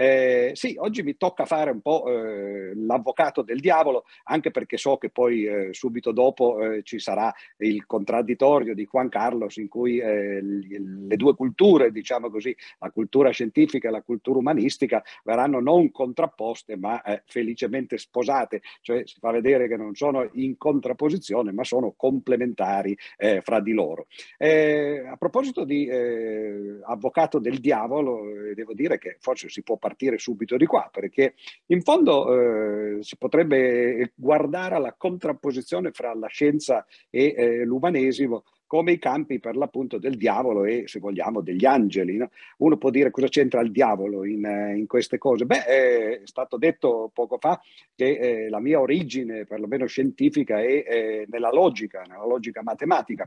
Eh, 0.00 0.52
sì, 0.54 0.76
oggi 0.78 1.02
mi 1.02 1.16
tocca 1.16 1.44
fare 1.44 1.72
un 1.72 1.80
po' 1.80 2.04
eh, 2.06 2.72
l'avvocato 2.72 3.42
del 3.42 3.58
diavolo, 3.58 4.04
anche 4.26 4.52
perché 4.52 4.76
so 4.76 4.96
che 4.96 5.10
poi 5.10 5.44
eh, 5.44 5.68
subito 5.72 6.12
dopo 6.12 6.62
eh, 6.62 6.84
ci 6.84 7.00
sarà 7.00 7.34
il 7.56 7.84
contraddittorio 7.84 8.76
di 8.76 8.86
Juan 8.88 9.08
Carlos 9.08 9.56
in 9.56 9.66
cui 9.66 9.98
eh, 9.98 10.40
le 10.40 11.16
due 11.16 11.34
culture, 11.34 11.90
diciamo 11.90 12.30
così, 12.30 12.54
la 12.78 12.90
cultura 12.90 13.30
scientifica 13.30 13.88
e 13.88 13.90
la 13.90 14.02
cultura 14.02 14.38
umanistica, 14.38 15.02
verranno 15.24 15.58
non 15.58 15.90
contrapposte 15.90 16.76
ma 16.76 17.02
eh, 17.02 17.24
felicemente 17.26 17.98
sposate, 17.98 18.62
cioè 18.82 19.02
si 19.04 19.16
fa 19.18 19.32
vedere 19.32 19.66
che 19.66 19.76
non 19.76 19.96
sono 19.96 20.28
in 20.34 20.56
contrapposizione 20.56 21.50
ma 21.50 21.64
sono 21.64 21.92
complementari 21.96 22.96
fra 23.42 23.58
di 23.60 23.72
loro. 23.72 24.06
a 24.38 25.16
proposito 25.16 25.64
di 25.64 25.90
avvocato 25.90 27.40
del 27.40 27.58
diavolo, 27.58 28.20
devo 28.54 28.74
dire 28.74 28.98
che 28.98 29.16
forse 29.18 29.48
si 29.48 29.62
può 29.62 29.76
partire 29.88 30.18
subito 30.18 30.58
di 30.58 30.66
qua, 30.66 30.90
perché 30.92 31.34
in 31.66 31.80
fondo 31.80 32.34
eh, 32.34 33.02
si 33.02 33.16
potrebbe 33.16 34.12
guardare 34.14 34.74
alla 34.74 34.94
contrapposizione 34.94 35.92
fra 35.92 36.14
la 36.14 36.26
scienza 36.26 36.84
e 37.08 37.34
eh, 37.34 37.64
l'umanesimo 37.64 38.44
come 38.66 38.92
i 38.92 38.98
campi 38.98 39.40
per 39.40 39.56
l'appunto 39.56 39.96
del 39.96 40.18
diavolo 40.18 40.66
e, 40.66 40.82
se 40.86 40.98
vogliamo, 40.98 41.40
degli 41.40 41.64
angeli. 41.64 42.18
No? 42.18 42.28
Uno 42.58 42.76
può 42.76 42.90
dire 42.90 43.10
cosa 43.10 43.28
c'entra 43.28 43.62
il 43.62 43.72
diavolo 43.72 44.26
in, 44.26 44.44
eh, 44.44 44.76
in 44.76 44.86
queste 44.86 45.16
cose. 45.16 45.46
Beh, 45.46 45.64
è 45.64 46.20
stato 46.24 46.58
detto 46.58 47.10
poco 47.14 47.38
fa 47.38 47.58
che 47.94 48.18
eh, 48.18 48.48
la 48.50 48.60
mia 48.60 48.78
origine, 48.78 49.46
perlomeno 49.46 49.86
scientifica, 49.86 50.60
è 50.60 50.84
eh, 50.86 51.26
nella 51.30 51.50
logica, 51.50 52.02
nella 52.02 52.26
logica 52.26 52.62
matematica. 52.62 53.26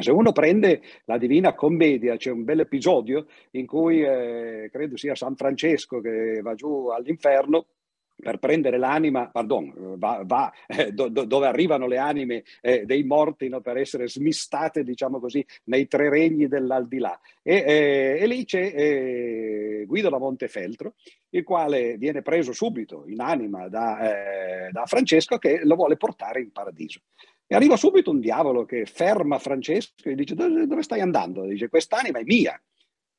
Se 0.00 0.10
uno 0.10 0.32
prende 0.32 0.82
la 1.04 1.18
Divina 1.18 1.54
Commedia, 1.54 2.16
c'è 2.16 2.30
un 2.30 2.44
bel 2.44 2.60
episodio 2.60 3.26
in 3.52 3.66
cui 3.66 4.02
eh, 4.02 4.68
credo 4.72 4.96
sia 4.96 5.14
San 5.14 5.36
Francesco 5.36 6.00
che 6.00 6.40
va 6.42 6.54
giù 6.54 6.88
all'inferno 6.88 7.66
per 8.20 8.38
prendere 8.38 8.78
l'anima, 8.78 9.28
pardon, 9.30 9.96
va, 9.96 10.22
va 10.24 10.52
eh, 10.66 10.90
do, 10.90 11.08
do, 11.08 11.24
dove 11.24 11.46
arrivano 11.46 11.86
le 11.86 11.98
anime 11.98 12.42
eh, 12.60 12.84
dei 12.84 13.04
morti 13.04 13.48
no, 13.48 13.60
per 13.60 13.76
essere 13.76 14.08
smistate, 14.08 14.82
diciamo 14.82 15.20
così, 15.20 15.44
nei 15.64 15.86
tre 15.86 16.08
regni 16.08 16.48
dell'aldilà. 16.48 17.18
E, 17.42 17.54
eh, 17.54 18.18
e 18.20 18.26
lì 18.26 18.44
c'è 18.44 18.72
eh, 18.74 19.84
Guido 19.86 20.08
da 20.08 20.18
Montefeltro, 20.18 20.94
il 21.30 21.44
quale 21.44 21.96
viene 21.96 22.22
preso 22.22 22.52
subito 22.52 23.04
in 23.06 23.20
anima 23.20 23.68
da, 23.68 24.66
eh, 24.66 24.70
da 24.72 24.84
Francesco 24.86 25.38
che 25.38 25.60
lo 25.62 25.76
vuole 25.76 25.96
portare 25.96 26.40
in 26.40 26.50
paradiso. 26.50 27.00
E 27.50 27.54
arriva 27.54 27.78
subito 27.78 28.10
un 28.10 28.20
diavolo 28.20 28.66
che 28.66 28.84
ferma 28.84 29.38
Francesco 29.38 30.10
e 30.10 30.14
dice 30.14 30.34
dove, 30.34 30.82
stai 30.82 31.00
andando? 31.00 31.46
Dice 31.46 31.70
quest'anima 31.70 32.18
è 32.18 32.22
mia. 32.22 32.60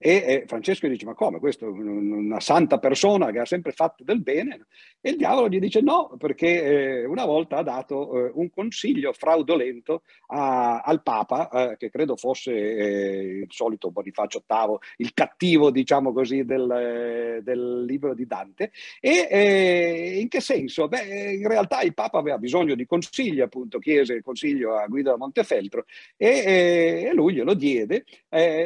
E, 0.01 0.45
Francesco 0.47 0.87
dice: 0.87 1.05
Ma 1.05 1.13
come? 1.13 1.39
Questo 1.39 1.65
è 1.65 1.67
una 1.67 2.39
santa 2.39 2.79
persona 2.79 3.31
che 3.31 3.39
ha 3.39 3.45
sempre 3.45 3.73
fatto 3.73 4.05
del 4.05 4.21
bene. 4.21 4.67
E 5.01 5.09
il 5.09 5.17
diavolo 5.17 5.49
gli 5.49 5.59
dice: 5.59 5.81
No, 5.81 6.15
perché 6.17 7.01
eh, 7.01 7.05
una 7.05 7.25
volta 7.25 7.57
ha 7.57 7.63
dato 7.63 8.27
eh, 8.27 8.31
un 8.35 8.49
consiglio 8.49 9.11
fraudolento 9.11 10.03
a, 10.27 10.79
al 10.79 11.03
Papa, 11.03 11.49
eh, 11.49 11.77
che 11.77 11.89
credo 11.89 12.15
fosse 12.15 12.51
il 12.53 13.47
solito 13.49 13.91
Bonifacio 13.91 14.41
VIII, 14.47 14.77
il 14.97 15.13
cattivo, 15.13 15.69
diciamo 15.69 16.13
così, 16.13 16.45
del, 16.45 17.41
del 17.43 17.83
libro 17.83 18.13
di 18.13 18.25
Dante. 18.25 18.71
E 19.01 20.17
in 20.21 20.29
che 20.29 20.39
senso? 20.39 20.87
Beh, 20.87 21.33
in 21.33 21.47
realtà 21.47 21.81
il 21.81 21.93
Papa 21.93 22.19
aveva 22.19 22.37
bisogno 22.37 22.73
di 22.73 22.85
consigli, 22.85 23.41
appunto, 23.41 23.79
chiese 23.79 24.13
il 24.13 24.23
consiglio 24.23 24.77
a 24.77 24.87
Guido 24.87 25.11
da 25.11 25.17
Montefeltro 25.17 25.83
e, 26.15 27.03
e 27.09 27.13
lui 27.13 27.33
glielo 27.33 27.53
diede, 27.53 28.05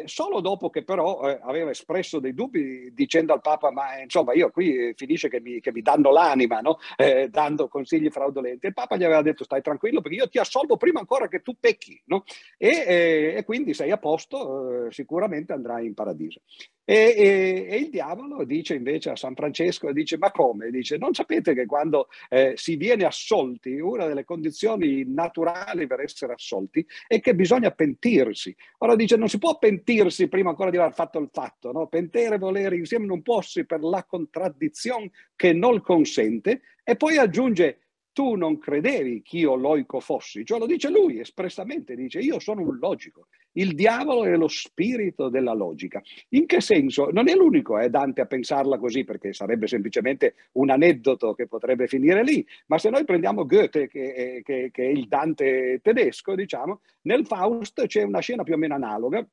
solo 0.05 0.39
dopo 0.39 0.69
che 0.69 0.83
però 0.83 1.22
eh, 1.23 1.39
aveva 1.41 1.69
espresso 1.69 2.19
dei 2.19 2.33
dubbi 2.33 2.91
dicendo 2.93 3.33
al 3.33 3.41
Papa, 3.41 3.71
ma 3.71 3.97
eh, 3.97 4.03
insomma 4.03 4.33
io 4.33 4.49
qui 4.51 4.75
eh, 4.75 4.93
finisce 4.95 5.29
che 5.29 5.39
mi, 5.39 5.59
che 5.59 5.71
mi 5.71 5.81
danno 5.81 6.11
l'anima, 6.11 6.59
no? 6.59 6.79
eh, 6.97 7.29
dando 7.29 7.67
consigli 7.67 8.09
fraudolenti. 8.09 8.67
Il 8.67 8.73
Papa 8.73 8.97
gli 8.97 9.03
aveva 9.03 9.21
detto 9.21 9.43
stai 9.43 9.61
tranquillo 9.61 10.01
perché 10.01 10.17
io 10.17 10.29
ti 10.29 10.37
assolvo 10.37 10.77
prima 10.77 10.99
ancora 10.99 11.27
che 11.27 11.41
tu 11.41 11.55
pecchi, 11.59 12.01
no? 12.05 12.23
e, 12.57 12.67
e, 12.67 13.33
e, 13.37 13.43
quindi 13.43 13.73
sei 13.73 13.91
a 13.91 13.97
posto, 13.97 14.87
eh, 14.87 14.91
sicuramente 14.91 15.53
andrai 15.53 15.85
in 15.85 15.93
paradiso. 15.93 16.41
E, 16.85 16.95
e, 17.15 17.67
e, 17.69 17.77
il 17.77 17.89
diavolo 17.89 18.43
dice 18.43 18.75
invece 18.75 19.11
a 19.11 19.15
San 19.15 19.35
Francesco, 19.35 19.93
dice 19.93 20.17
ma 20.17 20.31
come? 20.31 20.69
Dice 20.69 20.97
non 20.97 21.13
sapete 21.13 21.53
che 21.53 21.65
quando 21.65 22.09
eh, 22.29 22.53
si 22.55 22.75
viene 22.75 23.05
assolti, 23.05 23.79
una 23.79 24.05
delle 24.05 24.25
condizioni 24.25 25.05
naturali 25.07 25.87
per 25.87 26.01
essere 26.01 26.33
assolti 26.33 26.85
è 27.07 27.21
che 27.21 27.35
bisogna 27.35 27.71
pentirsi. 27.71 28.53
Ora 28.79 28.97
dice 28.97 29.15
non 29.15 29.29
si 29.29 29.37
può 29.37 29.57
pentirsi 29.57 30.27
prima 30.27 30.49
ancora 30.49 30.69
di 30.69 30.77
aver 30.77 30.93
fatto 30.93 31.12
il 31.19 31.29
fatto, 31.31 31.71
no? 31.71 31.87
Pentere 31.87 32.35
e 32.35 32.39
volere 32.39 32.75
insieme 32.75 33.05
non 33.05 33.21
possi 33.21 33.65
per 33.65 33.81
la 33.81 34.03
contraddizione 34.03 35.11
che 35.35 35.53
non 35.53 35.81
consente 35.81 36.61
e 36.83 36.95
poi 36.95 37.17
aggiunge 37.17 37.79
tu 38.13 38.35
non 38.35 38.59
credevi 38.59 39.23
che 39.23 39.37
io 39.37 39.55
loico 39.55 39.99
fossi, 39.99 40.45
cioè 40.45 40.59
lo 40.59 40.67
dice 40.67 40.89
lui 40.89 41.19
espressamente, 41.19 41.95
dice 41.95 42.19
io 42.19 42.39
sono 42.39 42.61
un 42.61 42.77
logico, 42.77 43.27
il 43.53 43.73
diavolo 43.73 44.23
è 44.23 44.35
lo 44.35 44.47
spirito 44.47 45.29
della 45.29 45.53
logica. 45.53 46.01
In 46.29 46.45
che 46.45 46.61
senso? 46.61 47.09
Non 47.11 47.27
è 47.27 47.33
l'unico, 47.33 47.79
eh, 47.79 47.89
Dante 47.89 48.21
a 48.21 48.25
pensarla 48.25 48.77
così 48.77 49.03
perché 49.03 49.33
sarebbe 49.33 49.67
semplicemente 49.67 50.35
un 50.53 50.69
aneddoto 50.69 51.33
che 51.33 51.47
potrebbe 51.47 51.87
finire 51.87 52.23
lì, 52.23 52.45
ma 52.67 52.77
se 52.77 52.91
noi 52.91 53.03
prendiamo 53.03 53.45
Goethe 53.45 53.87
che 53.87 54.41
che, 54.43 54.69
che 54.71 54.83
è 54.83 54.89
il 54.89 55.07
Dante 55.07 55.79
tedesco, 55.81 56.35
diciamo, 56.35 56.81
nel 57.01 57.25
Faust 57.25 57.87
c'è 57.87 58.03
una 58.03 58.19
scena 58.19 58.43
più 58.43 58.53
o 58.53 58.57
meno 58.57 58.75
analoga 58.75 59.27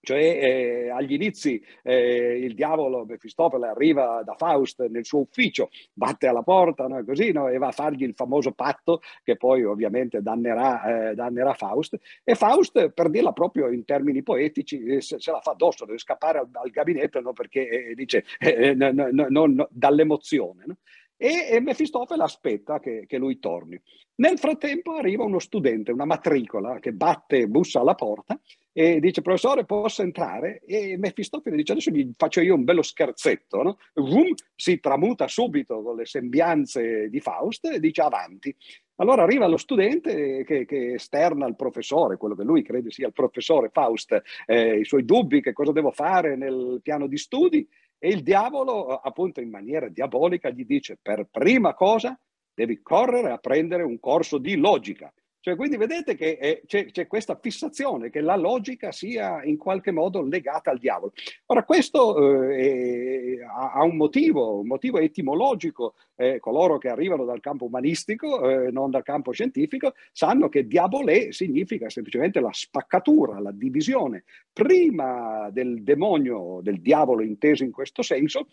cioè 0.00 0.18
eh, 0.18 0.90
agli 0.90 1.12
inizi 1.12 1.62
eh, 1.82 2.38
il 2.38 2.54
diavolo 2.54 3.04
Mefistofele 3.04 3.68
arriva 3.68 4.22
da 4.24 4.34
Faust 4.34 4.86
nel 4.86 5.04
suo 5.04 5.20
ufficio, 5.20 5.68
batte 5.92 6.26
alla 6.26 6.42
porta 6.42 6.86
no? 6.86 7.04
Così, 7.04 7.32
no? 7.32 7.48
e 7.48 7.58
va 7.58 7.68
a 7.68 7.72
fargli 7.72 8.02
il 8.02 8.14
famoso 8.14 8.52
patto 8.52 9.00
che 9.22 9.36
poi 9.36 9.64
ovviamente 9.64 10.22
dannerà, 10.22 11.10
eh, 11.10 11.14
dannerà 11.14 11.54
Faust 11.54 11.98
e 12.24 12.34
Faust 12.34 12.90
per 12.90 13.10
dirla 13.10 13.32
proprio 13.32 13.68
in 13.68 13.84
termini 13.84 14.22
poetici 14.22 14.82
eh, 14.84 15.00
se, 15.00 15.18
se, 15.20 15.30
la 15.30 15.40
fa 15.40 15.52
addosso, 15.52 15.84
deve 15.84 15.98
scappare 15.98 16.38
al, 16.38 16.48
al 16.52 16.70
gabinetto 16.70 17.20
no? 17.20 17.32
perché 17.32 17.68
eh, 17.68 17.94
dice 17.94 18.24
eh, 18.38 18.74
dall'emozione. 18.76 20.64
E, 21.22 21.48
e 21.50 21.60
Mefistofele 21.60 22.22
aspetta 22.22 22.80
che, 22.80 23.04
che 23.06 23.18
lui 23.18 23.38
torni. 23.38 23.78
Nel 24.14 24.38
frattempo 24.38 24.94
arriva 24.94 25.22
uno 25.22 25.38
studente, 25.38 25.92
una 25.92 26.06
matricola 26.06 26.78
che 26.78 26.92
batte, 26.92 27.46
bussa 27.46 27.80
alla 27.80 27.94
porta 27.94 28.40
e 28.72 29.00
dice 29.00 29.20
professore 29.20 29.66
posso 29.66 30.00
entrare? 30.00 30.62
E 30.64 30.96
Mefistofele 30.96 31.56
dice 31.56 31.72
adesso 31.72 31.90
gli 31.90 32.10
faccio 32.16 32.40
io 32.40 32.54
un 32.54 32.64
bello 32.64 32.80
scherzetto, 32.80 33.62
no? 33.62 33.76
Vum, 33.96 34.32
si 34.54 34.80
tramuta 34.80 35.28
subito 35.28 35.82
con 35.82 35.96
le 35.96 36.06
sembianze 36.06 37.10
di 37.10 37.20
Faust 37.20 37.66
e 37.66 37.80
dice 37.80 38.00
avanti. 38.00 38.56
Allora 38.96 39.22
arriva 39.22 39.46
lo 39.46 39.58
studente 39.58 40.42
che, 40.44 40.64
che 40.64 40.94
esterna 40.94 41.44
al 41.44 41.56
professore, 41.56 42.16
quello 42.16 42.34
che 42.34 42.44
lui 42.44 42.62
crede 42.62 42.90
sia 42.90 43.08
il 43.08 43.12
professore 43.12 43.68
Faust, 43.70 44.22
eh, 44.46 44.78
i 44.78 44.84
suoi 44.86 45.04
dubbi, 45.04 45.42
che 45.42 45.52
cosa 45.52 45.72
devo 45.72 45.90
fare 45.90 46.34
nel 46.34 46.80
piano 46.82 47.06
di 47.06 47.18
studi 47.18 47.68
e 48.02 48.08
il 48.08 48.22
diavolo 48.22 48.96
appunto 48.96 49.40
in 49.40 49.50
maniera 49.50 49.88
diabolica 49.88 50.48
gli 50.48 50.64
dice 50.64 50.98
per 51.00 51.28
prima 51.30 51.74
cosa 51.74 52.18
devi 52.52 52.80
correre 52.80 53.30
a 53.30 53.36
prendere 53.36 53.82
un 53.82 54.00
corso 54.00 54.38
di 54.38 54.56
logica 54.56 55.12
cioè, 55.42 55.56
quindi 55.56 55.78
vedete 55.78 56.14
che 56.14 56.36
eh, 56.38 56.62
c'è, 56.66 56.86
c'è, 56.90 57.06
questa 57.06 57.38
fissazione 57.40 58.10
che 58.10 58.20
la 58.20 58.36
logica 58.36 58.92
sia 58.92 59.42
in 59.42 59.56
qualche 59.56 59.90
modo 59.90 60.20
legata 60.22 60.70
al 60.70 60.78
diavolo. 60.78 61.12
Ora, 61.46 61.64
questo 61.64 62.48
eh, 62.50 63.38
ha, 63.42 63.72
ha, 63.72 63.82
un 63.82 63.96
motivo, 63.96 64.58
un 64.58 64.66
motivo 64.66 64.98
etimologico. 64.98 65.94
Eh, 66.20 66.38
coloro 66.38 66.76
che 66.76 66.88
arrivano 66.88 67.24
dal 67.24 67.40
campo 67.40 67.64
umanistico, 67.64 68.46
eh, 68.46 68.70
non 68.70 68.90
dal 68.90 69.02
campo 69.02 69.32
scientifico, 69.32 69.94
sanno 70.12 70.50
che 70.50 70.66
diabolè 70.66 71.32
significa 71.32 71.88
semplicemente 71.88 72.40
la 72.40 72.52
spaccatura, 72.52 73.40
la 73.40 73.52
divisione. 73.52 74.24
Prima 74.52 75.48
del 75.50 75.82
demonio, 75.82 76.60
del 76.62 76.82
diavolo 76.82 77.22
inteso 77.22 77.64
in 77.64 77.72
questo 77.72 78.02
senso, 78.02 78.48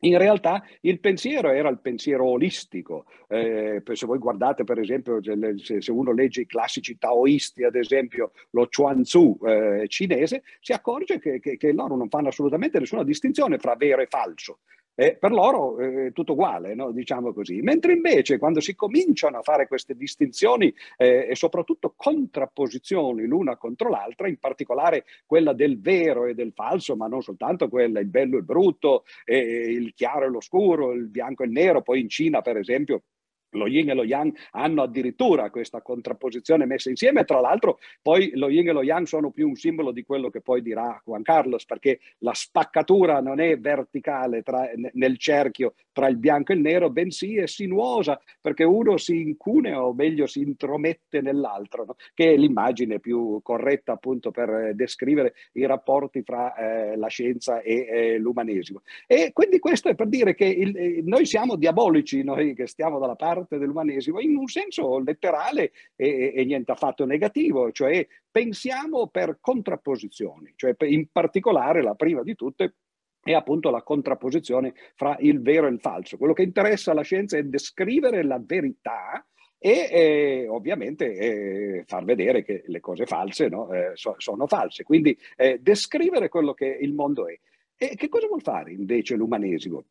in 0.00 0.18
realtà 0.18 0.62
il 0.82 1.00
pensiero 1.00 1.50
era 1.50 1.68
il 1.68 1.80
pensiero 1.80 2.26
olistico. 2.26 3.06
Eh, 3.28 3.82
se 3.92 4.06
voi 4.06 4.18
guardate, 4.18 4.64
per 4.64 4.78
esempio, 4.78 5.20
se, 5.22 5.90
uno 5.90 6.12
legge 6.12 6.42
i 6.42 6.46
classici 6.46 6.98
taoisti, 6.98 7.64
ad 7.64 7.74
esempio 7.74 8.32
lo 8.50 8.68
Chuanzu 8.68 9.38
eh, 9.44 9.84
cinese, 9.88 10.42
si 10.60 10.72
accorge 10.72 11.18
che, 11.18 11.40
che, 11.40 11.56
che 11.56 11.72
loro 11.72 11.96
non 11.96 12.08
fanno 12.08 12.28
assolutamente 12.28 12.78
nessuna 12.78 13.04
distinzione 13.04 13.58
fra 13.58 13.74
vero 13.76 14.02
e 14.02 14.06
falso. 14.06 14.60
Eh, 14.94 15.16
per 15.16 15.30
loro 15.30 15.78
eh, 15.78 16.06
è 16.06 16.12
tutto 16.12 16.32
uguale, 16.32 16.74
no? 16.74 16.90
diciamo 16.90 17.32
così. 17.32 17.60
Mentre 17.62 17.92
invece 17.92 18.38
quando 18.38 18.60
si 18.60 18.74
cominciano 18.74 19.38
a 19.38 19.42
fare 19.42 19.66
queste 19.66 19.96
distinzioni 19.96 20.72
eh, 20.96 21.28
e 21.30 21.34
soprattutto 21.34 21.94
contrapposizioni 21.96 23.24
l'una 23.24 23.56
contro 23.56 23.88
l'altra, 23.88 24.28
in 24.28 24.38
particolare 24.38 25.04
quella 25.26 25.52
del 25.52 25.80
vero 25.80 26.26
e 26.26 26.34
del 26.34 26.52
falso, 26.54 26.96
ma 26.96 27.06
non 27.06 27.22
soltanto 27.22 27.68
quella, 27.68 28.00
il 28.00 28.08
bello 28.08 28.36
e 28.36 28.38
il 28.40 28.44
brutto, 28.44 29.04
il 29.26 29.92
chiaro 29.94 30.26
e 30.26 30.28
l'oscuro, 30.28 30.92
il 30.92 31.08
bianco 31.08 31.42
e 31.42 31.46
il 31.46 31.52
nero, 31.52 31.82
poi 31.82 32.00
in 32.00 32.08
Cina 32.08 32.42
per 32.42 32.56
esempio 32.56 33.02
lo 33.50 33.66
yin 33.66 33.90
e 33.90 33.94
lo 33.94 34.04
yang 34.04 34.34
hanno 34.52 34.82
addirittura 34.82 35.50
questa 35.50 35.82
contrapposizione 35.82 36.66
messa 36.66 36.90
insieme. 36.90 37.24
Tra 37.24 37.40
l'altro, 37.40 37.78
poi 38.02 38.32
lo 38.34 38.48
yin 38.48 38.68
e 38.68 38.72
lo 38.72 38.82
yang 38.82 39.06
sono 39.06 39.30
più 39.30 39.48
un 39.48 39.56
simbolo 39.56 39.92
di 39.92 40.04
quello 40.04 40.30
che 40.30 40.40
poi 40.40 40.62
dirà 40.62 41.00
Juan 41.04 41.22
Carlos, 41.22 41.64
perché 41.64 42.00
la 42.18 42.34
spaccatura 42.34 43.20
non 43.20 43.40
è 43.40 43.58
verticale 43.58 44.42
tra, 44.42 44.68
nel 44.92 45.18
cerchio 45.18 45.74
tra 45.92 46.08
il 46.08 46.16
bianco 46.16 46.52
e 46.52 46.54
il 46.56 46.60
nero, 46.60 46.90
bensì 46.90 47.36
è 47.36 47.46
sinuosa, 47.46 48.20
perché 48.40 48.64
uno 48.64 48.96
si 48.96 49.20
incunea 49.20 49.84
o 49.84 49.92
meglio 49.92 50.26
si 50.26 50.40
intromette 50.40 51.20
nell'altro, 51.20 51.84
no? 51.84 51.96
che 52.14 52.32
è 52.32 52.36
l'immagine 52.36 53.00
più 53.00 53.40
corretta 53.42 53.92
appunto 53.92 54.30
per 54.30 54.48
eh, 54.50 54.74
descrivere 54.74 55.34
i 55.52 55.66
rapporti 55.66 56.22
fra 56.22 56.54
eh, 56.54 56.96
la 56.96 57.08
scienza 57.08 57.60
e 57.60 57.86
eh, 57.90 58.18
l'umanesimo. 58.18 58.82
E 59.06 59.30
quindi 59.32 59.58
questo 59.58 59.88
è 59.88 59.94
per 59.94 60.08
dire 60.08 60.34
che 60.34 60.46
il, 60.46 60.76
eh, 60.76 61.02
noi 61.04 61.26
siamo 61.26 61.56
diabolici, 61.56 62.22
noi 62.22 62.54
che 62.54 62.66
stiamo 62.66 62.98
dalla 62.98 63.16
parte 63.16 63.39
dell'umanesimo, 63.48 64.20
in 64.20 64.36
un 64.36 64.46
senso 64.46 64.98
letterale 64.98 65.72
e, 65.96 66.32
e 66.34 66.44
niente 66.44 66.72
affatto 66.72 67.04
negativo, 67.04 67.70
cioè 67.72 68.06
pensiamo 68.30 69.08
per 69.08 69.38
contrapposizioni, 69.40 70.52
cioè 70.56 70.74
in 70.86 71.08
particolare 71.10 71.82
la 71.82 71.94
prima 71.94 72.22
di 72.22 72.34
tutte 72.34 72.74
è 73.22 73.32
appunto 73.32 73.70
la 73.70 73.82
contrapposizione 73.82 74.74
fra 74.94 75.16
il 75.20 75.42
vero 75.42 75.66
e 75.66 75.70
il 75.70 75.80
falso. 75.80 76.16
Quello 76.16 76.32
che 76.32 76.42
interessa 76.42 76.92
alla 76.92 77.02
scienza 77.02 77.36
è 77.36 77.42
descrivere 77.42 78.22
la 78.22 78.40
verità 78.42 79.24
e 79.62 79.88
eh, 79.90 80.48
ovviamente 80.48 81.12
eh, 81.12 81.84
far 81.86 82.04
vedere 82.04 82.42
che 82.42 82.62
le 82.66 82.80
cose 82.80 83.04
false 83.04 83.48
no, 83.48 83.70
eh, 83.72 83.90
so, 83.94 84.14
sono 84.16 84.46
false. 84.46 84.84
Quindi 84.84 85.16
eh, 85.36 85.58
descrivere 85.60 86.30
quello 86.30 86.54
che 86.54 86.78
il 86.80 86.94
mondo 86.94 87.28
è. 87.28 87.38
E 87.76 87.94
che 87.94 88.08
cosa 88.08 88.26
vuol 88.26 88.42
fare 88.42 88.72
invece 88.72 89.16
l'umanesimo? 89.16 89.84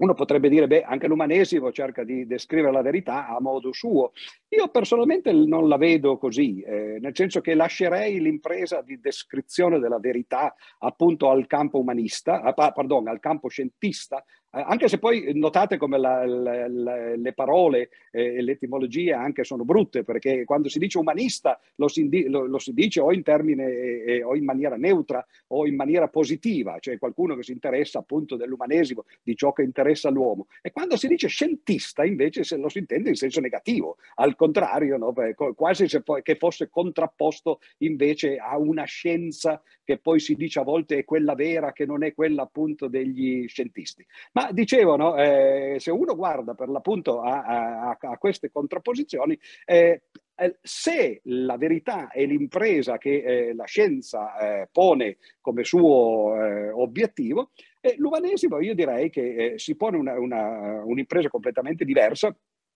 Uno 0.00 0.14
potrebbe 0.14 0.48
dire, 0.48 0.66
beh, 0.66 0.82
anche 0.82 1.06
l'umanesimo 1.06 1.70
cerca 1.72 2.04
di 2.04 2.26
descrivere 2.26 2.72
la 2.72 2.80
verità 2.80 3.28
a 3.28 3.38
modo 3.38 3.70
suo. 3.72 4.12
Io 4.48 4.68
personalmente 4.68 5.30
non 5.30 5.68
la 5.68 5.76
vedo 5.76 6.16
così, 6.16 6.62
eh, 6.62 6.98
nel 7.00 7.14
senso 7.14 7.42
che 7.42 7.54
lascerei 7.54 8.18
l'impresa 8.18 8.80
di 8.80 8.98
descrizione 8.98 9.78
della 9.78 9.98
verità 9.98 10.54
appunto 10.78 11.28
al 11.28 11.46
campo 11.46 11.78
umanista, 11.78 12.40
ah, 12.40 12.72
pardon, 12.72 13.08
al 13.08 13.20
campo 13.20 13.48
scientista, 13.48 14.24
anche 14.50 14.88
se 14.88 14.98
poi 14.98 15.30
notate 15.34 15.76
come 15.76 15.98
la, 15.98 16.26
la, 16.26 16.68
la, 16.68 17.14
le 17.14 17.32
parole 17.32 17.90
eh, 18.10 18.36
e 18.36 18.42
l'etimologia 18.42 19.20
anche 19.20 19.44
sono 19.44 19.64
brutte, 19.64 20.02
perché 20.02 20.44
quando 20.44 20.68
si 20.68 20.78
dice 20.78 20.98
umanista 20.98 21.60
lo 21.76 21.88
si, 21.88 22.28
lo, 22.28 22.46
lo 22.46 22.58
si 22.58 22.72
dice 22.72 23.00
o 23.00 23.12
in 23.12 23.22
termine 23.22 23.64
eh, 23.64 24.04
eh, 24.06 24.22
o 24.22 24.34
in 24.34 24.44
maniera 24.44 24.76
neutra 24.76 25.24
o 25.48 25.66
in 25.66 25.76
maniera 25.76 26.08
positiva, 26.08 26.78
cioè 26.80 26.98
qualcuno 26.98 27.36
che 27.36 27.44
si 27.44 27.52
interessa 27.52 28.00
appunto 28.00 28.36
dell'umanesimo, 28.36 29.04
di 29.22 29.36
ciò 29.36 29.52
che 29.52 29.62
interessa 29.62 30.10
l'uomo. 30.10 30.48
E 30.62 30.72
quando 30.72 30.96
si 30.96 31.06
dice 31.06 31.28
scientista 31.28 32.04
invece 32.04 32.42
se 32.42 32.56
lo 32.56 32.68
si 32.68 32.78
intende 32.78 33.10
in 33.10 33.16
senso 33.16 33.40
negativo, 33.40 33.98
al 34.16 34.34
contrario, 34.34 34.96
no? 34.96 35.12
quasi 35.54 35.88
se 35.88 36.02
che 36.22 36.34
fosse 36.36 36.68
contrapposto 36.68 37.60
invece 37.78 38.36
a 38.36 38.58
una 38.58 38.84
scienza 38.84 39.62
che 39.90 39.98
poi 39.98 40.20
si 40.20 40.36
dice 40.36 40.60
a 40.60 40.62
volte 40.62 40.98
è 40.98 41.04
quella 41.04 41.34
vera, 41.34 41.72
che 41.72 41.84
non 41.84 42.04
è 42.04 42.14
quella 42.14 42.42
appunto 42.42 42.86
degli 42.86 43.48
scientisti. 43.48 44.06
Ma 44.32 44.52
dicevano, 44.52 45.16
eh, 45.16 45.76
se 45.80 45.90
uno 45.90 46.14
guarda 46.14 46.54
per 46.54 46.68
l'appunto 46.68 47.20
a, 47.22 47.42
a, 47.42 47.98
a 47.98 48.18
queste 48.18 48.52
contrapposizioni, 48.52 49.36
eh, 49.64 50.02
eh, 50.36 50.58
se 50.62 51.20
la 51.24 51.56
verità 51.56 52.08
è 52.08 52.24
l'impresa 52.24 52.98
che 52.98 53.22
eh, 53.22 53.54
la 53.54 53.64
scienza 53.64 54.38
eh, 54.38 54.68
pone 54.70 55.16
come 55.40 55.64
suo 55.64 56.36
eh, 56.40 56.70
obiettivo, 56.70 57.50
eh, 57.80 57.96
l'umanesimo 57.98 58.60
io 58.60 58.76
direi 58.76 59.10
che 59.10 59.54
si 59.56 59.74
pone 59.74 59.96
una, 59.96 60.20
una, 60.20 60.84
un'impresa 60.84 61.28
completamente 61.28 61.84
diversa, 61.84 62.32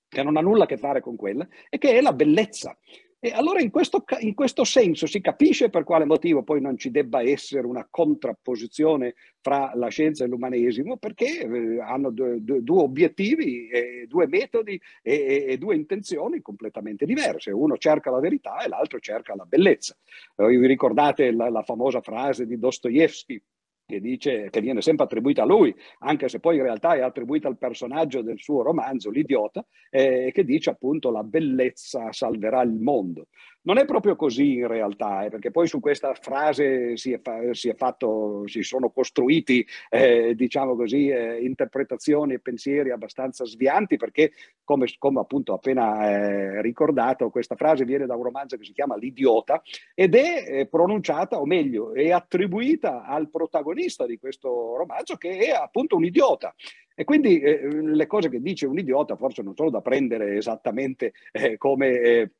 che 0.09 0.23
non 0.25 0.37
ha 0.37 0.41
nulla 0.41 0.65
a 0.65 0.67
che 0.67 0.79
fare 0.79 1.01
con 1.01 1.15
quella, 1.15 1.47
e 1.71 1.79
che 1.79 1.93
è 1.93 2.01
la 2.01 2.13
bellezza. 2.13 2.77
E 3.25 3.33
allora 3.33 3.63
in 3.63 3.71
questo, 3.71 4.05
in 4.19 4.35
questo, 4.35 4.65
senso 4.65 5.07
si 5.07 5.23
capisce 5.23 5.71
per 5.71 5.83
quale 5.83 6.05
motivo 6.05 6.43
poi 6.43 6.61
non 6.61 6.77
ci 6.77 6.91
debba 6.91 7.23
essere 7.23 7.67
una 7.67 7.89
contrapposizione 7.91 9.15
fra 9.41 9.73
la 9.77 9.89
scienza 9.89 10.25
e 10.25 10.27
l'umanesimo, 10.27 10.99
perché 10.99 11.41
eh, 11.41 11.81
hanno 11.81 12.11
due, 12.11 12.37
due, 12.43 12.83
obiettivi, 12.83 13.71
due 14.09 14.27
metodi 14.27 14.79
e, 15.01 15.47
e, 15.49 15.57
due 15.57 15.75
intenzioni 15.75 16.43
completamente 16.43 17.07
diverse. 17.07 17.51
Uno 17.51 17.79
cerca 17.79 18.11
la 18.11 18.21
verità 18.21 18.63
e 18.63 18.69
l'altro 18.69 18.99
cerca 18.99 19.35
la 19.35 19.47
bellezza. 19.47 19.97
Eh, 20.37 20.47
vi 20.47 20.67
ricordate 20.67 21.33
la, 21.33 21.49
la 21.49 21.63
famosa 21.63 22.03
frase 22.03 22.45
di 22.45 22.59
Dostoevsky? 22.59 23.41
Che 23.87 24.01
dice 24.01 24.49
che 24.51 24.61
viene 24.61 24.81
sempre 24.81 25.05
attribuita 25.05 25.43
a 25.43 25.47
lui, 25.47 25.75
anche 26.01 26.29
se 26.29 26.41
poi 26.41 26.57
in 26.57 26.63
realtà 26.63 26.95
è 26.95 27.01
attribuita 27.01 27.49
al 27.49 27.59
personaggio 27.59 28.23
del 28.23 28.39
suo 28.39 28.63
romanzo, 28.63 29.11
l'idiota, 29.11 29.65
eh, 29.91 30.31
che 30.33 30.45
dice 30.45 30.71
appunto 30.71 31.11
la 31.11 31.23
bellezza 31.23 32.11
salverà 32.11 32.63
il 32.63 32.73
mondo. 32.73 33.29
Non 33.67 33.79
è 33.79 33.87
proprio 33.87 34.15
così 34.15 34.57
in 34.57 34.67
realtà, 34.67 35.25
eh, 35.25 35.31
perché 35.31 35.51
poi 35.51 35.67
su 35.67 35.81
questa 35.81 36.13
frase 36.15 36.99
si, 36.99 37.13
è 37.13 37.21
si, 37.53 37.71
è 37.71 37.75
fatto, 37.75 38.47
si 38.47 38.63
sono 38.63 38.91
costruiti, 38.91 39.67
eh, 39.89 40.35
diciamo 40.35 40.77
così, 40.77 41.09
eh, 41.09 41.43
interpretazioni 41.43 42.35
e 42.35 42.41
pensieri 42.41 42.91
abbastanza 42.91 43.47
svianti, 43.47 43.97
perché 43.97 44.33
come, 44.65 44.87
come 44.99 45.21
appunto 45.21 45.55
appena 45.55 46.11
eh, 46.11 46.61
ricordato, 46.61 47.31
questa 47.31 47.57
frase 47.57 47.87
viene 47.87 48.05
da 48.05 48.17
un 48.17 48.25
romanzo 48.25 48.59
che 48.59 48.65
si 48.65 48.73
chiama 48.73 48.97
L'idiota 48.97 49.63
ed 49.95 50.15
è 50.15 50.45
eh, 50.47 50.67
pronunciata, 50.67 51.41
o 51.41 51.47
meglio, 51.47 51.95
è 51.95 52.11
attribuita 52.11 53.05
al 53.05 53.31
protagonista 53.31 53.74
di 54.07 54.19
questo 54.19 54.77
romanzo 54.77 55.17
che 55.17 55.39
è 55.39 55.51
appunto 55.51 55.97
un 55.97 56.05
idiota. 56.05 56.55
E 56.95 57.05
quindi 57.05 57.41
eh, 57.41 57.83
le 57.83 58.07
cose 58.07 58.29
che 58.29 58.41
dice 58.41 58.67
un 58.67 58.79
idiota 58.79 59.17
forse 59.17 59.43
non 59.43 59.55
sono 59.57 59.71
da 59.71 59.81
prendere 59.81 60.37
esattamente 60.37 61.13
eh, 61.33 61.57
come 61.57 61.89
eh, 61.89 62.31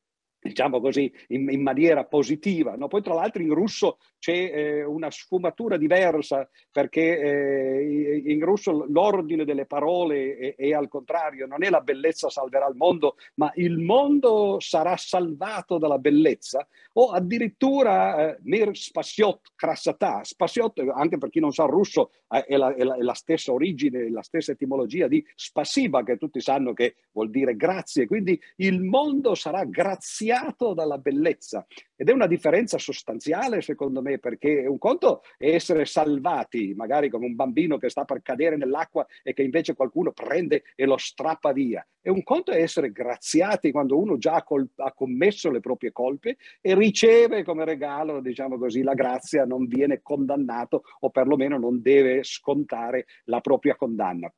diciamo 0.45 0.79
così, 0.79 1.11
in, 1.29 1.49
in 1.49 1.61
maniera 1.61 2.05
positiva. 2.05 2.75
No? 2.75 2.87
Poi 2.87 3.01
tra 3.01 3.15
l'altro 3.15 3.41
in 3.41 3.53
russo 3.53 3.97
c'è 4.19 4.51
eh, 4.53 4.83
una 4.83 5.09
sfumatura 5.09 5.77
diversa 5.77 6.47
perché 6.71 7.19
eh, 7.19 8.21
in 8.25 8.43
russo 8.45 8.85
l'ordine 8.87 9.43
delle 9.43 9.65
parole 9.65 10.37
è, 10.37 10.55
è, 10.55 10.73
al 10.73 10.87
contrario, 10.87 11.47
non 11.47 11.63
è 11.63 11.69
la 11.69 11.81
bellezza 11.81 12.29
salverà 12.29 12.67
il 12.67 12.75
mondo, 12.75 13.15
ma 13.35 13.51
il 13.55 13.79
mondo 13.79 14.57
sarà 14.59 14.95
salvato 14.97 15.79
dalla 15.79 15.97
bellezza 15.97 16.67
o 16.93 17.09
addirittura 17.09 18.35
eh, 18.35 18.39
mir 18.43 18.75
spasiot 18.77 19.51
krasata. 19.55 20.23
Spasiot, 20.23 20.79
anche 20.93 21.17
per 21.17 21.29
chi 21.29 21.39
non 21.39 21.51
sa 21.51 21.63
il 21.63 21.69
russo, 21.69 22.11
eh, 22.29 22.45
è 22.45 22.55
la, 22.55 22.73
è, 22.73 22.83
la, 22.83 22.95
è, 22.95 23.01
la, 23.01 23.13
stessa 23.15 23.51
origine, 23.51 24.11
la 24.11 24.21
stessa 24.21 24.51
etimologia 24.51 25.07
di 25.07 25.25
spasiba, 25.35 26.03
che 26.03 26.17
tutti 26.17 26.39
sanno 26.39 26.73
che 26.73 26.95
vuol 27.11 27.31
dire 27.31 27.55
grazie. 27.55 28.05
Quindi 28.05 28.39
il 28.57 28.81
mondo 28.81 29.33
sarà 29.33 29.63
graziato 29.65 30.34
viziato 30.35 30.73
dalla 30.73 30.97
bellezza 30.97 31.65
ed 31.95 32.09
è 32.09 32.11
una 32.11 32.27
differenza 32.27 32.77
sostanziale 32.77 33.61
secondo 33.61 34.01
me 34.01 34.19
perché 34.19 34.65
un 34.67 34.77
conto 34.77 35.21
è 35.37 35.49
essere 35.49 35.85
salvati, 35.85 36.73
magari 36.75 37.09
come 37.09 37.25
un 37.25 37.35
bambino 37.35 37.77
che 37.77 37.89
sta 37.89 38.03
per 38.03 38.21
cadere 38.21 38.57
nell'acqua 38.57 39.05
e 39.23 39.33
che 39.33 39.43
invece 39.43 39.75
qualcuno 39.75 40.11
prende 40.11 40.63
e 40.75 40.85
lo 40.85 40.97
strappa 40.97 41.53
via. 41.53 41.85
E 42.01 42.09
un 42.09 42.21
conto 42.23 42.51
è 42.51 42.61
essere 42.61 42.91
graziati 42.91 43.71
quando 43.71 43.97
uno 43.97 44.17
già 44.17 44.43
col- 44.43 44.69
ha 44.75 44.91
commesso 44.91 45.49
le 45.49 45.61
proprie 45.61 45.91
colpe 45.91 46.37
e 46.59 46.75
riceve 46.75 47.43
come 47.43 47.63
regalo, 47.63 48.19
diciamo 48.19 48.57
così, 48.57 48.83
la 48.83 48.93
grazia, 48.93 49.45
non 49.45 49.65
viene 49.65 50.01
condannato 50.01 50.83
o 50.99 51.09
perlomeno 51.09 51.57
non 51.57 51.81
deve 51.81 52.23
scontare 52.23 53.05
la 53.25 53.39
propria 53.39 53.75
condanna. 53.75 54.31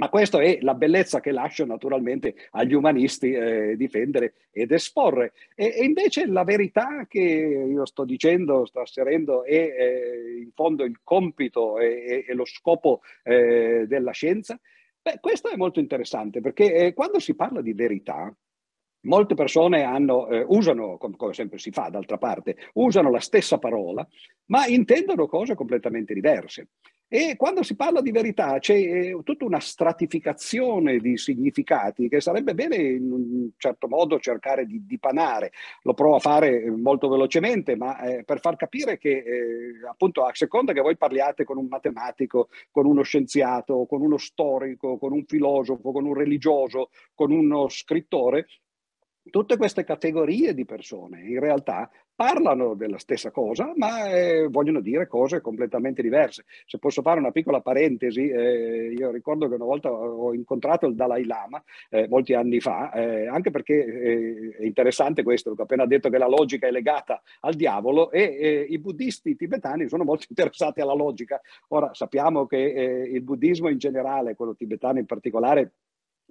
Ma 0.00 0.08
questa 0.08 0.40
è 0.40 0.60
la 0.62 0.72
bellezza 0.72 1.20
che 1.20 1.30
lascio 1.30 1.66
naturalmente 1.66 2.34
agli 2.52 2.72
umanisti 2.72 3.32
eh, 3.32 3.76
difendere 3.76 4.32
ed 4.50 4.72
esporre. 4.72 5.34
E, 5.54 5.74
e, 5.76 5.84
invece 5.84 6.24
la 6.24 6.42
verità 6.42 7.04
che 7.06 7.20
io 7.20 7.84
sto 7.84 8.06
dicendo, 8.06 8.64
sto 8.64 8.80
asserendo, 8.80 9.44
è 9.44 9.52
eh, 9.52 10.38
in 10.40 10.52
fondo 10.54 10.84
il 10.84 11.00
compito 11.04 11.78
e, 11.78 12.24
lo 12.32 12.46
scopo 12.46 13.02
eh, 13.22 13.84
della 13.86 14.12
scienza. 14.12 14.58
Beh, 15.02 15.18
questo 15.20 15.50
è 15.50 15.56
molto 15.56 15.80
interessante 15.80 16.40
perché 16.40 16.72
eh, 16.72 16.94
quando 16.94 17.18
si 17.18 17.34
parla 17.34 17.60
di 17.60 17.74
verità, 17.74 18.34
Molte 19.02 19.34
persone 19.34 19.82
hanno, 19.82 20.28
eh, 20.28 20.44
usano, 20.46 20.98
come, 20.98 21.32
sempre 21.32 21.58
si 21.58 21.70
fa 21.70 21.88
d'altra 21.88 22.18
parte, 22.18 22.56
usano 22.74 23.10
la 23.10 23.20
stessa 23.20 23.58
parola, 23.58 24.06
ma 24.46 24.66
intendono 24.66 25.26
cose 25.26 25.54
completamente 25.54 26.12
diverse. 26.12 26.68
E 27.12 27.34
quando 27.36 27.64
si 27.64 27.74
parla 27.74 28.00
di 28.02 28.12
verità 28.12 28.60
c'è 28.60 28.76
eh, 28.76 29.20
tutta 29.24 29.44
una 29.44 29.58
stratificazione 29.58 30.98
di 30.98 31.16
significati 31.16 32.08
che 32.08 32.20
sarebbe 32.20 32.54
bene 32.54 32.76
in 32.76 33.10
un 33.10 33.50
certo 33.56 33.88
modo 33.88 34.20
cercare 34.20 34.64
di 34.64 34.86
dipanare. 34.86 35.50
Lo 35.82 35.92
provo 35.92 36.14
a 36.14 36.20
fare 36.20 36.70
molto 36.70 37.08
velocemente, 37.08 37.74
ma 37.74 38.00
eh, 38.00 38.22
per 38.22 38.38
far 38.38 38.54
capire 38.54 38.96
che 38.96 39.10
eh, 39.10 39.88
appunto 39.88 40.24
a 40.24 40.30
seconda 40.34 40.72
che 40.72 40.82
voi 40.82 40.96
parliate 40.96 41.42
con 41.42 41.58
un 41.58 41.66
matematico, 41.66 42.48
con 42.70 42.86
uno 42.86 43.02
scienziato, 43.02 43.86
con 43.86 44.02
uno 44.02 44.16
storico, 44.16 44.96
con 44.96 45.10
un 45.10 45.24
filosofo, 45.26 45.90
con 45.90 46.04
un 46.04 46.14
religioso, 46.14 46.90
con 47.12 47.32
uno 47.32 47.68
scrittore, 47.68 48.46
tutte 49.28 49.56
queste 49.56 49.84
categorie 49.84 50.54
di 50.54 50.64
persone 50.64 51.20
in 51.20 51.40
realtà 51.40 51.90
parlano 52.20 52.74
della 52.74 52.98
stessa 52.98 53.30
cosa, 53.30 53.72
ma 53.76 54.10
eh, 54.10 54.46
vogliono 54.48 54.80
dire 54.80 55.06
cose 55.06 55.40
completamente 55.40 56.02
diverse. 56.02 56.44
Se 56.66 56.78
posso 56.78 57.00
fare 57.00 57.18
una 57.18 57.30
piccola 57.30 57.62
parentesi, 57.62 58.28
eh, 58.28 58.92
io 58.94 59.10
ricordo 59.10 59.48
che 59.48 59.54
una 59.54 59.64
volta 59.64 59.90
ho 59.90 60.34
incontrato 60.34 60.86
il 60.86 60.94
Dalai 60.94 61.24
Lama 61.24 61.62
eh, 61.88 62.08
molti 62.08 62.34
anni 62.34 62.60
fa, 62.60 62.92
eh, 62.92 63.26
anche 63.26 63.50
perché 63.50 63.72
eh, 63.72 64.56
è 64.58 64.64
interessante 64.64 65.22
questo, 65.22 65.54
ho 65.56 65.62
appena 65.62 65.86
detto 65.86 66.10
che 66.10 66.18
la 66.18 66.28
logica 66.28 66.66
è 66.66 66.70
legata 66.70 67.22
al 67.40 67.54
diavolo 67.54 68.10
e 68.10 68.20
eh, 68.20 68.66
i 68.68 68.78
buddisti 68.78 69.34
tibetani 69.34 69.88
sono 69.88 70.04
molto 70.04 70.26
interessati 70.28 70.82
alla 70.82 70.94
logica. 70.94 71.40
Ora 71.68 71.94
sappiamo 71.94 72.46
che 72.46 72.58
il 73.10 73.22
buddismo 73.22 73.70
in 73.70 73.78
generale, 73.78 74.34
quello 74.34 74.54
tibetano 74.54 74.98
in 74.98 75.06
particolare, 75.06 75.72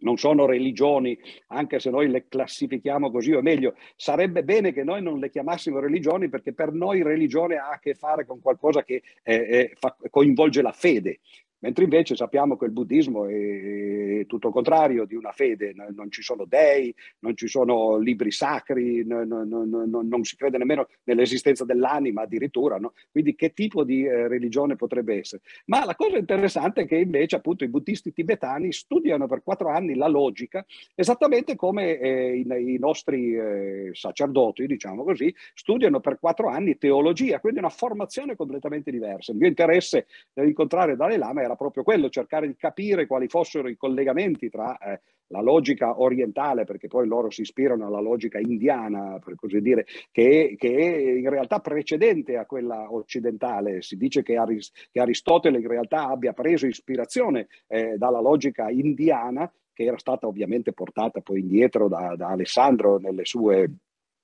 non 0.01 0.17
sono 0.17 0.45
religioni, 0.45 1.17
anche 1.47 1.79
se 1.79 1.89
noi 1.89 2.09
le 2.09 2.27
classifichiamo 2.27 3.11
così, 3.11 3.33
o 3.33 3.41
meglio, 3.41 3.75
sarebbe 3.95 4.43
bene 4.43 4.71
che 4.71 4.83
noi 4.83 5.01
non 5.01 5.19
le 5.19 5.29
chiamassimo 5.29 5.79
religioni 5.79 6.29
perché 6.29 6.53
per 6.53 6.71
noi 6.71 7.03
religione 7.03 7.55
ha 7.55 7.69
a 7.69 7.79
che 7.79 7.93
fare 7.93 8.25
con 8.25 8.39
qualcosa 8.41 8.83
che 8.83 9.01
eh, 9.23 9.33
eh, 9.33 9.71
fa, 9.75 9.95
coinvolge 10.09 10.61
la 10.61 10.71
fede. 10.71 11.19
Mentre 11.59 11.83
invece 11.83 12.15
sappiamo 12.15 12.55
che 12.55 12.65
il 12.65 12.71
buddismo 12.71 13.25
è 13.27 14.25
tutto 14.25 14.47
il 14.47 14.53
contrario 14.53 15.05
di 15.05 15.15
una 15.15 15.31
fede, 15.31 15.73
non 15.93 16.09
ci 16.09 16.21
sono 16.21 16.45
dei, 16.45 16.93
non 17.19 17.35
ci 17.35 17.47
sono 17.47 17.97
libri 17.97 18.31
sacri, 18.31 19.05
non, 19.05 19.27
non, 19.27 19.47
non, 19.47 20.07
non 20.07 20.23
si 20.23 20.35
crede 20.35 20.57
nemmeno 20.57 20.87
nell'esistenza 21.03 21.65
dell'anima 21.65 22.21
addirittura, 22.21 22.77
no? 22.77 22.93
quindi 23.11 23.35
che 23.35 23.53
tipo 23.53 23.83
di 23.83 24.05
eh, 24.05 24.27
religione 24.27 24.75
potrebbe 24.75 25.19
essere? 25.19 25.41
Ma 25.65 25.83
la 25.85 25.95
cosa 25.95 26.17
interessante 26.17 26.81
è 26.81 26.87
che 26.87 26.97
invece 26.97 27.35
appunto 27.35 27.63
i 27.63 27.69
buddisti 27.69 28.13
tibetani 28.13 28.71
studiano 28.71 29.27
per 29.27 29.43
quattro 29.43 29.69
anni 29.69 29.95
la 29.95 30.07
logica, 30.07 30.65
esattamente 30.95 31.55
come 31.55 31.97
eh, 31.97 32.37
i, 32.37 32.73
i, 32.73 32.77
nostri 32.79 33.35
eh, 33.35 33.89
sacerdoti, 33.93 34.65
diciamo 34.65 35.03
così, 35.03 35.33
studiano 35.53 35.99
per 35.99 36.19
quattro 36.19 36.47
anni 36.47 36.77
teologia, 36.77 37.39
quindi 37.39 37.59
una 37.59 37.69
formazione 37.69 38.35
completamente 38.35 38.91
diversa. 38.91 39.31
Il 39.31 39.37
mio 39.37 39.47
interesse 39.47 40.07
nell'incontrare 40.33 40.95
Dalai 40.95 41.17
Lama 41.17 41.41
era 41.41 41.48
proprio 41.55 41.83
quello, 41.83 42.09
cercare 42.09 42.47
di 42.47 42.55
capire 42.55 43.07
quali 43.07 43.27
fossero 43.27 43.67
i 43.69 43.77
collegamenti 43.77 44.49
tra 44.49 44.77
eh, 44.77 45.01
la 45.27 45.41
logica 45.41 46.01
orientale, 46.01 46.63
perché 46.63 46.87
poi 46.87 47.07
loro 47.07 47.29
si 47.29 47.41
ispirano 47.41 47.85
alla 47.85 47.99
logica 47.99 48.39
indiana, 48.39 49.19
per 49.23 49.35
così 49.35 49.61
dire, 49.61 49.85
che, 50.11 50.55
che 50.57 50.75
è 50.75 51.11
in 51.17 51.29
realtà 51.29 51.59
precedente 51.59 52.37
a 52.37 52.45
quella 52.45 52.91
occidentale. 52.91 53.81
Si 53.81 53.95
dice 53.95 54.23
che, 54.23 54.37
Aris, 54.37 54.71
che 54.91 54.99
Aristotele 54.99 55.59
in 55.59 55.67
realtà 55.67 56.07
abbia 56.07 56.33
preso 56.33 56.65
ispirazione 56.65 57.47
eh, 57.67 57.95
dalla 57.97 58.21
logica 58.21 58.69
indiana, 58.69 59.51
che 59.73 59.83
era 59.83 59.97
stata 59.97 60.27
ovviamente 60.27 60.73
portata 60.73 61.21
poi 61.21 61.39
indietro 61.39 61.87
da, 61.87 62.15
da 62.15 62.29
Alessandro 62.29 62.97
nelle 62.97 63.25
sue 63.25 63.71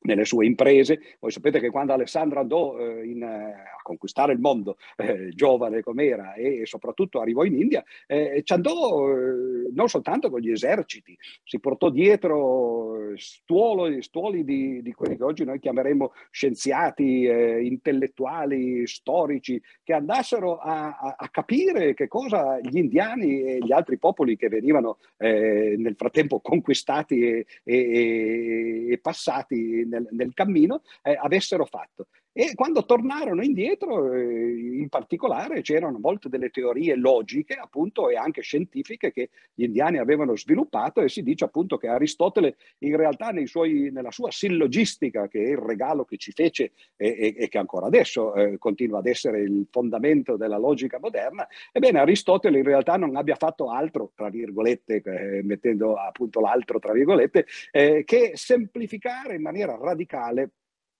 nelle 0.05 0.25
sue 0.25 0.45
imprese. 0.45 0.99
Voi 1.19 1.31
sapete 1.31 1.59
che 1.59 1.69
quando 1.69 1.93
Alessandro 1.93 2.39
andò 2.39 2.77
eh, 2.77 3.05
in, 3.05 3.21
eh, 3.21 3.51
a 3.53 3.81
conquistare 3.81 4.33
il 4.33 4.39
mondo, 4.39 4.77
eh, 4.95 5.29
giovane 5.33 5.81
com'era, 5.81 6.33
e, 6.33 6.61
e, 6.61 6.65
soprattutto 6.65 7.19
arrivò 7.19 7.43
in 7.43 7.55
India, 7.55 7.83
eh, 8.07 8.41
ci 8.43 8.53
andò 8.53 9.09
eh, 9.09 9.71
non 9.73 9.89
soltanto 9.89 10.29
con 10.29 10.39
gli 10.39 10.51
eserciti, 10.51 11.17
si 11.43 11.59
portò 11.59 11.89
dietro 11.89 12.74
stuolo, 13.17 14.01
stuoli 14.01 14.43
di, 14.43 14.81
di, 14.81 14.93
quelli 14.93 15.17
che 15.17 15.23
oggi 15.23 15.43
noi 15.43 15.59
chiameremo 15.59 16.11
scienziati, 16.31 17.25
intellettuali, 17.25 18.85
storici, 18.87 19.61
che 19.83 19.93
andassero 19.93 20.57
a, 20.57 20.97
a, 20.97 21.15
a, 21.17 21.29
capire 21.29 21.93
che 21.93 22.07
cosa 22.07 22.59
gli 22.59 22.77
indiani 22.77 23.41
e 23.41 23.57
gli 23.59 23.71
altri 23.71 23.97
popoli 23.97 24.35
che 24.35 24.49
venivano 24.49 24.97
nel 25.17 25.95
frattempo 25.95 26.39
conquistati 26.39 27.23
e, 27.23 27.45
e, 27.63 28.87
e 28.91 28.97
passati 28.99 29.85
nel, 29.85 30.07
nel 30.11 30.33
cammino 30.33 30.81
eh, 31.01 31.17
avessero 31.19 31.65
fatto. 31.65 32.07
E 32.37 32.53
quando 32.53 32.83
tornarono 32.83 33.41
indietro, 33.41 34.11
eh, 34.11 34.79
in 34.81 34.89
particolare, 34.89 35.61
c'erano 35.61 35.99
molte 35.99 36.27
delle 36.27 36.49
teorie 36.49 36.93
logiche, 36.97 37.53
appunto, 37.53 38.09
e 38.09 38.17
anche 38.17 38.41
scientifiche 38.41 39.13
che 39.13 39.29
gli 39.53 39.63
indiani 39.63 39.99
avevano 39.99 40.35
sviluppato 40.35 40.99
e 40.99 41.07
si 41.07 41.23
dice 41.23 41.45
appunto 41.45 41.77
che 41.77 41.87
Aristotele 41.87 42.57
in 42.79 42.97
realtà 42.97 43.31
suoi, 43.45 43.89
nella 43.89 44.11
sua 44.11 44.31
sillogistica, 44.31 45.29
che 45.29 45.45
è 45.45 45.51
il 45.51 45.57
regalo 45.59 46.03
che 46.03 46.17
ci 46.17 46.33
fece 46.33 46.73
e, 46.97 47.07
e, 47.07 47.35
e 47.37 47.47
che 47.47 47.57
ancora 47.57 47.85
adesso 47.85 48.35
eh, 48.35 48.57
continua 48.57 48.99
ad 48.99 49.07
essere 49.07 49.39
il 49.39 49.65
fondamento 49.71 50.35
della 50.35 50.57
logica 50.57 50.99
moderna, 50.99 51.47
ebbene 51.71 51.99
Aristotele 51.99 52.57
in 52.57 52.65
realtà 52.65 52.97
non 52.97 53.15
abbia 53.15 53.35
fatto 53.35 53.69
altro, 53.69 54.11
tra 54.13 54.27
virgolette, 54.27 55.01
eh, 55.05 55.41
mettendo 55.41 55.95
appunto 55.95 56.41
l'altro 56.41 56.79
tra 56.79 56.91
virgolette, 56.91 57.45
eh, 57.71 58.03
che 58.03 58.33
semplificare 58.35 59.35
in 59.35 59.41
maniera 59.41 59.77
radicale 59.79 60.49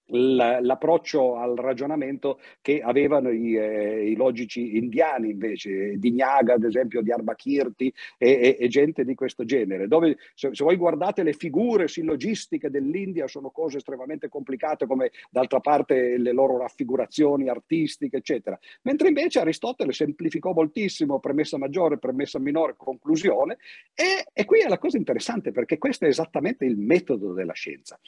l'approccio 0.07 1.35
al 1.37 1.55
ragionamento 1.55 2.39
che 2.61 2.81
avevano 2.81 3.31
i, 3.31 3.55
eh, 3.55 4.09
i, 4.09 4.15
logici 4.15 4.77
indiani 4.77 5.31
invece, 5.31 5.97
di 5.97 6.11
Gnaga 6.11 6.53
ad 6.53 6.63
esempio, 6.63 7.01
di 7.01 7.11
Arbakirti 7.11 7.91
e, 8.17 8.29
e, 8.29 8.57
e 8.59 8.67
gente 8.67 9.03
di 9.03 9.15
questo 9.15 9.45
genere, 9.45 9.87
dove 9.87 10.17
se, 10.35 10.49
se, 10.53 10.63
voi 10.63 10.75
guardate 10.75 11.23
le 11.23 11.33
figure 11.33 11.87
sillogistiche 11.87 12.69
dell'India 12.69 13.27
sono 13.27 13.49
cose 13.49 13.77
estremamente 13.77 14.29
complicate 14.29 14.85
come 14.85 15.11
d'altra 15.29 15.59
parte 15.59 16.17
le 16.17 16.31
loro 16.31 16.57
raffigurazioni 16.57 17.49
artistiche 17.49 18.17
eccetera, 18.17 18.57
mentre 18.83 19.07
invece 19.07 19.39
Aristotele 19.39 19.91
semplificò 19.91 20.53
moltissimo 20.53 21.19
premessa 21.19 21.57
maggiore, 21.57 21.97
premessa 21.97 22.37
minore, 22.39 22.75
conclusione 22.77 23.57
e, 23.93 24.25
e 24.31 24.45
qui 24.45 24.61
è 24.61 24.67
la 24.67 24.77
cosa 24.77 24.97
interessante 24.97 25.51
perché 25.51 25.77
questo 25.77 26.05
è 26.05 26.09
esattamente 26.09 26.65
il 26.65 26.77
metodo 26.77 27.33
della 27.33 27.53
scienza. 27.53 27.99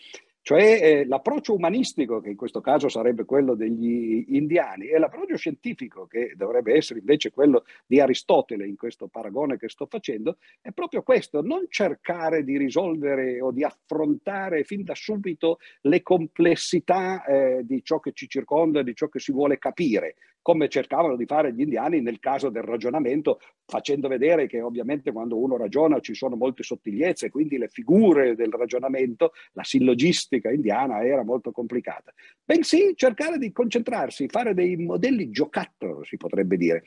Cioè 0.48 0.80
eh, 0.82 1.06
l'approccio 1.06 1.54
umanistico, 1.54 2.22
che 2.22 2.30
in 2.30 2.38
questo 2.38 2.62
caso 2.62 2.88
sarebbe 2.88 3.26
quello 3.26 3.54
degli 3.54 4.28
indiani, 4.30 4.88
e 4.88 4.98
l'approccio 4.98 5.36
scientifico, 5.36 6.08
che 6.08 6.36
dovrebbe 6.38 6.74
essere 6.74 7.00
invece 7.00 7.32
quello 7.32 7.66
di 7.86 8.00
Aristotele 8.00 8.66
in 8.66 8.78
questo 8.78 9.08
paragone 9.08 9.58
che 9.58 9.68
sto 9.68 9.88
facendo, 9.88 10.38
è 10.62 10.72
proprio 10.72 11.04
questo, 11.04 11.42
non 11.42 11.66
cercare 11.68 12.46
di 12.46 12.58
risolvere 12.58 13.42
o 13.42 13.52
di 13.52 13.66
affrontare 13.66 14.64
fin 14.64 14.86
da 14.86 14.96
subito 14.96 15.60
le 15.82 16.02
complessità 16.02 17.26
eh, 17.26 17.66
di 17.66 17.84
ciò 17.84 18.00
che 18.00 18.14
ci 18.14 18.30
circonda, 18.30 18.84
di 18.84 18.96
ciò 18.96 19.10
che 19.10 19.20
si 19.20 19.34
vuole 19.34 19.58
capire, 19.58 20.16
come 20.48 20.70
cercavano 20.70 21.18
di 21.18 21.26
fare 21.26 21.54
gli 21.54 21.60
indiani 21.60 22.00
nel 22.00 22.20
caso 22.20 22.50
del 22.50 22.64
ragionamento, 22.64 23.42
facendo 23.66 24.08
vedere 24.08 24.48
che 24.48 24.62
ovviamente 24.62 25.12
quando 25.12 25.38
uno 25.38 25.58
ragiona 25.58 26.00
ci 26.00 26.14
sono 26.14 26.38
molte 26.38 26.64
sottigliezze, 26.64 27.30
quindi 27.30 27.58
le 27.58 27.68
figure 27.68 28.34
del 28.34 28.54
ragionamento, 28.54 29.34
la 29.52 29.66
sillogistica 29.66 30.50
indiana 30.50 31.04
era 31.04 31.26
molto 31.26 31.52
complicata. 31.52 32.14
Bensì 32.46 32.94
cercare 32.96 33.38
di 33.40 33.52
concentrarsi, 33.52 34.30
fare 34.30 34.54
dei 34.54 34.78
modelli 34.78 35.32
giocattolo, 35.32 36.06
si 36.06 36.16
potrebbe 36.16 36.56
dire, 36.56 36.82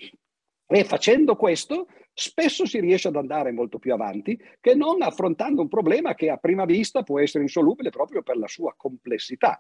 e 0.67 0.85
facendo 0.85 1.37
questo 1.37 1.88
spesso 2.14 2.64
si 2.64 2.81
riesce 2.81 3.09
ad 3.09 3.17
andare 3.17 3.52
molto 3.52 3.79
più 3.79 3.93
avanti 3.93 4.40
che 4.59 4.75
non 4.75 5.02
affrontando 5.02 5.61
un 5.61 5.69
problema 5.69 6.14
che 6.14 6.31
a 6.31 6.38
prima 6.38 6.64
vista 6.64 7.02
può 7.02 7.21
essere 7.21 7.45
insolubile 7.45 7.90
proprio 7.90 8.23
per 8.23 8.38
la 8.38 8.49
sua 8.49 8.73
complessità 8.75 9.59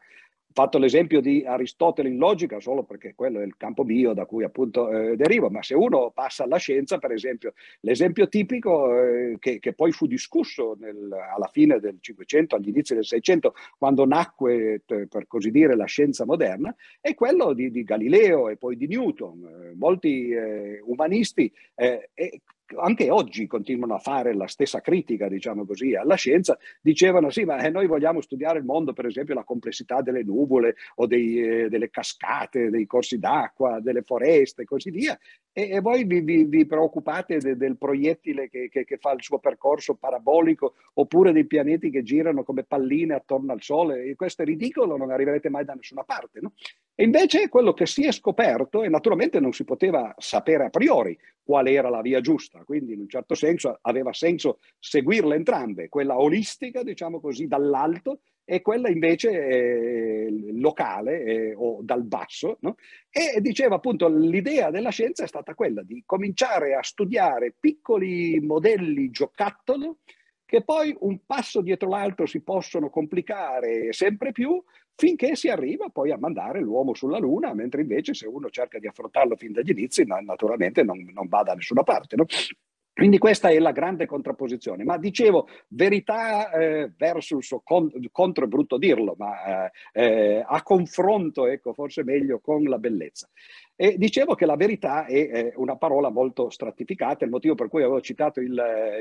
fatto 0.52 0.78
l'esempio 0.78 1.20
di 1.20 1.44
Aristotele 1.44 2.08
in 2.08 2.16
logica 2.16 2.60
solo 2.60 2.82
perché 2.82 3.14
quello 3.14 3.40
è 3.40 3.44
il 3.44 3.56
campo 3.56 3.84
bio 3.84 4.12
da 4.12 4.26
cui 4.26 4.44
appunto 4.44 4.90
eh, 4.90 5.16
derivo, 5.16 5.48
ma 5.48 5.62
se 5.62 5.74
uno 5.74 6.10
passa 6.10 6.44
alla 6.44 6.56
scienza, 6.56 6.98
per 6.98 7.12
esempio, 7.12 7.54
l'esempio 7.80 8.28
tipico 8.28 8.94
eh, 8.96 9.36
che, 9.38 9.58
che, 9.58 9.72
poi 9.72 9.92
fu 9.92 10.06
discusso 10.06 10.76
nel, 10.78 11.10
alla 11.12 11.48
fine 11.52 11.78
del 11.78 11.98
Cinquecento, 12.00 12.56
agli 12.56 12.68
inizi 12.68 12.94
del 12.94 13.04
Seicento, 13.04 13.54
quando 13.78 14.04
nacque, 14.04 14.82
per 14.84 15.26
così 15.26 15.50
dire, 15.50 15.76
la 15.76 15.86
scienza 15.86 16.24
moderna, 16.24 16.74
è 17.00 17.14
quello 17.14 17.52
di, 17.52 17.70
di 17.70 17.82
Galileo 17.84 18.48
e 18.48 18.56
poi 18.56 18.76
di 18.76 18.86
Newton. 18.86 19.44
Eh, 19.44 19.74
molti 19.76 20.30
eh, 20.30 20.80
umanisti 20.84 21.52
eh, 21.74 22.10
anche 22.76 23.10
oggi 23.10 23.46
continuano 23.46 23.94
a 23.94 23.98
fare 23.98 24.34
la 24.34 24.46
stessa 24.46 24.80
critica, 24.80 25.28
diciamo 25.28 25.64
così, 25.64 25.94
alla 25.94 26.14
scienza, 26.14 26.58
dicevano 26.80 27.30
sì, 27.30 27.44
ma 27.44 27.58
eh, 27.58 27.70
noi 27.70 27.86
vogliamo 27.86 28.20
studiare 28.20 28.58
il 28.58 28.64
mondo, 28.64 28.92
per 28.92 29.06
esempio, 29.06 29.34
la 29.34 29.44
complessità 29.44 30.02
delle 30.02 30.22
nuvole 30.22 30.76
o 30.96 31.06
dei, 31.06 31.40
eh, 31.40 31.68
delle 31.68 31.90
cascate, 31.90 32.70
dei 32.70 32.86
corsi 32.86 33.18
d'acqua, 33.18 33.80
delle 33.80 34.02
foreste 34.02 34.62
e 34.62 34.64
così 34.64 34.90
via, 34.90 35.18
e, 35.52 35.70
e 35.70 35.80
voi 35.80 36.04
vi, 36.04 36.20
vi, 36.20 36.44
vi 36.44 36.66
preoccupate 36.66 37.38
de, 37.38 37.56
del 37.56 37.76
proiettile 37.76 38.48
che, 38.48 38.68
che, 38.68 38.84
che, 38.84 38.98
fa 38.98 39.12
il 39.12 39.22
suo 39.22 39.38
percorso 39.38 39.94
parabolico 39.94 40.74
oppure 40.94 41.32
dei 41.32 41.46
pianeti 41.46 41.90
che 41.90 42.02
girano 42.02 42.44
come 42.44 42.64
palline 42.64 43.14
attorno 43.14 43.52
al 43.52 43.62
Sole, 43.62 44.04
e 44.04 44.16
questo 44.16 44.42
è 44.42 44.44
ridicolo, 44.44 44.96
non 44.96 45.10
arriverete 45.10 45.48
mai 45.48 45.64
da 45.64 45.74
nessuna 45.74 46.04
parte. 46.04 46.40
No? 46.40 46.52
E 46.94 47.04
invece 47.04 47.48
quello 47.48 47.72
che 47.72 47.86
si 47.86 48.04
è 48.04 48.12
scoperto, 48.12 48.82
e 48.82 48.88
naturalmente 48.88 49.40
non 49.40 49.52
si 49.52 49.64
poteva 49.64 50.14
sapere 50.18 50.66
a 50.66 50.70
priori 50.70 51.18
qual 51.42 51.66
era 51.66 51.88
la 51.88 52.02
via 52.02 52.20
giusta, 52.20 52.62
quindi 52.64 52.92
in 52.92 53.00
un 53.00 53.08
certo 53.08 53.34
senso 53.34 53.78
aveva 53.80 54.12
senso 54.12 54.58
seguirle 54.78 55.34
entrambe, 55.34 55.88
quella 55.88 56.18
olistica, 56.18 56.82
diciamo 56.82 57.18
così, 57.18 57.46
dall'alto 57.46 58.20
e 58.52 58.62
quella 58.62 58.88
invece 58.88 60.28
locale 60.54 61.54
o 61.54 61.78
dal 61.82 62.02
basso. 62.02 62.58
No? 62.62 62.74
E 63.08 63.40
diceva 63.40 63.76
appunto 63.76 64.08
l'idea 64.08 64.70
della 64.70 64.90
scienza 64.90 65.22
è 65.22 65.28
stata 65.28 65.54
quella 65.54 65.84
di 65.84 66.02
cominciare 66.04 66.74
a 66.74 66.82
studiare 66.82 67.54
piccoli 67.56 68.40
modelli 68.40 69.10
giocattolo 69.10 69.98
che 70.44 70.64
poi 70.64 70.92
un 70.98 71.20
passo 71.24 71.60
dietro 71.60 71.90
l'altro 71.90 72.26
si 72.26 72.40
possono 72.40 72.90
complicare 72.90 73.92
sempre 73.92 74.32
più 74.32 74.60
finché 74.96 75.36
si 75.36 75.48
arriva 75.48 75.88
poi 75.88 76.10
a 76.10 76.18
mandare 76.18 76.60
l'uomo 76.60 76.92
sulla 76.92 77.18
Luna, 77.18 77.54
mentre 77.54 77.82
invece 77.82 78.14
se 78.14 78.26
uno 78.26 78.50
cerca 78.50 78.80
di 78.80 78.88
affrontarlo 78.88 79.36
fin 79.36 79.52
dagli 79.52 79.70
inizi, 79.70 80.04
naturalmente 80.04 80.82
non, 80.82 81.08
non 81.14 81.28
va 81.28 81.44
da 81.44 81.54
nessuna 81.54 81.84
parte. 81.84 82.16
No? 82.16 82.26
Quindi 83.00 83.16
questa 83.16 83.48
è 83.48 83.58
la 83.58 83.72
grande 83.72 84.04
contrapposizione. 84.04 84.84
Ma 84.84 84.98
dicevo, 84.98 85.48
verità 85.68 86.50
eh, 86.50 86.92
versus, 86.98 87.56
con, 87.64 87.90
contro 88.12 88.44
è 88.44 88.46
brutto 88.46 88.76
dirlo, 88.76 89.14
ma 89.16 89.64
eh, 89.64 89.70
eh, 89.94 90.44
a 90.46 90.62
confronto, 90.62 91.46
ecco, 91.46 91.72
forse 91.72 92.04
meglio 92.04 92.40
con 92.40 92.62
la 92.64 92.76
bellezza. 92.76 93.26
E 93.82 93.96
dicevo 93.96 94.34
che 94.34 94.44
la 94.44 94.56
verità 94.56 95.06
è 95.06 95.54
una 95.56 95.74
parola 95.74 96.10
molto 96.10 96.50
stratificata, 96.50 97.24
il 97.24 97.30
motivo 97.30 97.54
per 97.54 97.68
cui 97.68 97.80
avevo 97.80 98.02
citato 98.02 98.38
il, 98.38 98.52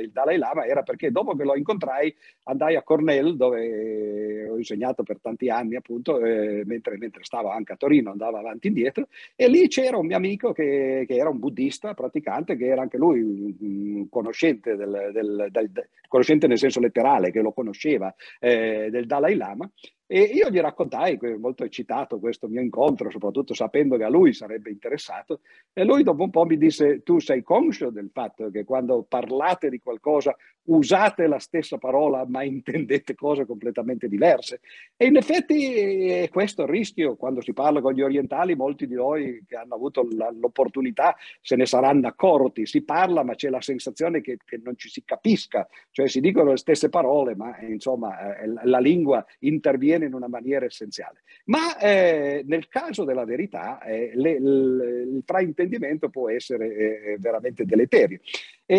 il, 0.03 0.09
Dalai 0.09 0.37
Lama 0.37 0.65
era 0.65 0.83
perché 0.83 1.11
dopo 1.11 1.35
che 1.35 1.43
lo 1.43 1.57
incontrai 1.57 2.15
andai 2.43 2.77
a 2.77 2.81
Cornell 2.81 3.33
dove 3.33 4.47
ho 4.47 4.55
insegnato 4.55 5.03
per 5.03 5.19
tanti 5.19 5.49
anni 5.49 5.75
appunto, 5.75 6.23
eh, 6.23 6.63
mentre, 6.65 6.97
mentre, 6.97 7.25
stavo 7.25 7.49
anche 7.49 7.73
a 7.73 7.75
Torino, 7.75 8.11
andavo 8.11 8.37
avanti 8.37 8.67
e 8.67 8.69
indietro 8.69 9.07
e 9.35 9.49
lì 9.49 9.67
c'era 9.67 9.97
un 9.97 10.05
mio 10.05 10.15
amico 10.15 10.53
che, 10.53 11.03
che, 11.05 11.13
era 11.13 11.27
un 11.27 11.39
buddista 11.39 11.93
praticante, 11.93 12.55
che 12.55 12.67
era 12.67 12.81
anche 12.81 12.95
lui 12.95 13.19
un 13.59 14.07
conoscente, 14.07 14.77
del, 14.77 15.09
del, 15.11 15.47
del, 15.51 15.89
conoscente 16.07 16.47
nel 16.47 16.57
senso 16.57 16.79
letterale, 16.79 17.31
che 17.31 17.41
lo 17.41 17.51
conosceva 17.51 18.15
eh, 18.39 18.87
del 18.89 19.07
Dalai 19.07 19.35
Lama 19.35 19.69
e 20.11 20.21
io 20.21 20.49
gli 20.49 20.57
raccontai, 20.57 21.19
molto 21.37 21.63
eccitato, 21.63 22.17
questo 22.17 22.47
mio 22.47 22.61
incontro, 22.61 23.11
soprattutto 23.11 23.53
sapendo 23.53 23.95
che 23.95 24.05
a 24.05 24.09
lui 24.09 24.33
sarebbe 24.33 24.71
interessato, 24.71 25.41
e 25.71 25.83
lui 25.83 26.01
dopo 26.01 26.23
un 26.23 26.31
po' 26.31 26.45
mi 26.45 26.57
disse, 26.57 27.03
tu 27.03 27.19
sei 27.19 27.43
conscio 27.43 27.91
del 27.91 28.09
fatto 28.11 28.49
che 28.49 28.63
quando 28.63 29.05
parlate 29.07 29.69
di 29.69 29.77
qualcosa 29.77 30.35
usate 30.63 31.27
la 31.27 31.37
stessa 31.37 31.77
parola 31.77 32.25
ma 32.27 32.41
intendete 32.41 33.13
cose 33.13 33.45
completamente 33.45 34.07
diverse? 34.07 34.61
E 34.97 35.05
in 35.05 35.15
effetti 35.15 36.07
è 36.07 36.29
questo 36.29 36.63
il 36.63 36.69
rischio, 36.69 37.15
quando 37.15 37.41
si 37.41 37.53
parla 37.53 37.79
con 37.79 37.93
gli 37.93 38.01
orientali, 38.01 38.55
molti 38.55 38.87
di 38.87 38.95
noi 38.95 39.43
che 39.47 39.57
hanno 39.57 39.75
avuto 39.75 40.07
l'opportunità 40.39 41.15
se 41.39 41.55
ne 41.55 41.67
saranno 41.67 42.07
accorti, 42.07 42.65
si 42.65 42.81
parla 42.81 43.23
ma 43.23 43.35
c'è 43.35 43.49
la 43.49 43.61
sensazione 43.61 44.21
che, 44.21 44.37
che 44.43 44.59
non 44.63 44.75
ci 44.75 44.89
si 44.89 45.03
capisca, 45.05 45.67
cioè 45.91 46.07
si 46.07 46.19
dicono 46.19 46.49
le 46.49 46.57
stesse 46.57 46.89
parole 46.89 47.35
ma 47.35 47.59
insomma 47.61 48.35
eh, 48.37 48.47
la 48.63 48.79
lingua 48.79 49.23
interviene 49.41 49.97
avviene 49.99 50.05
in 50.05 50.13
una 50.13 50.27
maniera 50.27 50.65
essenziale. 50.65 51.21
Ma 51.45 51.77
eh, 51.77 52.43
nel 52.45 52.67
caso 52.67 53.03
della 53.03 53.25
verità 53.25 53.81
eh, 53.83 54.11
le, 54.15 54.39
le, 54.39 55.01
il 55.01 55.23
fraintendimento 55.25 56.09
può 56.09 56.29
essere 56.29 56.75
eh, 56.75 57.17
veramente 57.19 57.65
deleterio. 57.65 58.19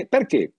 perché? 0.09 0.53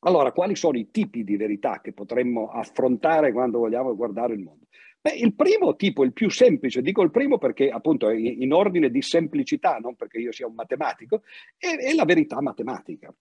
Allora, 0.00 0.30
quali 0.30 0.54
sono 0.54 0.78
i 0.78 0.90
tipi 0.90 1.24
di 1.24 1.36
verità 1.36 1.80
che 1.80 1.92
potremmo 1.92 2.48
affrontare 2.50 3.32
quando 3.32 3.58
vogliamo 3.58 3.96
guardare 3.96 4.34
il 4.34 4.40
mondo? 4.40 4.66
Beh, 5.00 5.14
il 5.14 5.34
primo 5.34 5.74
tipo, 5.74 6.04
il 6.04 6.12
più 6.12 6.30
semplice, 6.30 6.82
dico 6.82 7.02
il 7.02 7.10
primo 7.10 7.38
perché 7.38 7.70
appunto 7.70 8.10
in, 8.10 8.42
in 8.42 8.52
ordine 8.52 8.90
di 8.90 9.02
semplicità, 9.02 9.78
non 9.78 9.96
perché 9.96 10.18
io 10.18 10.32
sia 10.32 10.46
un 10.46 10.54
matematico, 10.54 11.22
è, 11.56 11.76
è 11.76 11.94
la 11.94 12.04
verità 12.04 12.40
matematica. 12.40 13.12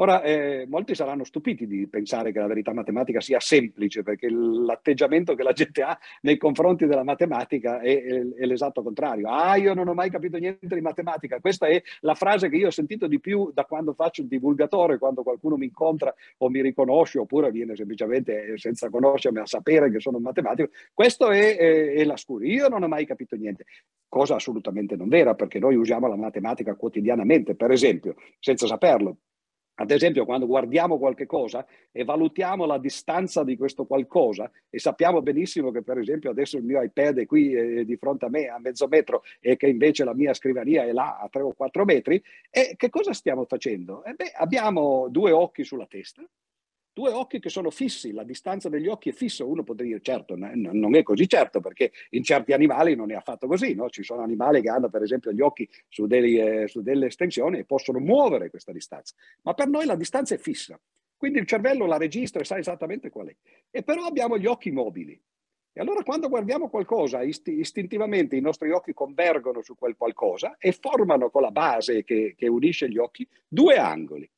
Ora, 0.00 0.22
eh, 0.22 0.64
molti 0.68 0.94
saranno 0.94 1.24
stupiti 1.24 1.66
di 1.66 1.88
pensare 1.88 2.30
che 2.30 2.38
la 2.38 2.46
verità 2.46 2.72
matematica 2.72 3.20
sia 3.20 3.40
semplice, 3.40 4.04
perché 4.04 4.30
l'atteggiamento 4.30 5.34
che 5.34 5.42
la 5.42 5.50
gente 5.50 5.82
ha 5.82 5.98
nei 6.20 6.36
confronti 6.36 6.86
della 6.86 7.02
matematica 7.02 7.80
è, 7.80 8.00
è, 8.04 8.34
è, 8.36 8.46
l'esatto 8.46 8.84
contrario. 8.84 9.28
Ah, 9.28 9.56
io 9.56 9.74
non 9.74 9.88
ho 9.88 9.94
mai 9.94 10.08
capito 10.08 10.38
niente 10.38 10.72
di 10.72 10.80
matematica. 10.80 11.40
Questa 11.40 11.66
è 11.66 11.82
la 12.00 12.14
frase 12.14 12.48
che 12.48 12.54
io 12.54 12.68
ho 12.68 12.70
sentito 12.70 13.08
di 13.08 13.18
più 13.18 13.50
da 13.52 13.64
quando 13.64 13.92
faccio 13.92 14.22
il 14.22 14.28
divulgatore, 14.28 14.98
quando 14.98 15.24
qualcuno 15.24 15.56
mi 15.56 15.64
incontra 15.64 16.14
o 16.38 16.48
mi 16.48 16.62
riconosce, 16.62 17.18
oppure 17.18 17.50
viene 17.50 17.74
semplicemente 17.74 18.52
eh, 18.52 18.58
senza 18.58 18.90
conoscermi 18.90 19.40
a 19.40 19.46
sapere 19.46 19.90
che 19.90 19.98
sono 19.98 20.18
un 20.18 20.22
matematico. 20.22 20.70
Questo 20.94 21.28
è, 21.30 21.56
è, 21.56 21.94
è 21.94 22.04
la 22.04 22.16
scusa. 22.16 22.44
Io 22.44 22.68
non 22.68 22.84
ho 22.84 22.88
mai 22.88 23.04
capito 23.04 23.34
niente. 23.34 23.64
Cosa 24.08 24.36
assolutamente 24.36 24.94
non 24.94 25.08
vera, 25.08 25.34
perché 25.34 25.58
noi 25.58 25.74
usiamo 25.74 26.06
la 26.06 26.16
matematica 26.16 26.76
quotidianamente, 26.76 27.56
per 27.56 27.72
esempio, 27.72 28.14
senza 28.38 28.68
saperlo 28.68 29.16
ad 29.80 29.90
esempio, 29.92 30.24
quando 30.24 30.46
guardiamo 30.46 30.98
qualche 30.98 31.26
cosa 31.26 31.64
e 31.92 32.02
valutiamo 32.02 32.66
la 32.66 32.78
distanza 32.78 33.44
di 33.44 33.56
questo 33.56 33.84
qualcosa 33.84 34.50
e 34.68 34.80
sappiamo 34.80 35.22
benissimo 35.22 35.70
che, 35.70 35.82
per 35.82 35.98
esempio, 35.98 36.30
adesso 36.30 36.56
il 36.56 36.64
mio 36.64 36.82
iPad 36.82 37.18
è 37.18 37.26
qui 37.26 37.52
eh, 37.52 37.84
di 37.84 37.96
fronte 37.96 38.24
a 38.24 38.28
me 38.28 38.48
a 38.48 38.58
mezzo 38.58 38.88
metro 38.88 39.22
e 39.40 39.56
che 39.56 39.68
invece 39.68 40.02
la 40.02 40.14
mia 40.14 40.34
scrivania 40.34 40.82
è 40.82 40.92
là 40.92 41.18
a 41.18 41.28
tre 41.28 41.42
o 41.42 41.52
quattro 41.52 41.84
metri, 41.84 42.20
e 42.50 42.74
che 42.76 42.90
cosa 42.90 43.12
stiamo 43.12 43.44
facendo? 43.44 44.02
Eh 44.04 44.14
beh, 44.14 44.32
abbiamo 44.36 45.06
due 45.10 45.30
occhi 45.30 45.62
sulla 45.62 45.86
testa 45.86 46.24
due 46.98 47.12
occhi 47.12 47.38
che 47.38 47.48
sono 47.48 47.70
fissi, 47.70 48.10
la 48.10 48.24
distanza 48.24 48.68
degli 48.68 48.88
occhi 48.88 49.10
è 49.10 49.12
fissa, 49.12 49.44
uno 49.44 49.62
potrebbe 49.62 49.90
dire 49.90 50.00
certo, 50.02 50.34
non 50.36 50.96
è 50.96 51.04
così 51.04 51.28
certo 51.28 51.60
perché 51.60 51.92
in 52.10 52.24
certi 52.24 52.52
animali 52.52 52.96
non 52.96 53.12
è 53.12 53.14
affatto 53.14 53.46
così, 53.46 53.72
no? 53.74 53.88
ci 53.88 54.02
sono 54.02 54.22
animali 54.22 54.60
che 54.60 54.68
hanno 54.68 54.90
per 54.90 55.02
esempio 55.02 55.30
gli 55.30 55.40
occhi 55.40 55.68
su, 55.88 56.08
dei, 56.08 56.40
eh, 56.40 56.66
su 56.66 56.82
delle 56.82 57.06
estensioni 57.06 57.58
e 57.58 57.64
possono 57.64 58.00
muovere 58.00 58.50
questa 58.50 58.72
distanza, 58.72 59.14
ma 59.42 59.54
per 59.54 59.68
noi 59.68 59.86
la 59.86 59.94
distanza 59.94 60.34
è 60.34 60.38
fissa, 60.38 60.76
quindi 61.16 61.38
il 61.38 61.46
cervello 61.46 61.86
la 61.86 61.98
registra 61.98 62.40
e 62.40 62.44
sa 62.44 62.58
esattamente 62.58 63.10
qual 63.10 63.28
è, 63.28 63.36
e 63.70 63.84
però 63.84 64.04
abbiamo 64.04 64.36
gli 64.36 64.46
occhi 64.46 64.72
mobili. 64.72 65.20
E 65.72 65.80
allora 65.80 66.02
quando 66.02 66.28
guardiamo 66.28 66.68
qualcosa, 66.68 67.22
istintivamente 67.22 68.34
i 68.34 68.40
nostri 68.40 68.72
occhi 68.72 68.92
convergono 68.92 69.62
su 69.62 69.76
quel 69.76 69.94
qualcosa 69.96 70.56
e 70.58 70.72
formano 70.72 71.30
con 71.30 71.42
la 71.42 71.52
base 71.52 72.02
che, 72.02 72.34
che 72.36 72.48
unisce 72.48 72.88
gli 72.88 72.98
occhi 72.98 73.24
due 73.46 73.76
angoli. 73.76 74.28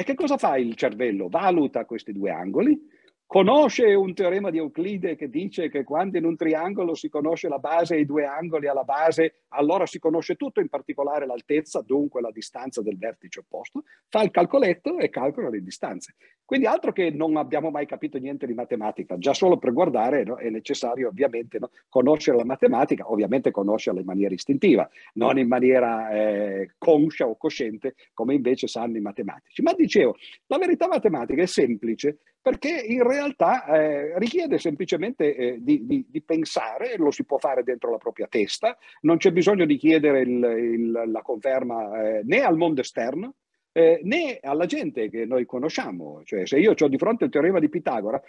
E 0.00 0.02
che 0.02 0.14
cosa 0.14 0.38
fa 0.38 0.56
il 0.56 0.76
cervello? 0.76 1.28
Valuta 1.28 1.84
questi 1.84 2.14
due 2.14 2.30
angoli, 2.30 2.88
conosce 3.30 3.94
un 3.94 4.12
teorema 4.12 4.50
di 4.50 4.58
Euclide 4.58 5.14
che 5.14 5.30
dice 5.30 5.68
che 5.68 5.84
quando 5.84 6.18
in 6.18 6.24
un 6.24 6.34
triangolo 6.34 6.96
si 6.96 7.08
conosce 7.08 7.46
la 7.46 7.60
base 7.60 7.94
e 7.94 8.00
i 8.00 8.04
due 8.04 8.24
angoli 8.24 8.66
alla 8.66 8.82
base, 8.82 9.42
allora 9.50 9.86
si 9.86 10.00
conosce 10.00 10.34
tutto, 10.34 10.58
in 10.58 10.68
particolare 10.68 11.26
l'altezza, 11.26 11.80
dunque 11.80 12.20
la 12.20 12.32
distanza 12.32 12.82
del 12.82 12.98
vertice 12.98 13.38
opposto, 13.38 13.84
fa 14.08 14.22
il 14.22 14.32
calcoletto 14.32 14.98
e 14.98 15.10
calcola 15.10 15.48
le 15.48 15.62
distanze. 15.62 16.16
Quindi 16.44 16.66
altro 16.66 16.90
che 16.90 17.10
non 17.10 17.36
abbiamo 17.36 17.70
mai 17.70 17.86
capito 17.86 18.18
niente 18.18 18.48
di 18.48 18.52
matematica, 18.52 19.16
già 19.16 19.32
solo 19.32 19.58
per 19.58 19.72
guardare 19.72 20.24
no, 20.24 20.34
è 20.34 20.50
necessario 20.50 21.06
ovviamente 21.06 21.60
no, 21.60 21.70
conoscere 21.88 22.36
la 22.36 22.44
matematica, 22.44 23.08
ovviamente 23.08 23.52
conoscerla 23.52 24.00
in 24.00 24.06
maniera 24.06 24.34
istintiva, 24.34 24.90
non 25.14 25.38
in 25.38 25.46
maniera 25.46 26.10
eh, 26.10 26.74
conscia 26.78 27.28
o 27.28 27.36
cosciente 27.36 27.94
come 28.12 28.34
invece 28.34 28.66
sanno 28.66 28.96
i 28.96 29.00
matematici. 29.00 29.62
Ma 29.62 29.72
dicevo, 29.72 30.16
la 30.46 30.58
verità 30.58 30.88
matematica 30.88 31.42
è 31.42 31.46
semplice 31.46 32.18
perché 32.42 32.70
in 32.70 33.06
realtà 33.06 33.66
eh, 33.66 34.18
richiede 34.18 34.58
semplicemente 34.58 35.34
eh, 35.36 35.56
di, 35.60 35.84
di, 35.84 36.06
di, 36.08 36.22
pensare, 36.22 36.96
lo 36.96 37.10
si 37.10 37.24
può 37.24 37.38
fare 37.38 37.62
dentro 37.62 37.90
la 37.90 37.98
propria 37.98 38.26
testa, 38.28 38.76
non 39.02 39.18
c'è 39.18 39.30
bisogno 39.30 39.66
di 39.66 39.76
chiedere 39.76 40.20
il, 40.20 40.42
il, 40.42 41.02
la 41.06 41.22
conferma 41.22 42.02
eh, 42.02 42.22
né 42.24 42.40
al 42.40 42.56
mondo 42.56 42.80
esterno, 42.80 43.34
eh, 43.72 44.00
né 44.04 44.38
alla 44.42 44.66
gente 44.66 45.10
che 45.10 45.26
noi 45.26 45.44
conosciamo. 45.44 46.22
Cioè, 46.24 46.46
se 46.46 46.58
io 46.58 46.74
ho 46.78 46.88
di 46.88 46.98
fronte 46.98 47.24
il 47.24 47.30
teorema 47.30 47.58
di 47.58 47.68
Pitagora, 47.68 48.20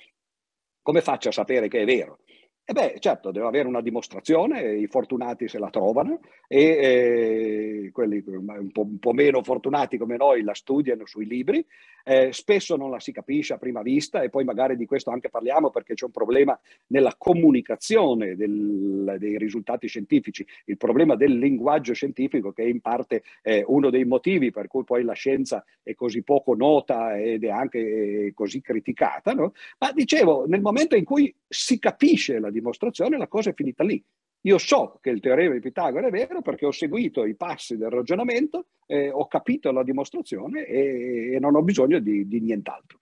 come 0.81 1.01
faccio 1.01 1.29
a 1.29 1.33
sapere 1.33 1.67
che 1.67 1.81
è 1.81 1.85
vero? 1.85 2.19
E 2.63 2.73
beh, 2.73 2.97
certo, 2.99 3.31
devo 3.31 3.47
avere 3.47 3.67
una 3.67 3.81
dimostrazione, 3.81 4.75
i 4.75 4.87
fortunati 4.87 5.47
se 5.47 5.57
la 5.57 5.69
trovano 5.69 6.19
e 6.47 6.61
eh, 6.61 7.89
quelli 7.91 8.23
un 8.27 8.69
po', 8.71 8.81
un 8.81 8.99
po', 8.99 9.13
meno 9.13 9.43
fortunati 9.43 9.97
come 9.97 10.15
noi 10.15 10.43
la 10.43 10.53
studiano 10.53 11.05
sui 11.05 11.25
libri, 11.25 11.65
eh, 12.03 12.31
spesso 12.31 12.75
non 12.75 12.89
la 12.89 12.99
si 12.99 13.11
capisce 13.11 13.53
a 13.53 13.57
prima 13.57 13.81
vista 13.81 14.21
e 14.21 14.29
poi 14.29 14.43
magari 14.43 14.77
di 14.77 14.85
questo 14.85 15.09
anche 15.09 15.29
parliamo 15.29 15.69
perché 15.69 15.95
c'è 15.95 16.05
un 16.05 16.11
problema 16.11 16.57
nella 16.87 17.15
comunicazione 17.17 18.35
del, 18.35 19.15
dei 19.17 19.37
risultati 19.37 19.87
scientifici, 19.87 20.45
il 20.65 20.77
problema 20.77 21.15
del 21.15 21.37
linguaggio 21.37 21.93
scientifico 21.93 22.51
che 22.51 22.63
è 22.63 22.67
in 22.67 22.79
parte 22.79 23.23
eh, 23.41 23.63
uno 23.67 23.89
dei 23.89 24.05
motivi 24.05 24.51
per 24.51 24.67
cui 24.67 24.83
poi 24.83 25.03
la 25.03 25.13
scienza 25.13 25.63
è 25.83 25.95
così 25.95 26.21
poco 26.23 26.53
nota 26.53 27.19
ed 27.19 27.43
è 27.43 27.49
anche 27.49 27.79
eh, 27.79 28.33
così 28.33 28.61
criticata. 28.61 29.33
No? 29.33 29.53
Ma 29.79 29.91
dicevo, 29.91 30.45
nel 30.47 30.61
momento 30.61 30.95
in 30.95 31.03
cui 31.03 31.33
si 31.47 31.79
capisce 31.79 32.39
la 32.39 32.49
dimostrazione, 32.51 33.17
la 33.17 33.27
cosa 33.27 33.49
è 33.49 33.53
finita 33.53 33.83
lì. 33.83 34.03
Io 34.41 34.57
so 34.57 34.97
che 35.01 35.11
il 35.11 35.19
teorema 35.19 35.53
di 35.53 35.59
Pitagora 35.59 36.07
è 36.07 36.11
vero 36.11 36.41
perché 36.41 36.65
ho 36.65 36.71
seguito 36.71 37.25
i 37.25 37.35
passi 37.35 37.77
del 37.77 37.91
ragionamento, 37.91 38.67
eh, 38.87 39.11
ho 39.11 39.27
capito 39.27 39.71
la 39.71 39.83
dimostrazione 39.83 40.65
e, 40.65 41.33
e 41.33 41.39
non 41.39 41.55
ho 41.55 41.61
bisogno 41.61 41.99
di, 41.99 42.27
di, 42.27 42.39
nient'altro. 42.41 43.01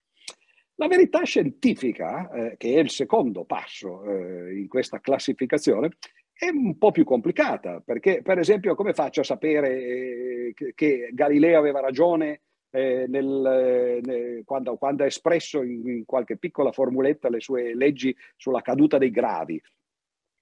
La 0.75 0.87
verità 0.87 1.23
scientifica, 1.23 2.29
eh, 2.31 2.57
che 2.57 2.73
è 2.75 2.79
il 2.79 2.89
secondo 2.89 3.45
passo 3.45 4.03
eh, 4.03 4.57
in 4.59 4.67
questa 4.67 4.99
classificazione, 4.99 5.91
è 6.33 6.49
un 6.49 6.77
po' 6.77 6.91
più 6.91 7.03
complicata 7.03 7.81
perché, 7.81 8.21
per 8.21 8.39
esempio, 8.39 8.75
come 8.75 8.93
faccio 8.93 9.21
a 9.21 9.25
sapere 9.25 9.77
eh, 9.77 10.51
che, 10.53 10.73
che 10.73 11.09
Galileo 11.13 11.59
aveva 11.59 11.79
ragione 11.79 12.41
eh, 12.71 13.05
nel, 13.07 13.99
nel, 14.03 14.43
quando, 14.45 14.77
quando, 14.77 15.03
ha 15.03 15.07
espresso 15.07 15.61
in, 15.61 15.87
in, 15.87 16.05
qualche 16.05 16.37
piccola 16.37 16.71
formuletta 16.71 17.29
le 17.29 17.39
sue 17.39 17.75
leggi 17.75 18.15
sulla 18.35 18.61
caduta 18.61 18.97
dei 18.97 19.11
gravi. 19.11 19.61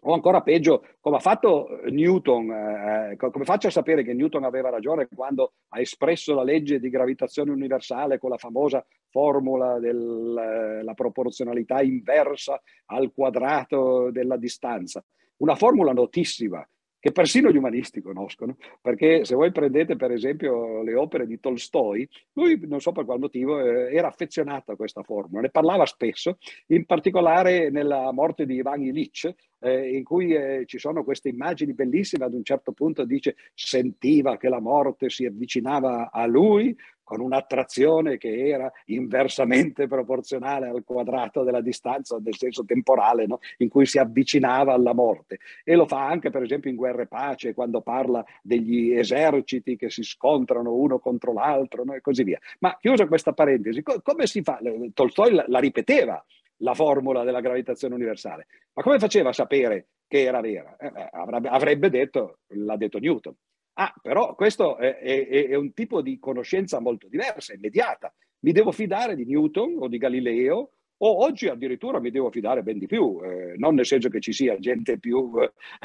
o 0.02 0.14
ancora 0.14 0.42
peggio, 0.42 0.86
come 1.00 1.18
ha 1.18 1.20
fatto 1.20 1.82
Newton, 1.90 2.52
eh, 2.52 3.16
come 3.18 3.46
faccio 3.46 3.68
a 3.68 3.72
sapere 3.72 4.04
che 4.04 4.14
Newton 4.14 4.44
aveva 4.44 4.70
ragione 4.70 5.08
quando 5.14 5.54
ha 5.70 5.80
espresso 5.80 6.34
la 6.34 6.44
legge 6.44 6.80
di 6.80 6.90
gravitazione 6.90 7.52
universale 7.52 8.18
con 8.18 8.30
la 8.30 8.38
famosa 8.38 8.86
formula 9.10 9.80
della 9.80 10.82
eh, 10.82 10.94
proporzionalità 10.94 11.82
inversa 11.82 12.62
al 12.86 13.12
quadrato 13.14 14.12
della 14.12 14.38
distanza? 14.38 15.04
Una 15.38 15.56
formula 15.56 15.94
notissima, 15.94 16.68
che 17.00 17.12
persino 17.12 17.52
gli 17.52 17.58
umanisti 17.58 18.02
conoscono, 18.02 18.58
perché 18.82 19.24
se 19.26 19.36
voi 19.36 19.52
prendete 19.52 19.96
per 19.96 20.12
esempio 20.12 20.82
le 20.84 20.96
opere 20.96 21.28
di 21.28 21.40
Tolstoi, 21.40 22.08
lui 22.34 22.60
non 22.68 22.82
so 22.82 22.92
per 22.92 23.06
qual 23.06 23.20
motivo 23.20 23.60
eh, 23.60 23.94
era 23.96 24.08
affezionato 24.08 24.72
a 24.72 24.76
questa 24.76 25.04
formula, 25.04 25.42
ne 25.42 25.50
parlava 25.50 25.86
spesso, 25.86 26.38
in 26.68 26.86
particolare 26.86 27.70
nella 27.70 28.12
morte 28.12 28.46
di 28.46 28.56
Ivan 28.56 28.82
Illich, 28.82 29.34
eh, 29.60 29.96
in 29.96 30.04
cui 30.04 30.34
eh, 30.34 30.64
ci 30.66 30.78
sono 30.78 31.04
queste 31.04 31.30
immagini 31.30 31.74
bellissime, 31.74 32.26
ad 32.26 32.34
un 32.34 32.44
certo 32.44 32.72
punto 32.72 33.06
dice 33.06 33.36
sentiva 33.54 34.38
che 34.38 34.50
la 34.50 34.60
morte 34.60 35.10
si 35.10 35.26
avvicinava 35.26 36.10
a 36.12 36.26
lui, 36.26 36.76
con 37.08 37.22
un'attrazione 37.22 38.18
che 38.18 38.50
era 38.50 38.70
inversamente 38.88 39.88
proporzionale 39.88 40.68
al 40.68 40.84
quadrato 40.84 41.44
della 41.44 41.62
distanza, 41.62 42.18
nel 42.22 42.36
senso 42.36 42.66
temporale, 42.66 43.26
no? 43.26 43.40
in 43.60 43.70
cui 43.70 43.86
si 43.86 43.98
avvicinava 43.98 44.74
alla 44.74 44.94
morte. 44.94 45.40
E 45.64 45.76
lo 45.76 45.88
fa 45.88 46.06
anche, 46.06 46.32
per 46.32 46.44
esempio, 46.44 46.70
in 46.70 46.76
Guerra 46.76 47.04
e 47.04 47.08
Pace, 47.08 47.54
quando 47.54 47.80
parla 47.80 48.26
degli 48.42 48.92
eserciti 48.92 49.78
che 49.78 49.90
si 49.90 50.04
scontrano 50.04 50.74
uno 50.74 51.00
contro 51.00 51.32
l'altro 51.32 51.86
no? 51.86 51.94
e 51.94 52.02
così 52.02 52.24
via. 52.24 52.40
Ma 52.60 52.76
chiusa 52.78 53.08
questa 53.08 53.32
parentesi, 53.32 53.82
co- 53.84 54.02
come 54.04 54.28
si 54.28 54.42
fa? 54.42 54.60
Tolstoi 54.94 55.32
la, 55.32 55.46
la 55.48 55.60
ripeteva 55.60 56.22
la 56.58 56.74
formula 56.74 57.24
della 57.24 57.40
gravitazione 57.40 57.96
universale, 57.96 58.48
ma 58.74 58.84
come 58.84 59.00
faceva 59.00 59.30
a 59.30 59.34
sapere 59.34 59.88
che 60.08 60.24
era 60.24 60.42
vera? 60.42 60.76
Eh, 60.76 60.92
avrebbe, 61.12 61.48
avrebbe 61.48 61.90
detto, 61.90 62.40
l'ha 62.48 62.76
detto 62.76 63.00
Newton. 63.00 63.34
Ah, 63.80 63.94
però 64.02 64.34
questo 64.34 64.78
è, 64.78 64.98
è, 64.98 65.48
è, 65.50 65.56
un 65.56 65.72
tipo 65.74 66.02
di 66.02 66.18
conoscenza 66.18 66.80
molto 66.80 67.08
diversa, 67.08 67.54
immediata. 67.54 68.12
Mi 68.40 68.52
devo 68.52 68.72
fidare 68.72 69.16
di 69.16 69.24
Newton 69.26 69.76
o 69.80 69.88
di 69.88 70.00
Galileo 70.00 70.72
o 71.00 71.24
oggi 71.24 71.48
addirittura 71.48 72.00
mi 72.00 72.10
devo 72.10 72.32
fidare 72.32 72.64
ben 72.64 72.80
di 72.80 72.88
più, 72.88 73.20
eh, 73.24 73.54
non 73.58 73.76
nel 73.76 73.86
senso 73.86 74.10
che 74.10 74.20
ci 74.20 74.34
sia 74.34 74.58
gente 74.58 74.98
più, 74.98 75.32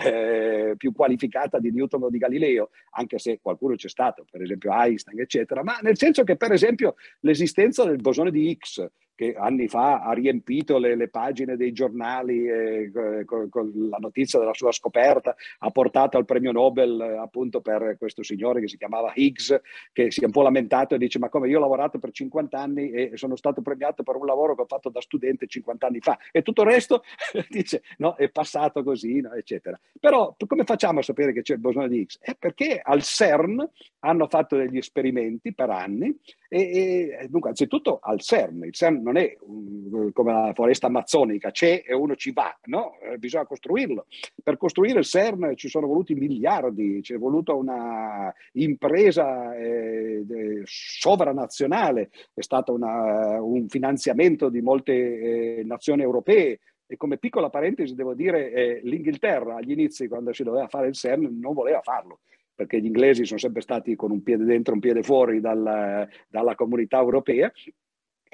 eh, 0.02 0.72
più, 0.78 0.92
qualificata 0.92 1.58
di 1.58 1.70
Newton 1.70 2.04
o 2.04 2.08
di 2.08 2.16
Galileo, 2.16 2.70
anche 2.92 3.18
se 3.18 3.40
qualcuno 3.42 3.74
c'è 3.74 3.90
stato, 3.90 4.24
per 4.30 4.40
esempio 4.40 4.70
Einstein, 4.72 5.20
eccetera, 5.20 5.62
ma 5.62 5.76
nel 5.82 5.98
senso 5.98 6.24
che 6.24 6.36
per 6.36 6.52
esempio 6.52 6.94
l'esistenza 7.20 7.84
del 7.84 8.00
bosone 8.00 8.30
di 8.30 8.48
Higgs 8.48 8.88
che 9.14 9.34
anni 9.34 9.68
fa 9.68 10.02
ha 10.02 10.12
riempito 10.12 10.78
le, 10.78 10.96
le 10.96 11.08
pagine 11.08 11.56
dei 11.56 11.72
giornali 11.72 12.46
eh, 12.48 12.90
con, 13.24 13.48
con, 13.48 13.72
la 13.90 13.98
notizia 13.98 14.38
della 14.38 14.54
sua 14.54 14.72
scoperta, 14.72 15.34
ha 15.58 15.70
portato 15.70 16.16
al 16.16 16.24
premio 16.24 16.52
Nobel 16.52 17.00
eh, 17.00 17.16
appunto 17.16 17.60
per 17.60 17.96
questo 17.98 18.22
signore 18.22 18.60
che 18.60 18.68
si 18.68 18.76
chiamava 18.76 19.12
Higgs, 19.14 19.60
che 19.92 20.10
si 20.10 20.22
è 20.22 20.24
un 20.24 20.32
po' 20.32 20.42
lamentato 20.42 20.94
e 20.94 20.98
dice 20.98 21.18
ma 21.18 21.28
come 21.28 21.48
io 21.48 21.58
ho 21.58 21.60
lavorato 21.60 21.98
per 21.98 22.10
50 22.10 22.58
anni 22.58 22.90
e 22.90 23.16
sono 23.16 23.36
stato 23.36 23.60
premiato 23.60 24.02
per 24.02 24.16
un 24.16 24.26
lavoro 24.26 24.54
che 24.54 24.62
ho 24.62 24.66
fatto 24.66 24.88
da 24.88 25.00
studente 25.00 25.46
50 25.46 25.86
anni 25.86 26.00
fa 26.00 26.18
e 26.30 26.42
tutto 26.42 26.62
il 26.62 26.68
resto 26.68 27.02
dice 27.48 27.82
no, 27.98 28.14
è 28.16 28.28
passato 28.30 28.82
così, 28.82 29.20
no, 29.20 29.32
eccetera. 29.34 29.78
Però 29.98 30.34
come 30.46 30.64
facciamo 30.64 31.00
a 31.00 31.02
sapere 31.02 31.32
che 31.32 31.42
c'è 31.42 31.54
il 31.54 31.60
bosone 31.60 31.88
di 31.88 32.00
Higgs? 32.00 32.18
È 32.20 32.34
perché 32.34 32.80
al 32.82 33.02
CERN 33.02 33.68
hanno 34.00 34.26
fatto 34.28 34.56
degli 34.56 34.78
esperimenti 34.78 35.52
per 35.54 35.70
anni 35.70 36.16
e, 36.48 37.16
e 37.20 37.28
dunque 37.28 37.50
anzitutto 37.50 37.98
al 38.02 38.20
CERN, 38.20 38.64
il 38.64 38.72
CERN 38.72 39.01
non 39.02 39.16
è 39.16 39.36
um, 39.40 40.12
come 40.12 40.32
la 40.32 40.52
foresta 40.54 40.86
amazzonica, 40.86 41.50
c'è 41.50 41.82
e 41.86 41.94
uno 41.94 42.14
ci 42.14 42.32
va, 42.32 42.56
no? 42.64 42.98
Eh, 43.00 43.18
bisogna 43.18 43.44
costruirlo. 43.44 44.06
Per 44.42 44.56
costruire 44.56 45.00
il 45.00 45.04
CERN 45.04 45.54
ci 45.56 45.68
sono 45.68 45.86
voluti 45.86 46.14
miliardi, 46.14 47.00
c'è 47.02 47.18
voluta 47.18 47.52
una 47.52 48.32
impresa 48.52 49.54
eh, 49.56 50.22
sovranazionale, 50.64 52.10
è 52.32 52.42
stato 52.42 52.72
una, 52.72 53.42
un 53.42 53.68
finanziamento 53.68 54.48
di 54.48 54.60
molte 54.60 54.92
eh, 54.92 55.62
nazioni 55.64 56.02
europee, 56.02 56.60
e 56.86 56.96
come 56.96 57.16
piccola 57.16 57.48
parentesi 57.48 57.94
devo 57.94 58.14
dire, 58.14 58.52
eh, 58.52 58.80
l'Inghilterra 58.84 59.56
agli 59.56 59.70
inizi, 59.70 60.08
quando 60.08 60.32
si 60.32 60.42
doveva 60.42 60.68
fare 60.68 60.88
il 60.88 60.94
CERN, 60.94 61.38
non 61.40 61.54
voleva 61.54 61.80
farlo 61.80 62.20
perché 62.54 62.80
gli 62.80 62.86
inglesi 62.86 63.24
sono 63.24 63.38
sempre 63.38 63.62
stati 63.62 63.96
con 63.96 64.10
un 64.10 64.22
piede 64.22 64.44
dentro, 64.44 64.74
un 64.74 64.80
piede 64.80 65.02
fuori 65.02 65.40
dal, 65.40 66.06
dalla 66.28 66.54
comunità 66.54 66.98
europea, 66.98 67.50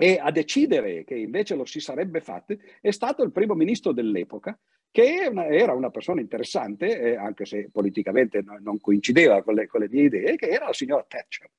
e 0.01 0.17
a 0.23 0.31
decidere 0.31 1.03
che 1.03 1.17
invece 1.17 1.57
lo 1.57 1.65
si 1.65 1.81
sarebbe 1.81 2.21
fatto 2.21 2.57
è 2.81 2.93
stato 2.93 3.25
il 3.25 3.33
primo 3.33 3.55
ministro 3.55 3.91
dell'epoca, 3.91 4.57
che 4.93 5.29
era 5.33 5.75
una 5.75 5.91
persona 5.91 6.21
interessante, 6.21 7.01
eh, 7.01 7.17
anche 7.17 7.45
se 7.45 7.69
politicamente 7.73 8.45
non 8.61 8.79
coincideva 8.81 9.43
con 9.43 9.55
le, 9.55 9.67
con 9.67 9.81
le 9.81 9.89
mie 9.91 10.05
idee, 10.05 10.37
che 10.37 10.47
era 10.47 10.67
la 10.67 10.73
signora 10.73 11.05
Thatcher. 11.07 11.51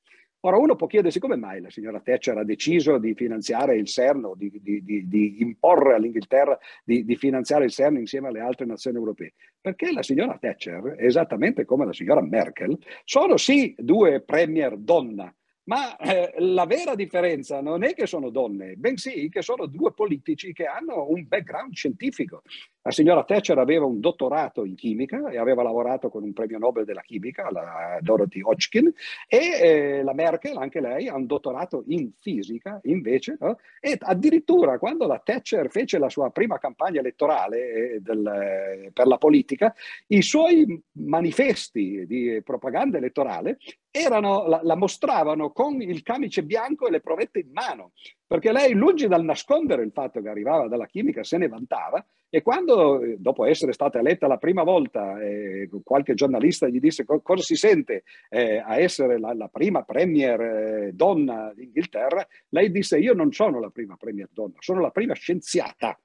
Ora 0.44 0.58
uno 0.58 0.78
può 0.78 0.88
chiedersi 0.88 1.20
come 1.20 1.36
mai 1.36 1.60
la 1.60 1.70
signora 1.70 2.00
Thatcher 2.00 2.38
ha 2.38 2.46
deciso 2.46 2.98
di 2.98 3.14
finanziare 3.14 3.76
il 3.76 3.88
CERN 3.88 4.32
di, 4.38 4.50
di, 4.62 4.82
di, 4.86 5.06
di 5.06 5.42
imporre 5.42 5.96
all'Inghilterra 5.96 6.58
di, 6.86 7.04
finanziare 7.18 7.66
il 7.66 7.72
CERN 7.72 7.98
insieme 7.98 8.30
alle 8.30 8.40
altre 8.40 8.66
nazioni 8.66 8.96
europee. 8.96 9.34
Perché 9.60 9.92
la 9.92 10.02
signora 10.02 10.38
Thatcher, 10.40 10.96
esattamente 10.98 11.66
come 11.66 11.86
la 11.86 11.92
signora 11.92 12.22
Merkel, 12.22 12.78
sono 13.04 13.36
sì 13.36 13.76
due 13.78 14.22
premier 14.22 14.78
donna, 14.78 15.34
ma 15.70 15.96
eh, 15.98 16.34
la 16.40 16.66
vera 16.66 16.96
differenza 16.96 17.62
non 17.62 17.84
è 17.84 17.94
che 17.94 18.08
sono 18.08 18.32
donne, 18.32 18.74
bensì 18.76 19.30
che 19.30 19.44
sono 19.44 19.68
due 19.68 19.94
politici 19.94 20.52
che 20.52 20.66
hanno 20.66 21.08
un 21.08 21.28
background 21.28 21.74
scientifico. 21.74 22.42
La 22.82 22.90
signora 22.90 23.24
Thatcher 23.24 23.60
aveva 23.60 23.86
un 23.86 24.00
dottorato 24.00 24.66
in 24.66 24.74
chimica 24.74 25.30
e 25.30 25.38
aveva 25.38 25.62
lavorato 25.62 26.10
con 26.10 26.24
un 26.24 26.34
premio 26.34 26.58
Nobel 26.58 26.86
della 26.86 27.02
chimica, 27.02 27.52
la 27.52 28.00
Dorothy 28.02 28.42
Hodgkin, 28.42 28.92
e 29.28 29.38
eh, 29.38 30.04
la 30.04 30.14
Merkel, 30.16 30.58
anche 30.58 30.82
lei, 30.82 31.08
ha 31.08 31.16
un 31.16 31.28
dottorato 31.28 31.84
in 31.88 32.14
fisica 32.20 32.80
invece, 32.86 33.38
no? 33.40 33.60
e 33.80 33.96
addirittura 34.00 34.80
quando 34.80 35.06
la 35.06 35.22
Thatcher 35.24 35.70
fece 35.70 36.00
la 36.00 36.10
sua 36.10 36.32
prima 36.32 36.58
campagna 36.58 37.00
elettorale 37.00 37.94
eh, 37.94 38.00
del, 38.00 38.90
per 38.92 39.06
la 39.06 39.18
politica, 39.18 39.72
i 40.08 40.24
suoi 40.24 40.82
manifesti 40.94 42.08
di 42.08 42.42
propaganda 42.44 42.98
elettorale 42.98 43.60
erano, 43.92 44.48
la, 44.48 44.60
la, 44.64 44.76
mostravano 44.76 45.52
con 45.52 45.82
il 45.82 46.04
camice 46.04 46.44
bianco 46.44 46.88
e 46.88 46.92
le 46.92 47.02
provette 47.02 47.40
in 47.40 47.52
mano, 47.52 47.92
perché 48.26 48.52
lei, 48.52 48.74
lungi 48.74 49.08
dal 49.08 49.24
nascondere 49.24 49.84
il 49.84 49.92
fatto 49.92 50.22
che 50.22 50.30
arrivava 50.30 50.68
dalla 50.68 50.86
chimica, 50.86 51.24
se 51.24 51.38
ne 51.38 51.48
vantava 51.48 52.06
e 52.32 52.44
quando, 52.44 53.02
dopo 53.18 53.44
essere 53.46 53.74
stata 53.74 53.98
eletta 53.98 54.28
la 54.28 54.38
prima 54.38 54.62
volta, 54.62 55.20
eh, 55.20 55.68
qualche 55.84 56.14
giornalista 56.14 56.68
gli 56.68 56.80
disse 56.80 57.04
co- 57.04 57.22
cosa 57.22 57.42
si 57.42 57.56
sente 57.56 58.04
eh, 58.30 58.58
a 58.58 58.78
essere 58.78 59.18
la, 59.18 59.34
la 59.34 59.48
prima 59.48 59.82
premier 59.82 60.40
eh, 60.40 60.92
donna 60.94 61.52
d'Inghilterra, 61.56 62.26
lei 62.50 62.70
disse 62.70 63.00
io 63.00 63.14
non 63.14 63.32
sono 63.32 63.60
la 63.60 63.72
prima 63.72 63.98
premier 63.98 64.30
donna, 64.32 64.54
sono 64.60 64.80
la 64.80 64.92
prima 64.92 65.16
scienziata. 65.16 66.00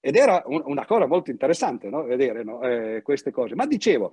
Ed 0.00 0.16
era 0.16 0.42
un, 0.44 0.60
una 0.66 0.84
cosa 0.84 1.06
molto 1.06 1.30
interessante 1.30 1.88
no? 1.88 2.02
vedere 2.02 2.44
no? 2.44 2.60
Eh, 2.60 3.00
queste 3.00 3.30
cose. 3.30 3.54
Ma 3.54 3.64
dicevo, 3.64 4.12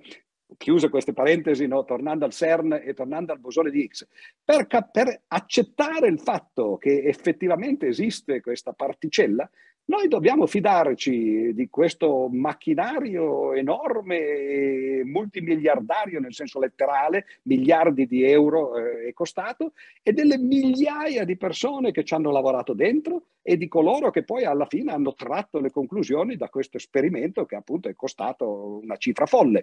chiuse 0.56 0.88
queste 0.88 1.12
parentesi, 1.12 1.66
no? 1.66 1.84
tornando 1.84 2.24
al 2.24 2.32
CERN 2.32 2.80
e 2.84 2.94
tornando 2.94 3.32
al 3.32 3.40
bosone 3.40 3.70
di 3.70 3.82
Higgs, 3.82 4.06
per, 4.44 4.66
per, 4.90 5.22
accettare 5.28 6.08
il 6.08 6.20
fatto 6.20 6.76
che 6.76 7.02
effettivamente 7.04 7.86
esiste 7.86 8.40
questa 8.40 8.72
particella, 8.72 9.48
noi 9.84 10.06
dobbiamo 10.08 10.46
fidarci 10.46 11.52
di 11.54 11.68
questo 11.68 12.28
macchinario 12.30 13.52
enorme 13.52 15.02
multimiliardario 15.04 16.20
nel 16.20 16.32
senso 16.34 16.60
letterale, 16.60 17.26
miliardi 17.42 18.06
di 18.06 18.24
euro 18.24 18.76
eh, 18.76 19.08
è 19.08 19.12
costato, 19.12 19.72
e 20.02 20.12
delle 20.12 20.38
migliaia 20.38 21.24
di 21.24 21.36
persone 21.36 21.90
che 21.90 22.04
ci 22.04 22.14
hanno 22.14 22.30
lavorato 22.30 22.74
dentro 22.74 23.24
e 23.42 23.56
di 23.56 23.66
coloro 23.66 24.10
che 24.10 24.22
poi 24.22 24.44
alla 24.44 24.66
fine 24.66 24.92
hanno 24.92 25.14
tratto 25.14 25.58
le 25.58 25.70
conclusioni 25.70 26.36
da 26.36 26.48
questo 26.48 26.76
esperimento 26.76 27.44
che 27.44 27.56
appunto 27.56 27.88
è 27.88 27.94
costato 27.94 28.78
una 28.82 28.96
cifra 28.96 29.26
folle. 29.26 29.62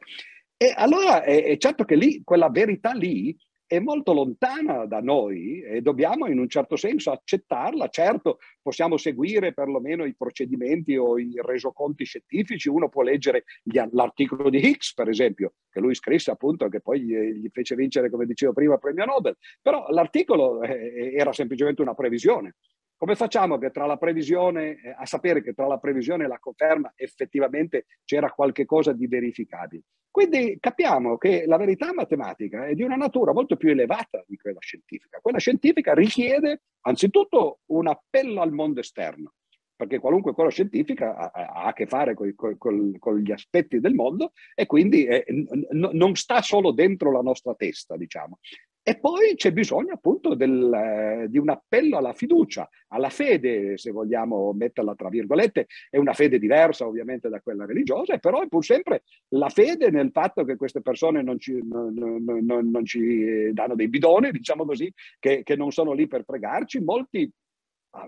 E 0.58 0.74
allora 0.76 1.24
è, 1.24 1.46
è 1.46 1.58
certo 1.58 1.86
che 1.86 1.96
lì, 1.96 2.22
quella 2.26 2.50
verità 2.50 2.92
lì 2.92 3.36
è 3.70 3.78
molto 3.78 4.14
lontana 4.14 4.88
da 4.88 5.00
noi 5.00 5.62
e 5.62 5.82
dobbiamo 5.82 6.26
in 6.26 6.40
un 6.40 6.50
certo 6.50 6.76
senso 6.76 7.12
accettarla. 7.12 7.88
Certo, 7.90 8.40
possiamo 8.64 8.98
seguire 8.98 9.54
perlomeno 9.54 10.06
i 10.06 10.16
procedimenti 10.16 10.98
o 10.98 11.20
i 11.20 11.34
resoconti 11.36 12.04
scientifici. 12.04 12.68
Uno 12.68 12.90
può 12.90 13.04
leggere 13.04 13.44
gli, 13.62 13.80
l'articolo 13.92 14.50
di 14.50 14.58
Higgs, 14.58 14.96
per 14.96 15.08
esempio, 15.08 15.54
che 15.70 15.80
lui 15.82 15.94
scrisse 15.94 16.32
appunto, 16.32 16.68
che 16.68 16.82
poi 16.82 17.02
gli, 17.02 17.16
gli 17.16 17.50
fece 17.52 17.76
vincere, 17.76 18.10
come 18.10 18.26
dicevo 18.26 18.54
prima, 18.54 18.74
il 18.74 18.80
premio 18.80 19.06
Nobel. 19.06 19.38
Però 19.62 19.88
l'articolo 19.90 20.64
eh, 20.64 21.14
era 21.14 21.32
semplicemente 21.32 21.84
una 21.84 21.94
previsione. 21.94 22.56
Come 23.00 23.16
facciamo 23.16 23.58
previsione, 23.96 24.78
eh, 24.82 24.94
a 24.94 25.06
sapere 25.06 25.42
che 25.42 25.54
tra 25.54 25.68
la 25.68 25.78
previsione 25.78 26.26
e 26.26 26.28
la 26.28 26.38
conferma 26.38 26.92
effettivamente 26.98 27.86
c'era 28.04 28.30
qualche 28.30 28.66
cosa 28.66 28.92
di 28.92 29.08
verificabile? 29.08 29.84
Quindi 30.12 30.58
capiamo 30.60 31.18
che 31.18 31.46
la 31.46 31.56
verità 31.56 31.94
matematica 31.94 32.66
è 32.66 32.74
di 32.74 32.84
una 32.84 32.98
natura 32.98 33.32
molto 33.32 33.56
più 33.56 33.70
elevata 33.70 34.22
di 34.28 34.36
quella 34.36 34.60
scientifica. 34.60 35.20
Quella 35.22 35.38
scientifica 35.38 35.94
richiede 35.94 36.64
anzitutto 36.82 37.60
un 37.68 37.88
appello 37.88 38.42
al 38.42 38.52
mondo 38.52 38.82
esterno. 38.82 39.32
perché 39.80 39.98
qualunque 40.00 40.34
cosa 40.34 40.50
scientifica 40.50 41.16
ha, 41.16 41.32
ha 41.32 41.64
a 41.68 41.72
che 41.72 41.88
fare 41.88 42.14
con, 42.14 43.22
gli 43.22 43.32
aspetti 43.32 43.80
del 43.80 43.94
mondo 43.94 44.34
e 44.54 44.66
quindi 44.66 45.06
eh, 45.06 45.24
n- 45.30 45.92
non 45.94 46.16
sta 46.16 46.42
solo 46.42 46.74
dentro 46.74 47.14
la 47.14 47.22
nostra 47.22 47.56
testa, 47.56 47.96
diciamo. 47.96 48.40
E 48.82 48.98
poi 48.98 49.36
c'è 49.36 49.52
bisogno 49.52 49.94
appunto 49.94 50.34
del, 50.34 50.74
eh, 50.74 51.28
di 51.30 51.38
un 51.38 51.50
appello 51.50 51.98
alla 51.98 52.14
fiducia, 52.14 52.68
alla 52.88 53.10
fede, 53.10 53.78
se 53.78 53.92
vogliamo 53.92 54.52
metterla 54.54 54.96
tra 54.96 55.10
virgolette, 55.10 55.68
è 55.90 55.98
una 55.98 56.14
fede 56.14 56.40
diversa 56.40 56.88
ovviamente 56.88 57.30
da 57.30 57.40
quella 57.42 57.66
religiosa, 57.66 58.18
però 58.18 58.42
è 58.42 58.48
pur 58.48 58.64
sempre 58.64 59.04
la 59.30 59.50
fede 59.50 59.92
nel 59.92 60.10
fatto 60.12 60.44
che 60.44 60.56
queste 60.56 60.82
persone 60.82 61.22
non 61.22 61.38
ci, 61.40 61.60
non, 61.62 61.94
non, 61.94 62.70
non 62.70 62.86
ci 62.86 63.52
danno 63.54 63.76
dei 63.76 63.90
bidoni, 63.90 64.32
diciamo 64.32 64.66
così, 64.66 64.92
che, 65.20 65.44
che 65.44 65.56
non 65.56 65.72
sono 65.72 65.94
lì 65.94 66.08
per 66.08 66.24
pregarci. 66.24 66.80
Molti 66.80 67.32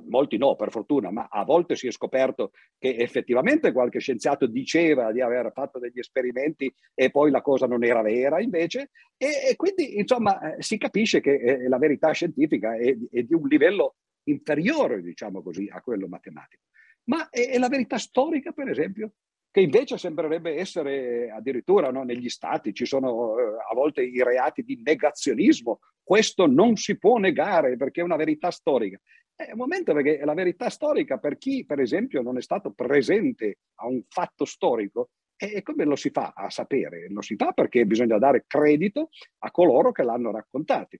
molti 0.07 0.37
no 0.37 0.55
per 0.55 0.71
fortuna, 0.71 1.11
ma 1.11 1.27
a 1.29 1.43
volte 1.43 1.75
si 1.75 1.87
è 1.87 1.91
scoperto 1.91 2.51
che 2.77 2.95
effettivamente 2.95 3.71
qualche 3.71 3.99
scienziato 3.99 4.45
diceva 4.45 5.11
di 5.11 5.21
aver 5.21 5.51
fatto 5.53 5.79
degli 5.79 5.99
esperimenti 5.99 6.71
e 6.93 7.09
poi 7.09 7.31
la 7.31 7.41
cosa 7.41 7.65
non 7.65 7.83
era 7.83 8.01
vera 8.01 8.39
invece 8.39 8.91
e, 9.17 9.49
e 9.49 9.55
quindi 9.55 9.97
insomma 9.97 10.55
eh, 10.55 10.61
si 10.61 10.77
capisce 10.77 11.19
che 11.19 11.33
eh, 11.33 11.67
la 11.67 11.77
verità 11.77 12.11
scientifica 12.11 12.75
è, 12.75 12.95
è, 13.09 13.23
di 13.23 13.33
un 13.33 13.47
livello 13.47 13.95
inferiore 14.23 15.01
diciamo 15.01 15.41
così 15.41 15.67
a 15.71 15.81
quello 15.81 16.07
matematico. 16.07 16.63
Ma 17.05 17.29
è, 17.29 17.49
è 17.49 17.57
la 17.57 17.69
verità 17.69 17.97
storica 17.97 18.51
per 18.51 18.69
esempio? 18.69 19.13
che 19.51 19.59
invece 19.59 19.97
sembrerebbe 19.97 20.55
essere 20.55 21.29
addirittura 21.29 21.91
no, 21.91 22.03
negli 22.03 22.29
stati, 22.29 22.73
ci 22.73 22.85
sono 22.85 23.37
eh, 23.37 23.43
a 23.69 23.75
volte 23.75 24.01
i 24.01 24.23
reati 24.23 24.63
di 24.63 24.81
negazionismo, 24.81 25.79
questo 26.01 26.47
non 26.47 26.77
si 26.77 26.97
può 26.97 27.17
negare 27.17 27.75
perché 27.75 27.99
è 27.99 28.03
una 28.03 28.15
verità 28.15 28.49
storica. 28.49 28.97
È 29.39 29.51
un 29.51 29.57
momento 29.57 29.93
perché 29.93 30.23
la 30.23 30.33
verità 30.33 30.69
storica 30.69 31.17
per 31.17 31.37
chi, 31.37 31.65
per 31.65 31.79
esempio, 31.79 32.21
non 32.21 32.37
è 32.37 32.41
stato 32.41 32.71
presente 32.71 33.59
a 33.75 33.87
un 33.87 34.03
fatto 34.07 34.45
storico, 34.45 35.09
e 35.35 35.63
come 35.63 35.85
lo 35.85 35.95
si 35.95 36.11
fa 36.11 36.33
a 36.35 36.51
sapere? 36.51 37.07
Lo 37.09 37.21
si 37.21 37.35
fa 37.35 37.51
perché 37.51 37.85
bisogna 37.85 38.19
dare 38.19 38.43
credito 38.45 39.09
a 39.39 39.49
coloro 39.49 39.91
che 39.91 40.03
l'hanno 40.03 40.31
raccontato. 40.31 40.97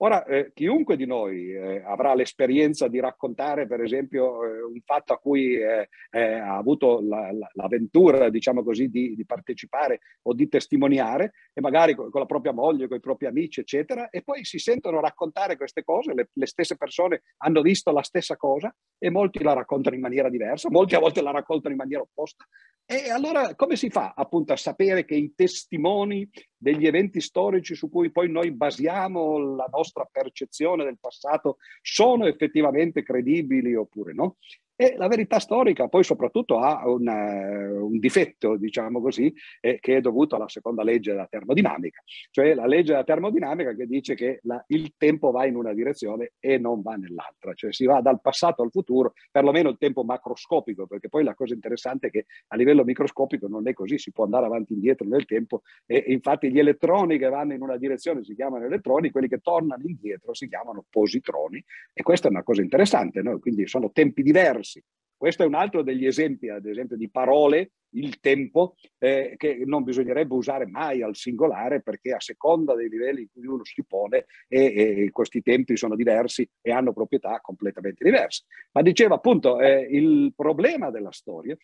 Ora, 0.00 0.24
eh, 0.26 0.52
chiunque 0.54 0.96
di 0.96 1.06
noi 1.06 1.52
eh, 1.52 1.82
avrà 1.84 2.14
l'esperienza 2.14 2.86
di 2.86 3.00
raccontare, 3.00 3.66
per 3.66 3.80
esempio, 3.80 4.44
eh, 4.44 4.62
un 4.62 4.80
fatto 4.84 5.12
a 5.12 5.18
cui 5.18 5.56
eh, 5.56 5.88
eh, 6.10 6.34
ha 6.34 6.56
avuto 6.56 7.00
la, 7.02 7.32
la, 7.32 7.50
l'avventura, 7.54 8.30
diciamo 8.30 8.62
così, 8.62 8.88
di, 8.90 9.16
di, 9.16 9.26
partecipare 9.26 9.98
o 10.22 10.34
di 10.34 10.48
testimoniare, 10.48 11.32
e 11.52 11.60
magari 11.60 11.96
con, 11.96 12.10
con, 12.10 12.20
la 12.20 12.28
propria 12.28 12.52
moglie, 12.52 12.86
con 12.86 12.96
i 12.96 13.00
propri 13.00 13.26
amici, 13.26 13.58
eccetera, 13.58 14.08
e 14.10 14.22
poi 14.22 14.44
si 14.44 14.60
sentono 14.60 15.00
raccontare 15.00 15.56
queste 15.56 15.82
cose, 15.82 16.14
le, 16.14 16.28
le, 16.32 16.46
stesse 16.46 16.76
persone 16.76 17.22
hanno 17.38 17.60
visto 17.60 17.90
la 17.90 18.02
stessa 18.02 18.36
cosa 18.36 18.72
e 18.98 19.10
molti 19.10 19.42
la 19.42 19.52
raccontano 19.52 19.96
in 19.96 20.02
maniera 20.02 20.28
diversa, 20.28 20.70
molti 20.70 20.94
a 20.94 21.00
volte 21.00 21.22
la 21.22 21.32
raccontano 21.32 21.74
in 21.74 21.80
maniera 21.80 22.02
opposta. 22.02 22.44
E 22.86 23.10
allora 23.10 23.54
come 23.56 23.74
si 23.74 23.90
fa 23.90 24.14
appunto 24.16 24.52
a 24.52 24.56
sapere 24.56 25.04
che 25.04 25.14
i 25.16 25.34
testimoni 25.34 26.26
degli 26.58 26.86
eventi 26.86 27.20
storici 27.20 27.74
su 27.74 27.88
cui 27.88 28.10
poi 28.10 28.28
noi 28.30 28.50
basiamo 28.50 29.54
la 29.54 29.68
nostra 29.70 30.04
percezione 30.10 30.84
del 30.84 30.98
passato 30.98 31.58
sono 31.80 32.26
effettivamente 32.26 33.02
credibili 33.04 33.74
oppure 33.74 34.12
no? 34.12 34.36
E 34.80 34.94
la 34.96 35.08
verità 35.08 35.40
storica 35.40 35.88
poi 35.88 36.04
soprattutto 36.04 36.60
ha 36.60 36.88
un, 36.88 37.04
uh, 37.04 37.84
un 37.84 37.98
difetto, 37.98 38.56
diciamo 38.56 39.00
così, 39.00 39.34
eh, 39.60 39.80
che 39.80 39.96
è 39.96 40.00
dovuto 40.00 40.36
alla 40.36 40.48
seconda 40.48 40.84
legge 40.84 41.10
della 41.10 41.26
termodinamica, 41.26 42.00
cioè 42.30 42.54
la 42.54 42.64
legge 42.64 42.92
della 42.92 43.02
termodinamica 43.02 43.74
che 43.74 43.86
dice 43.86 44.14
che 44.14 44.38
la, 44.44 44.62
il 44.68 44.94
tempo 44.96 45.32
va 45.32 45.46
in 45.46 45.56
una 45.56 45.74
direzione 45.74 46.34
e 46.38 46.58
non 46.58 46.80
va 46.82 46.94
nell'altra, 46.94 47.54
cioè 47.54 47.72
si 47.72 47.86
va 47.86 48.00
dal 48.00 48.20
passato 48.20 48.62
al 48.62 48.70
futuro, 48.70 49.14
perlomeno 49.32 49.68
il 49.68 49.78
tempo 49.78 50.04
macroscopico, 50.04 50.86
perché 50.86 51.08
poi 51.08 51.24
la 51.24 51.34
cosa 51.34 51.54
interessante 51.54 52.06
è 52.06 52.10
che 52.10 52.26
a 52.46 52.54
livello 52.54 52.84
microscopico 52.84 53.48
non 53.48 53.66
è 53.66 53.72
così, 53.72 53.98
si 53.98 54.12
può 54.12 54.22
andare 54.22 54.46
avanti 54.46 54.74
e 54.74 54.76
indietro 54.76 55.08
nel 55.08 55.24
tempo 55.24 55.62
e, 55.86 56.04
e 56.06 56.12
infatti 56.12 56.52
gli 56.52 56.58
elettroni 56.60 57.18
che 57.18 57.28
vanno 57.28 57.52
in 57.52 57.62
una 57.62 57.78
direzione 57.78 58.22
si 58.22 58.36
chiamano 58.36 58.66
elettroni, 58.66 59.10
quelli 59.10 59.26
che 59.26 59.38
tornano 59.38 59.82
indietro 59.84 60.34
si 60.34 60.46
chiamano 60.46 60.84
positroni 60.88 61.60
e 61.92 62.00
questa 62.04 62.28
è 62.28 62.30
una 62.30 62.44
cosa 62.44 62.62
interessante, 62.62 63.22
no? 63.22 63.40
quindi 63.40 63.66
sono 63.66 63.90
tempi 63.90 64.22
diversi 64.22 64.66
diversi. 64.68 64.82
Questo 65.16 65.42
è 65.42 65.46
un 65.46 65.54
altro 65.54 65.82
degli 65.82 66.06
esempi, 66.06 66.48
ad 66.48 66.66
esempio, 66.66 66.96
di 66.96 67.10
parole, 67.10 67.72
il 67.94 68.20
tempo, 68.20 68.76
eh, 68.98 69.34
che 69.36 69.62
non 69.64 69.82
bisognerebbe 69.82 70.34
usare 70.34 70.66
mai 70.66 71.02
al 71.02 71.16
singolare 71.16 71.80
perché 71.80 72.12
a 72.12 72.20
seconda 72.20 72.76
dei 72.76 72.88
livelli 72.88 73.22
in 73.22 73.28
cui 73.32 73.46
uno 73.46 73.64
si 73.64 73.82
pone 73.84 74.26
e, 74.46 75.04
e 75.04 75.10
questi 75.10 75.42
tempi 75.42 75.76
sono 75.76 75.96
diversi 75.96 76.48
e 76.60 76.70
hanno 76.70 76.92
proprietà 76.92 77.40
completamente 77.40 78.04
diverse. 78.04 78.44
Ma 78.72 78.82
diceva 78.82 79.16
appunto, 79.16 79.58
eh, 79.58 79.88
il 79.90 80.32
problema 80.36 80.90
della 80.90 81.12
storia 81.12 81.56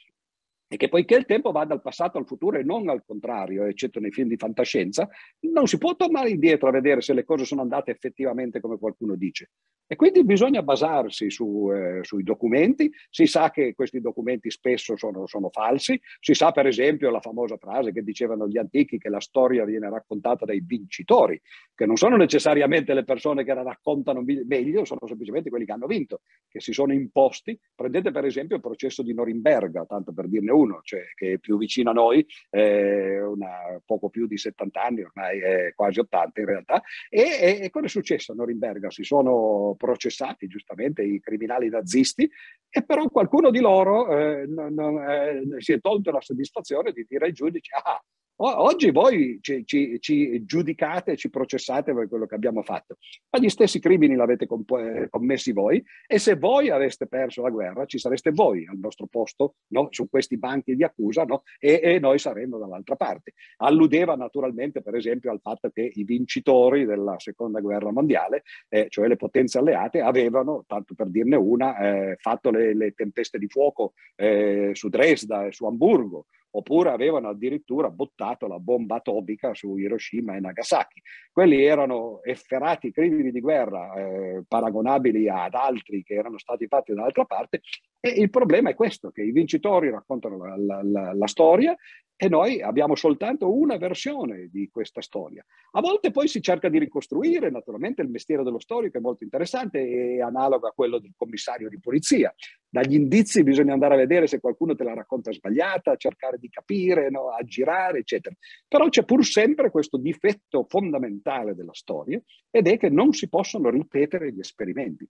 e 0.69 0.77
che 0.77 0.89
poiché 0.89 1.17
il 1.17 1.27
tempo 1.27 1.53
va 1.53 1.65
dal 1.65 1.83
passato 1.83 2.19
al 2.19 2.27
futuro 2.27 2.59
e 2.59 2.63
non 2.63 2.89
al 2.89 3.05
contrario, 3.05 3.65
eccetto 3.65 4.01
nei 4.01 4.11
film 4.11 4.29
di 4.29 4.37
fantascienza, 4.37 5.09
non 5.41 5.67
si 5.67 5.79
può 5.79 5.95
tornare 5.95 6.31
indietro 6.31 6.69
a 6.69 6.73
vedere 6.73 7.01
se 7.01 7.13
le 7.13 7.25
cose 7.25 7.45
sono 7.45 7.61
andate 7.61 7.91
effettivamente 7.91 8.61
come 8.61 8.79
qualcuno 8.79 9.15
dice. 9.15 9.51
E 9.87 9.97
quindi 9.97 10.25
bisogna 10.25 10.63
basarsi 10.63 11.31
su, 11.31 11.71
eh, 11.71 12.01
sui 12.05 12.23
documenti, 12.23 12.91
si 13.11 13.27
sa 13.27 13.51
che 13.51 13.75
questi 13.75 14.01
documenti 14.01 14.51
spesso 14.51 14.97
sono, 14.97 15.27
sono, 15.27 15.51
falsi, 15.51 16.01
si 16.21 16.33
sa 16.33 16.53
per 16.53 16.67
esempio 16.67 17.11
la 17.11 17.21
famosa 17.21 17.59
frase 17.59 17.93
che 17.93 18.03
dicevano 18.03 18.49
gli 18.49 18.57
antichi 18.57 18.97
che 18.97 19.11
la 19.11 19.21
storia 19.21 19.67
viene 19.67 19.91
raccontata 19.91 20.47
dai 20.47 20.63
vincitori, 20.65 21.39
che 21.75 21.85
non 21.85 21.97
sono 21.97 22.17
necessariamente 22.17 22.95
le 22.95 23.05
persone 23.05 23.45
che 23.45 23.53
la 23.53 23.63
raccontano 23.63 24.25
meglio, 24.25 24.87
sono 24.87 25.01
semplicemente 25.07 25.51
quelli 25.51 25.67
che 25.67 25.73
hanno 25.73 25.87
vinto, 25.87 26.23
che 26.49 26.61
si 26.61 26.73
sono 26.73 26.95
imposti. 26.95 27.59
Prendete 27.75 28.11
per 28.11 28.25
esempio 28.25 28.57
il 28.57 28.63
processo 28.63 29.03
di 29.03 29.13
Norimberga, 29.13 29.85
tanto 29.85 30.15
per 30.15 30.29
dirne 30.29 30.51
uno, 30.55 30.81
cioè, 30.83 31.03
che 31.15 31.33
è 31.33 31.39
più 31.39 31.59
vicino 31.59 31.91
a 31.91 31.93
noi, 31.93 32.27
eh, 32.51 33.21
una, 33.21 33.81
poco 33.85 34.09
più 34.09 34.27
di 34.27 34.39
70 34.39 34.83
anni, 34.83 35.03
ormai 35.03 35.41
è 35.41 35.73
quasi 35.75 36.01
80 36.01 36.41
in 36.41 36.47
realtà, 36.47 36.83
e, 37.09 37.21
e, 37.21 37.59
e 37.63 37.71
cosa 37.71 37.87
è 37.87 37.89
successo 37.89 38.33
a 38.33 38.35
Norimberga? 38.35 38.91
Si 38.91 39.05
sono 39.05 39.75
processati 39.77 40.47
giustamente 40.47 41.03
i 41.03 41.21
criminali 41.21 41.69
nazisti 41.69 42.29
e 42.69 42.85
però 42.85 43.09
qualcuno 43.09 43.51
di 43.51 43.61
loro 43.61 44.09
eh, 44.17 44.47
non, 44.47 44.75
non, 44.75 44.99
eh, 44.99 45.43
si 45.59 45.73
è 45.73 45.81
tolto 45.81 46.11
la 46.11 46.21
soddisfazione 46.21 46.93
di 46.93 47.05
dire 47.09 47.27
ai 47.27 47.33
giudici 47.33 47.71
ah, 47.73 48.03
Oggi 48.37 48.91
voi 48.91 49.39
ci, 49.41 49.65
ci, 49.65 49.99
ci, 50.01 50.45
giudicate, 50.45 51.17
ci 51.17 51.31
processate 51.31 51.95
per 51.95 52.09
quello 52.09 52.27
che 52.27 52.35
abbiamo 52.35 52.65
fatto, 52.65 52.97
ma 53.31 53.39
gli 53.39 53.49
stessi 53.49 53.79
crimini 53.79 54.17
l'avete 54.17 54.47
comp- 54.47 55.09
commessi 55.09 55.53
voi 55.53 55.81
e 56.05 56.19
se 56.19 56.35
voi 56.35 56.69
aveste 56.69 57.07
perso 57.07 57.43
la 57.43 57.51
guerra 57.51 57.87
ci 57.87 57.99
sareste 57.99 58.33
voi 58.33 58.67
al 58.67 58.79
nostro 58.79 59.07
posto 59.07 59.55
no? 59.69 59.87
su 59.91 60.09
questi 60.09 60.37
banchi 60.37 60.75
di 60.75 60.83
accusa 60.83 61.23
no? 61.23 61.45
e, 61.61 61.79
e, 61.81 62.01
noi 62.01 62.19
saremmo 62.19 62.59
dall'altra 62.59 62.97
parte. 62.97 63.35
Alludeva 63.59 64.17
naturalmente 64.17 64.83
per 64.83 64.97
esempio 64.97 65.31
al 65.31 65.41
fatto 65.41 65.71
che 65.71 65.89
i 65.95 66.03
vincitori 66.03 66.85
della 66.85 67.15
seconda 67.21 67.61
guerra 67.61 67.93
mondiale, 67.93 68.43
eh, 68.69 68.89
cioè 68.89 69.07
le 69.07 69.17
potenze 69.17 69.59
alleate, 69.59 70.01
avevano, 70.01 70.65
tanto 70.67 70.95
per 70.95 71.09
dirne 71.09 71.37
una, 71.37 71.79
eh, 71.79 72.17
fatto 72.19 72.51
le, 72.51 72.75
le, 72.75 72.95
tempeste 72.95 73.39
di 73.39 73.47
fuoco 73.47 73.93
eh, 74.17 74.71
su 74.75 74.89
Dresda 74.89 75.47
e 75.47 75.53
su 75.53 75.67
Amburgo 75.67 76.27
oppure 76.57 76.91
avevano 76.91 77.29
addirittura 77.29 77.91
buttato 77.91 78.47
la 78.47 78.59
bomba 78.59 78.97
atomica 78.97 79.55
su 79.55 79.77
Hiroshima 79.77 80.37
e 80.37 80.41
Nagasaki. 80.41 81.03
Quelli 81.33 81.65
erano 81.65 82.23
efferati 82.23 82.93
crimini 82.93 83.31
di 83.31 83.41
guerra 83.41 83.93
eh, 83.95 84.45
paragonabili 84.47 85.29
ad 85.29 85.55
altri 85.55 86.03
che 86.03 86.15
erano 86.15 86.39
stati 86.39 86.67
fatti 86.67 86.93
dall'altra 86.93 87.25
parte 87.25 87.61
e 88.07 88.21
il 88.21 88.29
problema 88.29 88.69
è 88.69 88.75
questo, 88.75 89.11
che 89.11 89.23
i 89.23 89.33
vincitori 89.33 89.89
raccontano 89.89 90.37
la, 90.37 90.57
la, 90.59 90.83
la, 90.83 91.15
la 91.15 91.27
storia 91.27 91.75
e 92.15 92.29
noi 92.29 92.61
abbiamo 92.61 92.95
soltanto 92.97 93.51
una 93.51 93.79
versione 93.79 94.51
di 94.53 94.69
questa 94.71 95.01
storia. 95.01 95.43
A 95.71 95.81
volte 95.81 96.11
poi 96.11 96.29
si 96.29 96.43
cerca 96.43 96.69
di 96.69 96.79
ricostruire, 96.79 97.51
naturalmente 97.51 98.03
il 98.03 98.11
mestiere 98.11 98.43
dello 98.43 98.59
storico 98.59 98.99
è 98.99 99.01
molto 99.01 99.25
interessante 99.25 99.79
e 99.81 100.21
analogo 100.21 100.67
a 100.67 100.73
quello 100.73 100.99
del 100.99 101.15
commissario 101.17 101.71
di 101.71 101.81
polizia. 101.81 102.31
Dagli 102.69 102.93
indizi 102.93 103.43
bisogna 103.43 103.73
andare 103.73 103.95
a 103.95 103.97
vedere 103.97 104.27
se 104.27 104.39
qualcuno 104.39 104.75
te 104.75 104.85
la 104.85 104.93
racconta 104.93 105.33
sbagliata, 105.33 105.97
cercare 105.97 106.37
di 106.37 106.51
capire, 106.51 107.09
no? 107.09 107.31
aggirare, 107.31 108.01
eccetera. 108.01 108.35
Però 108.69 108.87
c'è 108.91 109.05
pur 109.07 109.25
sempre 109.25 109.71
questo 109.71 109.97
difetto 109.97 110.67
fondamentale 110.69 111.55
della 111.55 111.73
storia 111.73 112.21
ed 112.51 112.69
è 112.69 112.77
che 112.77 112.91
non 112.91 113.15
si 113.15 113.31
possono 113.31 113.71
ripetere 113.71 114.31
gli 114.31 114.41
esperimenti. 114.41 115.09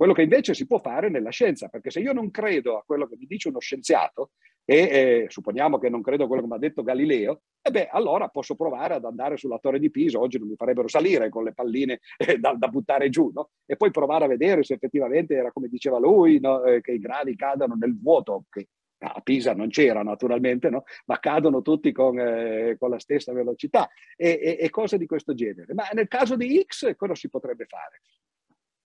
Quello 0.00 0.14
che 0.14 0.22
invece 0.22 0.54
si 0.54 0.66
può 0.66 0.78
fare 0.78 1.10
nella 1.10 1.28
scienza, 1.28 1.68
perché 1.68 1.90
se 1.90 2.00
io 2.00 2.14
non 2.14 2.30
credo 2.30 2.78
a 2.78 2.82
quello 2.86 3.06
che 3.06 3.16
mi 3.18 3.26
dice 3.26 3.50
uno 3.50 3.58
scienziato, 3.58 4.30
e 4.64 4.78
eh, 4.78 5.26
supponiamo 5.28 5.78
che 5.78 5.90
non 5.90 6.00
credo 6.00 6.24
a 6.24 6.26
quello 6.26 6.40
che 6.40 6.48
mi 6.48 6.54
ha 6.54 6.58
detto 6.58 6.82
Galileo, 6.82 7.42
e 7.60 7.70
beh, 7.70 7.88
allora 7.88 8.28
posso 8.28 8.54
provare 8.54 8.94
ad 8.94 9.04
andare 9.04 9.36
sulla 9.36 9.58
torre 9.58 9.78
di 9.78 9.90
Pisa, 9.90 10.18
oggi 10.18 10.38
non 10.38 10.48
mi 10.48 10.54
farebbero 10.56 10.88
salire 10.88 11.28
con 11.28 11.44
le 11.44 11.52
palline 11.52 12.00
eh, 12.16 12.38
da, 12.38 12.54
da, 12.54 12.68
buttare 12.68 13.10
giù, 13.10 13.30
no? 13.34 13.50
e 13.66 13.76
poi 13.76 13.90
provare 13.90 14.24
a 14.24 14.28
vedere 14.28 14.62
se 14.62 14.72
effettivamente 14.72 15.34
era 15.34 15.52
come 15.52 15.68
diceva 15.68 15.98
lui, 15.98 16.40
no? 16.40 16.64
eh, 16.64 16.80
che 16.80 16.92
i 16.92 16.98
gradi 16.98 17.36
cadano 17.36 17.74
nel 17.78 17.94
vuoto, 18.00 18.44
che 18.48 18.68
a 19.00 19.20
Pisa 19.20 19.52
non 19.52 19.68
c'era 19.68 20.02
naturalmente, 20.02 20.70
no? 20.70 20.84
ma 21.04 21.18
cadono 21.18 21.60
tutti 21.60 21.92
con, 21.92 22.18
eh, 22.18 22.76
con 22.78 22.88
la 22.88 22.98
stessa 22.98 23.34
velocità 23.34 23.90
e, 24.16 24.38
e, 24.42 24.56
e, 24.60 24.70
cose 24.70 24.96
di 24.96 25.04
questo 25.04 25.34
genere. 25.34 25.74
Ma 25.74 25.84
nel 25.92 26.08
caso 26.08 26.36
di 26.36 26.64
X 26.66 26.96
cosa 26.96 27.14
si 27.14 27.28
potrebbe 27.28 27.66
fare? 27.66 28.00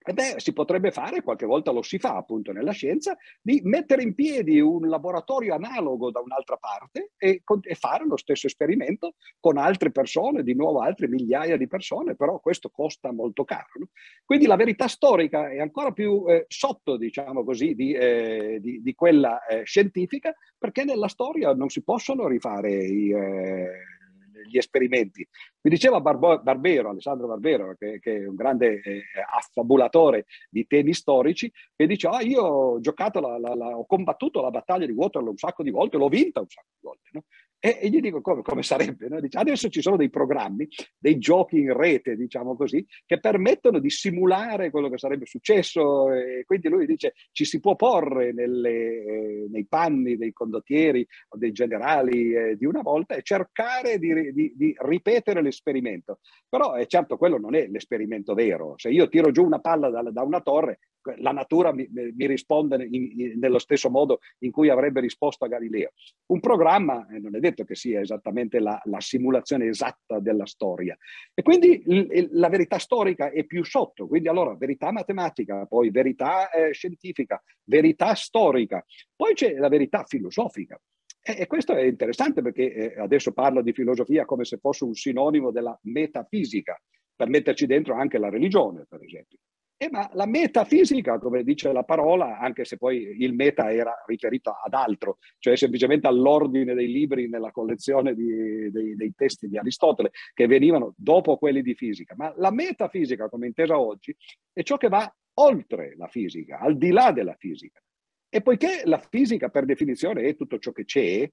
E 0.07 0.13
beh, 0.13 0.35
si 0.37 0.53
potrebbe 0.53 0.91
fare, 0.91 1.23
qualche 1.23 1.47
volta 1.47 1.71
lo 1.71 1.81
si 1.81 1.97
fa 1.97 2.15
appunto 2.15 2.51
nella 2.51 2.73
scienza, 2.73 3.17
di 3.41 3.59
mettere 3.63 4.03
in 4.03 4.13
piedi 4.13 4.59
un 4.59 4.87
laboratorio 4.87 5.55
analogo 5.55 6.11
da 6.11 6.19
un'altra 6.19 6.57
parte 6.57 7.13
e, 7.17 7.41
e, 7.61 7.75
fare 7.75 8.05
lo 8.05 8.15
stesso 8.15 8.45
esperimento 8.45 9.15
con 9.39 9.57
altre 9.57 9.89
persone, 9.89 10.43
di 10.43 10.53
nuovo 10.53 10.81
altre 10.81 11.07
migliaia 11.07 11.57
di 11.57 11.67
persone, 11.67 12.15
però 12.15 12.39
questo 12.39 12.69
costa 12.69 13.11
molto 13.11 13.43
caro. 13.45 13.71
No? 13.79 13.87
Quindi 14.23 14.45
la 14.45 14.55
verità 14.55 14.87
storica 14.87 15.49
è 15.49 15.59
ancora 15.59 15.91
più 15.91 16.25
eh, 16.27 16.45
sotto, 16.49 16.97
diciamo 16.97 17.43
così, 17.43 17.73
di, 17.73 17.93
eh, 17.93 18.59
di, 18.61 18.83
di 18.83 18.93
quella 18.93 19.43
eh, 19.45 19.63
scientifica, 19.63 20.35
perché 20.55 20.83
nella 20.83 21.07
storia 21.07 21.51
non 21.53 21.69
si 21.69 21.81
possono 21.81 22.27
rifare 22.27 22.71
i 22.71 23.11
eh, 23.11 23.94
gli 24.43 24.57
esperimenti. 24.57 25.27
Mi 25.61 25.71
diceva 25.71 26.01
Barbo, 26.01 26.39
Barbero, 26.41 26.89
Alessandro 26.89 27.27
Barbero, 27.27 27.75
che, 27.77 27.99
che 27.99 28.17
è 28.17 28.27
un 28.27 28.35
grande 28.35 28.81
eh, 28.81 29.03
affabulatore 29.33 30.25
di 30.49 30.65
temi 30.67 30.93
storici, 30.93 31.51
che 31.75 31.87
dice, 31.87 32.07
ah, 32.07 32.21
io 32.21 32.41
ho 32.41 32.79
giocato, 32.79 33.19
la, 33.19 33.37
la, 33.37 33.55
la, 33.55 33.67
ho 33.77 33.85
combattuto 33.85 34.41
la 34.41 34.51
battaglia 34.51 34.85
di 34.85 34.91
Waterloo 34.91 35.31
un 35.31 35.37
sacco 35.37 35.63
di 35.63 35.71
volte, 35.71 35.97
l'ho 35.97 36.09
vinta 36.09 36.39
un 36.39 36.49
sacco 36.49 36.67
di 36.71 36.87
volte. 36.87 37.09
No? 37.13 37.23
E, 37.59 37.79
e, 37.81 37.89
gli 37.89 37.99
dico 37.99 38.21
come, 38.21 38.41
come 38.41 38.63
sarebbe. 38.63 39.07
No? 39.07 39.19
Dice, 39.19 39.37
adesso 39.37 39.69
ci 39.69 39.81
sono 39.81 39.97
dei 39.97 40.09
programmi, 40.09 40.67
dei 40.97 41.17
giochi 41.17 41.59
in 41.59 41.75
rete, 41.75 42.15
diciamo 42.15 42.55
così, 42.55 42.85
che 43.05 43.19
permettono 43.19 43.79
di 43.79 43.89
simulare 43.89 44.69
quello 44.69 44.89
che 44.89 44.97
sarebbe 44.97 45.25
successo. 45.25 46.11
E 46.13 46.43
quindi 46.45 46.69
lui 46.69 46.85
dice, 46.85 47.13
ci 47.31 47.45
si 47.45 47.59
può 47.59 47.75
porre 47.75 48.33
nelle, 48.33 48.69
eh, 48.69 49.47
nei 49.49 49.65
panni 49.65 50.17
dei 50.17 50.31
condottieri 50.31 51.05
o 51.29 51.37
dei 51.37 51.51
generali 51.51 52.33
eh, 52.33 52.55
di 52.55 52.65
una 52.65 52.81
volta 52.81 53.15
e 53.15 53.23
cercare 53.23 53.97
di, 53.97 54.31
di, 54.31 54.53
di 54.55 54.75
ripetere 54.77 55.41
l'esperimento. 55.41 56.19
Però 56.47 56.73
è 56.73 56.85
certo, 56.85 57.17
quello 57.17 57.37
non 57.37 57.55
è 57.55 57.67
l'esperimento 57.67 58.33
vero. 58.33 58.75
Se 58.77 58.89
io 58.89 59.09
tiro 59.09 59.31
giù 59.31 59.43
una 59.43 59.59
palla 59.59 59.89
da, 59.89 60.01
da 60.03 60.21
una 60.21 60.41
torre, 60.41 60.79
la 61.17 61.31
natura 61.31 61.73
mi, 61.73 61.87
mi 61.91 62.27
risponde 62.27 62.87
in, 62.89 63.19
in, 63.19 63.39
nello 63.39 63.59
stesso 63.59 63.89
modo 63.89 64.19
in 64.39 64.51
cui 64.51 64.69
avrebbe 64.69 64.99
risposto 64.99 65.45
a 65.45 65.47
Galileo. 65.47 65.91
Un 66.27 66.39
programma, 66.39 67.07
eh, 67.07 67.19
non 67.19 67.35
è 67.35 67.39
detto 67.39 67.63
che 67.63 67.75
sia 67.75 67.99
esattamente 67.99 68.59
la, 68.59 68.79
la 68.85 68.99
simulazione 68.99 69.67
esatta 69.67 70.19
della 70.19 70.45
storia. 70.45 70.97
E 71.33 71.41
quindi 71.41 71.83
l, 71.85 72.29
la 72.31 72.49
verità 72.49 72.77
storica 72.77 73.29
è 73.29 73.43
più 73.45 73.63
sotto, 73.63 74.07
quindi 74.07 74.27
allora 74.27 74.55
verità 74.55 74.91
matematica, 74.91 75.65
poi 75.65 75.89
verità 75.89 76.49
eh, 76.49 76.73
scientifica, 76.73 77.41
verità 77.63 78.15
storica, 78.15 78.83
poi 79.15 79.33
c'è 79.33 79.53
la 79.55 79.69
verità 79.69 80.03
filosofica. 80.05 80.79
E, 81.21 81.47
questo 81.47 81.73
è 81.73 81.81
interessante 81.81 82.41
perché 82.43 82.93
eh, 82.93 83.01
adesso 83.01 83.31
parlo 83.31 83.61
di 83.61 83.73
filosofia 83.73 84.25
come 84.25 84.45
se 84.45 84.57
fosse 84.57 84.83
un 84.83 84.93
sinonimo 84.93 85.51
della 85.51 85.77
metafisica, 85.83 86.79
per 87.15 87.29
metterci 87.29 87.65
dentro 87.65 87.95
anche 87.95 88.17
la 88.17 88.29
religione, 88.29 88.85
per 88.87 89.01
esempio. 89.01 89.39
Eh, 89.77 89.89
ma 89.91 90.09
la 90.13 90.25
metafisica, 90.25 91.19
come 91.19 91.43
dice 91.43 91.73
la 91.73 91.83
parola, 91.83 92.39
anche 92.39 92.63
se 92.63 92.77
poi 92.77 93.17
il 93.19 93.33
meta 93.33 93.73
era 93.73 93.93
riferito 94.05 94.51
ad 94.51 94.73
altro, 94.73 95.17
cioè 95.37 95.57
semplicemente 95.57 96.07
all'ordine 96.07 96.73
dei 96.73 96.89
libri 96.89 97.27
nella 97.27 97.51
collezione 97.51 98.15
di, 98.15 98.71
dei, 98.71 98.95
dei, 98.95 99.13
testi 99.13 99.49
di 99.49 99.57
Aristotele, 99.57 100.11
che 100.33 100.47
venivano 100.47 100.93
dopo 100.95 101.37
quelli 101.37 101.61
di 101.61 101.75
fisica. 101.75 102.15
Ma 102.15 102.33
la 102.37 102.51
metafisica, 102.51 103.27
come 103.27 103.47
intesa 103.47 103.77
oggi, 103.77 104.15
è 104.53 104.63
ciò 104.63 104.77
che 104.77 104.87
va 104.87 105.13
oltre 105.39 105.95
la 105.97 106.07
fisica, 106.07 106.59
al 106.59 106.77
di 106.77 106.91
là 106.91 107.11
della 107.11 107.35
fisica. 107.37 107.81
E 108.29 108.41
poiché 108.41 108.83
la 108.85 108.99
fisica 109.09 109.49
per 109.49 109.65
definizione 109.65 110.23
è 110.23 110.35
tutto 110.37 110.57
ciò 110.57 110.71
che 110.71 110.85
c'è, 110.85 111.29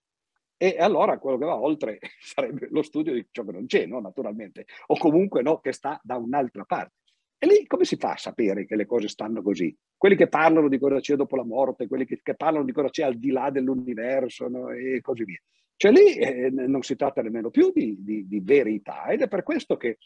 e 0.56 0.76
allora 0.78 1.18
quello 1.18 1.38
che 1.38 1.44
va 1.44 1.56
oltre 1.56 1.98
sarebbe 2.18 2.68
lo 2.70 2.82
studio 2.82 3.12
di 3.12 3.26
ciò 3.30 3.44
che 3.44 3.52
non 3.52 3.66
c'è, 3.66 3.86
no? 3.86 4.00
naturalmente, 4.00 4.66
o 4.86 4.96
comunque 4.96 5.42
no, 5.42 5.60
che 5.60 5.72
sta 5.72 6.00
da 6.02 6.16
un'altra 6.16 6.64
parte. 6.64 7.01
E 7.42 7.46
lì 7.48 7.66
come 7.66 7.84
si 7.84 7.96
fa 7.96 8.12
a 8.12 8.16
sapere 8.16 8.66
che 8.66 8.76
le 8.76 8.86
cose 8.86 9.08
stanno 9.08 9.42
così? 9.42 9.76
Quelli 9.96 10.14
che 10.14 10.28
parlano 10.28 10.68
di 10.68 10.78
cosa 10.78 11.00
c'è 11.00 11.16
dopo 11.16 11.34
la 11.34 11.42
morte, 11.42 11.88
quelli 11.88 12.04
che, 12.04 12.20
che 12.22 12.36
parlano 12.36 12.64
di 12.64 12.70
cosa 12.70 12.88
c'è 12.88 13.02
al 13.02 13.18
di 13.18 13.32
là 13.32 13.50
dell'universo 13.50 14.46
no? 14.46 14.70
e 14.70 15.00
così 15.00 15.24
via. 15.24 15.40
Cioè 15.74 15.90
lì 15.90 16.14
eh, 16.14 16.50
non 16.50 16.82
si 16.82 16.94
tratta 16.94 17.20
nemmeno 17.20 17.50
più 17.50 17.72
di, 17.74 17.96
di, 17.98 18.28
di, 18.28 18.38
verità 18.38 19.06
ed 19.06 19.22
è 19.22 19.26
per 19.26 19.42
questo 19.42 19.76
che 19.76 19.98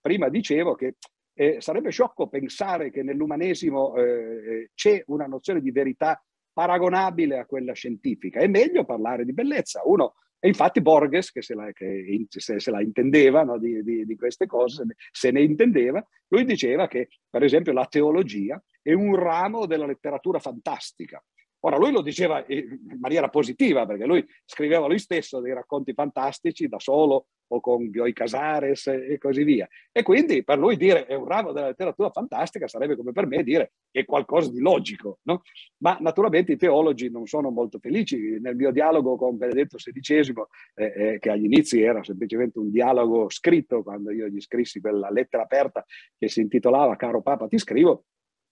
prima 0.00 0.28
dicevo 0.28 0.74
che 0.74 0.96
eh, 1.32 1.60
sarebbe 1.60 1.90
sciocco 1.90 2.26
pensare 2.26 2.90
che 2.90 3.04
nell'umanesimo 3.04 3.94
eh, 3.94 4.70
c'è 4.74 5.00
una 5.06 5.26
nozione 5.26 5.60
di 5.60 5.70
verità 5.70 6.20
paragonabile 6.52 7.38
a 7.38 7.46
quella 7.46 7.72
scientifica. 7.72 8.40
È 8.40 8.48
meglio 8.48 8.84
parlare 8.84 9.24
di 9.24 9.32
bellezza. 9.32 9.82
Uno 9.84 10.14
e 10.42 10.48
infatti 10.48 10.80
Borges, 10.80 11.30
che 11.32 11.42
se 11.42 11.54
la, 11.54 11.70
che 11.72 12.26
se, 12.28 12.58
se 12.58 12.70
la 12.70 12.80
intendeva 12.80 13.42
no, 13.44 13.58
di, 13.58 13.82
di, 13.82 14.06
di, 14.06 14.16
queste 14.16 14.46
cose, 14.46 14.84
se 15.12 15.30
ne 15.30 15.42
intendeva, 15.42 16.02
lui 16.28 16.44
diceva 16.46 16.88
che, 16.88 17.08
per 17.28 17.42
esempio, 17.42 17.74
la 17.74 17.84
teologia 17.84 18.60
è 18.80 18.94
un 18.94 19.14
ramo 19.16 19.66
della 19.66 19.84
letteratura 19.84 20.38
fantastica. 20.38 21.22
Ora, 21.60 21.76
lui 21.76 21.92
lo 21.92 22.02
diceva 22.02 22.44
in 22.48 22.98
maniera 22.98 23.28
positiva, 23.28 23.84
perché 23.86 24.06
lui 24.06 24.26
scriveva 24.44 24.86
lui 24.86 24.98
stesso 24.98 25.40
dei 25.40 25.52
racconti 25.52 25.92
fantastici 25.92 26.68
da 26.68 26.78
solo 26.78 27.26
o 27.52 27.60
con 27.60 27.90
Bioy 27.90 28.12
Casares 28.12 28.86
e 28.86 29.18
così 29.18 29.42
via. 29.42 29.68
E 29.92 30.02
quindi 30.02 30.44
per 30.44 30.58
lui 30.58 30.76
dire 30.76 31.06
è 31.06 31.14
un 31.14 31.26
ramo 31.26 31.52
della 31.52 31.68
letteratura 31.68 32.10
fantastica 32.10 32.68
sarebbe 32.68 32.96
come 32.96 33.12
per 33.12 33.26
me 33.26 33.42
dire 33.42 33.72
è 33.90 34.04
qualcosa 34.04 34.50
di 34.50 34.60
logico. 34.60 35.18
No? 35.22 35.42
Ma 35.78 35.96
naturalmente 36.00 36.52
i 36.52 36.56
teologi 36.56 37.10
non 37.10 37.26
sono 37.26 37.50
molto 37.50 37.78
felici. 37.78 38.38
Nel 38.40 38.54
mio 38.54 38.70
dialogo 38.70 39.16
con 39.16 39.36
Benedetto 39.36 39.76
XVI, 39.76 40.32
eh, 40.74 40.84
eh, 40.84 41.18
che 41.18 41.30
agli 41.30 41.44
inizi 41.44 41.82
era 41.82 42.02
semplicemente 42.04 42.58
un 42.58 42.70
dialogo 42.70 43.28
scritto, 43.28 43.82
quando 43.82 44.12
io 44.12 44.28
gli 44.28 44.40
scrissi 44.40 44.80
quella 44.80 45.10
lettera 45.10 45.42
aperta 45.42 45.84
che 46.16 46.28
si 46.28 46.40
intitolava 46.40 46.96
Caro 46.96 47.20
Papa 47.20 47.48
ti 47.48 47.58
scrivo, 47.58 48.04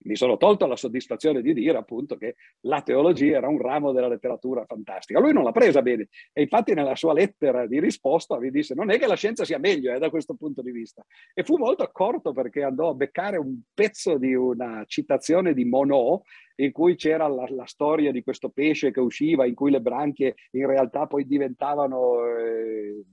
mi 0.04 0.16
sono 0.16 0.36
tolto 0.36 0.66
la 0.66 0.76
soddisfazione 0.76 1.42
di 1.42 1.52
dire 1.52 1.76
appunto 1.76 2.16
che 2.16 2.36
la 2.60 2.82
teologia 2.82 3.38
era 3.38 3.48
un 3.48 3.60
ramo 3.60 3.92
della 3.92 4.08
letteratura 4.08 4.64
fantastica. 4.64 5.20
Lui 5.20 5.32
non 5.32 5.44
l'ha 5.44 5.52
presa 5.52 5.82
bene 5.82 6.08
e 6.32 6.42
infatti 6.42 6.74
nella 6.74 6.94
sua 6.94 7.12
lettera 7.12 7.66
di 7.66 7.80
risposta 7.80 8.38
mi 8.38 8.50
disse 8.50 8.74
non 8.74 8.90
è 8.90 8.98
che 8.98 9.06
la 9.06 9.16
scienza 9.16 9.44
sia 9.44 9.58
meglio 9.58 9.92
eh, 9.92 9.98
da 9.98 10.10
questo 10.10 10.34
punto 10.34 10.62
di 10.62 10.70
vista. 10.70 11.04
E 11.34 11.42
fu 11.42 11.56
molto 11.56 11.82
accorto 11.82 12.32
perché 12.32 12.62
andò 12.62 12.90
a 12.90 12.94
beccare 12.94 13.36
un 13.36 13.60
pezzo 13.74 14.18
di 14.18 14.34
una 14.34 14.84
citazione 14.86 15.54
di 15.54 15.64
Monod 15.64 16.20
in 16.60 16.72
cui 16.72 16.96
c'era 16.96 17.28
la, 17.28 17.46
la, 17.50 17.66
storia 17.66 18.10
di 18.10 18.22
questo 18.22 18.48
pesce 18.48 18.90
che 18.90 19.00
usciva, 19.00 19.46
in 19.46 19.54
cui 19.54 19.70
le 19.70 19.80
branchie 19.80 20.34
in 20.52 20.66
realtà 20.66 21.06
poi 21.06 21.26
diventavano 21.26 22.24
eh, 22.36 23.04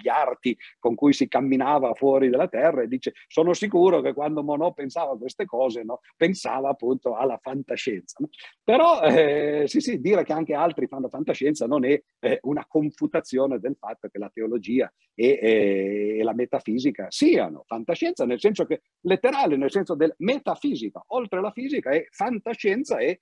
gli 0.00 0.08
arti 0.08 0.56
con 0.78 0.94
cui 0.94 1.12
si 1.12 1.26
camminava 1.26 1.94
fuori 1.94 2.28
dalla 2.28 2.48
terra 2.48 2.82
e 2.82 2.88
dice 2.88 3.12
sono 3.26 3.54
sicuro 3.54 4.00
che 4.00 4.12
quando 4.12 4.42
Monod 4.42 4.74
pensava 4.74 5.12
a 5.12 5.16
queste 5.16 5.46
cose 5.46 5.82
no, 5.82 6.00
pensava 6.16 6.68
appunto 6.68 7.16
alla 7.16 7.38
fantascienza. 7.42 8.18
No? 8.20 8.28
Però 8.62 9.00
eh, 9.02 9.64
sì 9.66 9.80
sì, 9.80 10.00
dire 10.00 10.22
che 10.22 10.32
anche 10.32 10.54
altri 10.54 10.86
fanno 10.86 11.08
fantascienza 11.08 11.66
non 11.66 11.84
è 11.84 12.00
eh, 12.20 12.38
una 12.42 12.64
confutazione 12.68 13.58
del 13.58 13.76
fatto 13.78 14.08
che 14.08 14.18
la 14.18 14.30
teologia 14.32 14.92
e, 15.14 15.38
e, 15.42 16.22
la 16.22 16.34
metafisica 16.34 17.06
siano 17.08 17.64
fantascienza 17.66 18.24
nel 18.24 18.38
senso 18.38 18.64
che 18.64 18.82
letterale, 19.00 19.56
nel 19.56 19.70
senso 19.70 19.94
del 19.94 20.14
metafisica, 20.18 21.02
oltre 21.08 21.40
la 21.40 21.50
fisica 21.50 21.90
è 21.90 22.06
fantascienza 22.10 22.59
scienza 22.60 22.98
è, 22.98 23.18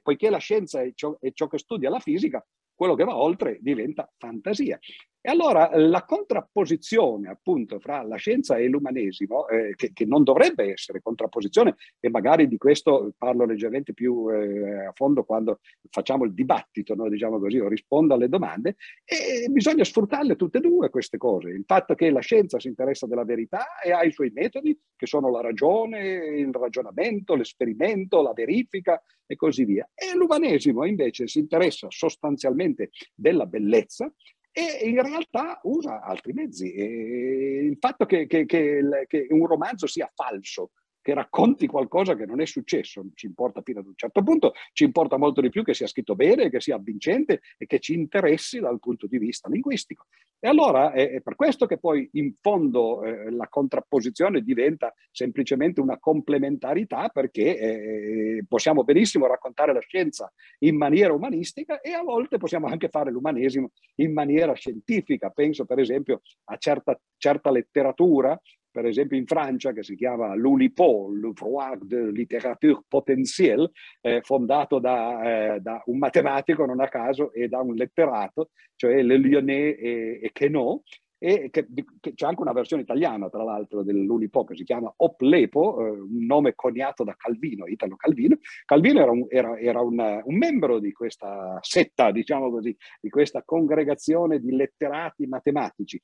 poiché 0.00 0.30
la 0.30 0.38
scienza 0.38 0.80
è 0.80 0.90
ciò, 0.94 1.14
è 1.20 1.30
ciò 1.32 1.46
che 1.48 1.58
studia 1.58 1.90
la 1.90 2.00
fisica, 2.00 2.44
quello 2.74 2.94
che 2.94 3.04
va 3.04 3.14
oltre 3.14 3.58
diventa 3.60 4.10
fantasia. 4.16 4.78
E 5.22 5.30
allora 5.30 5.70
la 5.76 6.04
contrapposizione 6.04 7.28
appunto 7.28 7.78
fra 7.78 8.02
la 8.02 8.16
scienza 8.16 8.56
e 8.56 8.68
l'umanesimo, 8.68 9.48
eh, 9.48 9.74
che, 9.76 9.92
che, 9.92 10.06
non 10.06 10.22
dovrebbe 10.22 10.72
essere 10.72 11.02
contrapposizione, 11.02 11.76
e 12.00 12.08
magari 12.08 12.48
di 12.48 12.56
questo 12.56 13.12
parlo 13.18 13.44
leggermente 13.44 13.92
più 13.92 14.30
eh, 14.30 14.86
a 14.86 14.92
fondo 14.94 15.24
quando 15.24 15.60
facciamo 15.90 16.24
il 16.24 16.32
dibattito, 16.32 16.94
no? 16.94 17.06
diciamo 17.10 17.38
così, 17.38 17.58
o 17.58 17.68
rispondo 17.68 18.14
alle 18.14 18.30
domande, 18.30 18.76
e 19.04 19.46
bisogna 19.50 19.84
sfruttarle 19.84 20.36
tutte 20.36 20.56
e 20.56 20.62
due 20.62 20.88
queste 20.88 21.18
cose. 21.18 21.50
Il 21.50 21.64
fatto 21.66 21.94
che 21.94 22.10
la 22.10 22.20
scienza 22.20 22.58
si 22.58 22.68
interessa 22.68 23.06
della 23.06 23.24
verità 23.24 23.78
e 23.78 23.92
ha 23.92 24.02
i 24.02 24.12
suoi 24.12 24.30
metodi, 24.30 24.78
che 24.96 25.06
sono 25.06 25.30
la 25.30 25.42
ragione, 25.42 26.16
il 26.38 26.50
ragionamento, 26.50 27.34
l'esperimento, 27.34 28.22
la 28.22 28.32
verifica 28.32 29.02
e 29.26 29.36
così 29.36 29.64
via. 29.64 29.86
E 29.94 30.16
l'umanesimo 30.16 30.86
invece 30.86 31.26
si 31.26 31.40
interessa 31.40 31.88
sostanzialmente 31.90 32.88
della 33.14 33.44
bellezza 33.44 34.10
e 34.52 34.88
in 34.88 35.02
realtà 35.02 35.60
usa 35.64 36.00
altri 36.00 36.32
mezzi. 36.32 36.72
E 36.72 37.64
il 37.64 37.76
fatto 37.78 38.06
che, 38.06 38.26
che, 38.26 38.44
che, 38.46 39.06
che 39.06 39.26
un 39.30 39.46
romanzo 39.46 39.86
sia 39.86 40.10
falso 40.14 40.70
che 41.02 41.14
racconti 41.14 41.66
qualcosa 41.66 42.14
che 42.14 42.26
non 42.26 42.40
è 42.40 42.46
successo, 42.46 43.04
ci 43.14 43.26
importa 43.26 43.62
fino 43.62 43.80
ad 43.80 43.86
un 43.86 43.94
certo 43.96 44.22
punto, 44.22 44.52
ci 44.72 44.84
importa 44.84 45.16
molto 45.16 45.40
di 45.40 45.48
più 45.48 45.62
che 45.62 45.74
sia 45.74 45.86
scritto 45.86 46.14
bene, 46.14 46.50
che 46.50 46.60
sia 46.60 46.76
avvincente 46.76 47.40
e 47.56 47.66
che 47.66 47.78
ci 47.78 47.94
interessi 47.94 48.60
dal 48.60 48.78
punto 48.78 49.06
di 49.06 49.18
vista 49.18 49.48
linguistico. 49.48 50.06
E 50.38 50.48
allora 50.48 50.92
è, 50.92 51.10
è 51.10 51.20
per 51.20 51.34
questo 51.36 51.66
che 51.66 51.78
poi 51.78 52.08
in 52.12 52.34
fondo 52.40 53.02
eh, 53.04 53.30
la 53.30 53.48
contrapposizione 53.48 54.42
diventa 54.42 54.94
semplicemente 55.10 55.80
una 55.80 55.98
complementarità 55.98 57.08
perché 57.08 57.58
eh, 57.58 58.44
possiamo 58.48 58.84
benissimo 58.84 59.26
raccontare 59.26 59.72
la 59.72 59.80
scienza 59.80 60.32
in 60.60 60.76
maniera 60.76 61.12
umanistica 61.12 61.80
e 61.80 61.92
a 61.92 62.02
volte 62.02 62.38
possiamo 62.38 62.66
anche 62.66 62.88
fare 62.88 63.10
l'umanesimo 63.10 63.70
in 63.96 64.12
maniera 64.12 64.54
scientifica. 64.54 65.30
Penso 65.30 65.64
per 65.66 65.78
esempio 65.78 66.22
a 66.44 66.56
certa, 66.56 66.98
certa 67.16 67.50
letteratura 67.50 68.40
per 68.70 68.86
esempio 68.86 69.16
in 69.16 69.26
Francia, 69.26 69.72
che 69.72 69.82
si 69.82 69.96
chiama 69.96 70.34
l'ULIPO, 70.34 71.10
l'Ouvroir 71.12 71.78
de 71.78 72.10
Littérature 72.10 72.82
Potentielle, 72.86 73.70
eh, 74.00 74.20
fondato 74.22 74.78
da, 74.78 75.54
eh, 75.54 75.60
da, 75.60 75.82
un 75.86 75.98
matematico, 75.98 76.64
non 76.64 76.80
a 76.80 76.88
caso, 76.88 77.32
e 77.32 77.48
da 77.48 77.60
un 77.60 77.74
letterato, 77.74 78.50
cioè 78.76 79.02
Le 79.02 79.16
Lyonnais 79.16 79.76
e, 79.78 80.20
e 80.22 80.30
Queneau, 80.32 80.82
e 81.22 81.50
che, 81.50 81.66
che, 82.00 82.14
c'è 82.14 82.26
anche 82.26 82.40
una 82.40 82.54
versione 82.54 82.82
italiana, 82.82 83.28
tra 83.28 83.44
l'altro, 83.44 83.82
dell'Ulipo 83.82 84.44
che 84.44 84.56
si 84.56 84.64
chiama 84.64 84.90
Oplepo, 84.96 85.78
eh, 85.78 85.90
un 85.90 86.24
nome 86.24 86.54
coniato 86.54 87.04
da 87.04 87.14
Calvino, 87.14 87.66
Italo 87.66 87.96
Calvino. 87.96 88.38
Calvino 88.64 89.00
era, 89.02 89.10
un, 89.10 89.26
era, 89.28 89.58
era 89.58 89.80
un, 89.82 90.22
un, 90.24 90.36
membro 90.38 90.78
di 90.78 90.92
questa 90.92 91.58
setta, 91.60 92.10
diciamo 92.10 92.50
così, 92.50 92.74
di 93.02 93.10
questa 93.10 93.42
congregazione 93.44 94.40
di 94.40 94.50
letterati 94.56 95.26
matematici. 95.26 96.00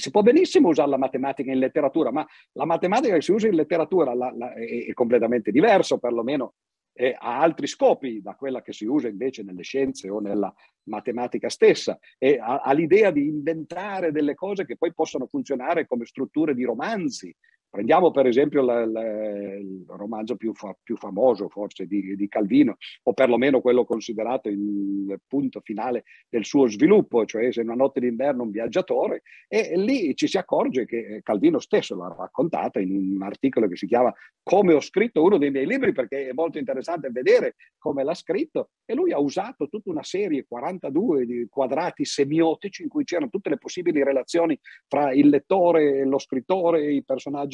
Si 0.00 0.10
può 0.10 0.22
benissimo 0.22 0.68
usare 0.68 0.90
la 0.90 0.98
matematica 0.98 1.52
in 1.52 1.58
letteratura, 1.58 2.10
ma 2.10 2.26
la 2.52 2.64
matematica 2.64 3.14
che 3.14 3.22
si 3.22 3.32
usa 3.32 3.46
in 3.46 3.54
letteratura 3.54 4.14
la, 4.14 4.32
la, 4.34 4.54
è, 4.54 4.86
è 4.86 4.92
completamente 4.92 5.50
diverso, 5.50 5.98
perlomeno 5.98 6.54
e 6.92 7.16
ha 7.18 7.40
altri 7.40 7.66
scopi 7.66 8.20
da 8.20 8.34
quella 8.34 8.62
che 8.62 8.72
si 8.72 8.84
usa 8.84 9.08
invece 9.08 9.42
nelle 9.42 9.62
scienze 9.62 10.10
o 10.10 10.20
nella 10.20 10.52
matematica 10.88 11.48
stessa. 11.48 11.98
E 12.18 12.38
ha, 12.38 12.60
ha 12.60 12.72
l'idea 12.72 13.10
di 13.10 13.26
inventare 13.26 14.12
delle 14.12 14.34
cose 14.34 14.66
che 14.66 14.76
poi 14.76 14.92
possono 14.92 15.26
funzionare 15.26 15.86
come 15.86 16.04
strutture 16.04 16.54
di 16.54 16.64
romanzi 16.64 17.34
Prendiamo 17.70 18.10
per 18.10 18.26
esempio 18.26 18.62
la, 18.62 18.84
la, 18.84 19.00
il 19.00 19.84
romanzo 19.86 20.34
più, 20.34 20.52
fa, 20.54 20.76
più 20.82 20.96
famoso 20.96 21.48
forse 21.48 21.86
di, 21.86 22.16
di, 22.16 22.28
Calvino, 22.28 22.76
o 23.04 23.12
perlomeno 23.12 23.60
quello 23.60 23.84
considerato 23.84 24.48
il 24.48 25.20
punto 25.28 25.60
finale 25.60 26.02
del 26.28 26.44
suo 26.44 26.66
sviluppo, 26.66 27.24
cioè 27.24 27.52
Se 27.52 27.60
una 27.60 27.74
notte 27.74 28.00
d'inverno 28.00 28.42
un 28.42 28.50
viaggiatore, 28.50 29.22
e 29.46 29.76
lì 29.76 30.16
ci 30.16 30.26
si 30.26 30.36
accorge 30.36 30.84
che 30.84 31.20
Calvino 31.22 31.60
stesso 31.60 31.94
l'ha 31.94 32.12
raccontata 32.18 32.80
in 32.80 33.14
un 33.14 33.22
articolo 33.22 33.68
che 33.68 33.76
si 33.76 33.86
chiama 33.86 34.12
Come 34.42 34.72
ho 34.74 34.80
scritto 34.80 35.22
uno 35.22 35.38
dei 35.38 35.52
miei 35.52 35.66
libri, 35.66 35.92
perché 35.92 36.28
è 36.28 36.32
molto 36.32 36.58
interessante 36.58 37.10
vedere 37.10 37.54
come 37.78 38.02
l'ha 38.02 38.14
scritto, 38.14 38.70
e 38.84 38.94
lui 38.94 39.12
ha 39.12 39.20
usato 39.20 39.68
tutta 39.68 39.90
una 39.90 40.02
serie, 40.02 40.44
42 40.44 41.24
di 41.24 41.46
quadrati 41.48 42.04
semiotici, 42.04 42.82
in 42.82 42.88
cui 42.88 43.04
c'erano 43.04 43.30
tutte 43.30 43.48
le 43.48 43.58
possibili 43.58 44.02
relazioni 44.02 44.58
fra 44.88 45.12
il 45.12 45.28
lettore, 45.28 46.04
lo 46.04 46.18
scrittore, 46.18 46.92
i 46.92 47.04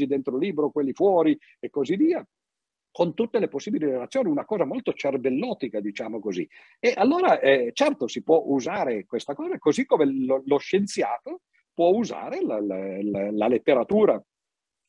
dentro 0.07 0.36
il 0.36 0.42
libro, 0.42 0.70
quelli 0.70 0.92
fuori 0.92 1.38
e 1.59 1.70
così 1.70 1.96
via 1.96 2.26
con 2.96 3.12
tutte 3.12 3.38
le 3.38 3.48
possibili 3.48 3.84
relazioni, 3.84 4.30
una 4.30 4.46
cosa 4.46 4.64
molto 4.64 4.94
cervellotica, 4.94 5.80
diciamo 5.80 6.18
così. 6.18 6.48
E 6.80 6.94
allora, 6.96 7.38
eh, 7.40 7.72
certo, 7.74 8.09
si 8.09 8.22
può 8.22 8.42
usare 8.46 9.04
questa 9.04 9.34
cosa, 9.34 9.59
così 9.59 9.84
come 9.84 10.07
lo, 10.07 10.42
lo 10.46 10.57
scienziato 10.57 11.42
può 11.74 11.90
usare 11.90 12.40
la, 12.40 12.59
la, 12.59 13.30
la, 13.32 13.48
letteratura 13.48 14.18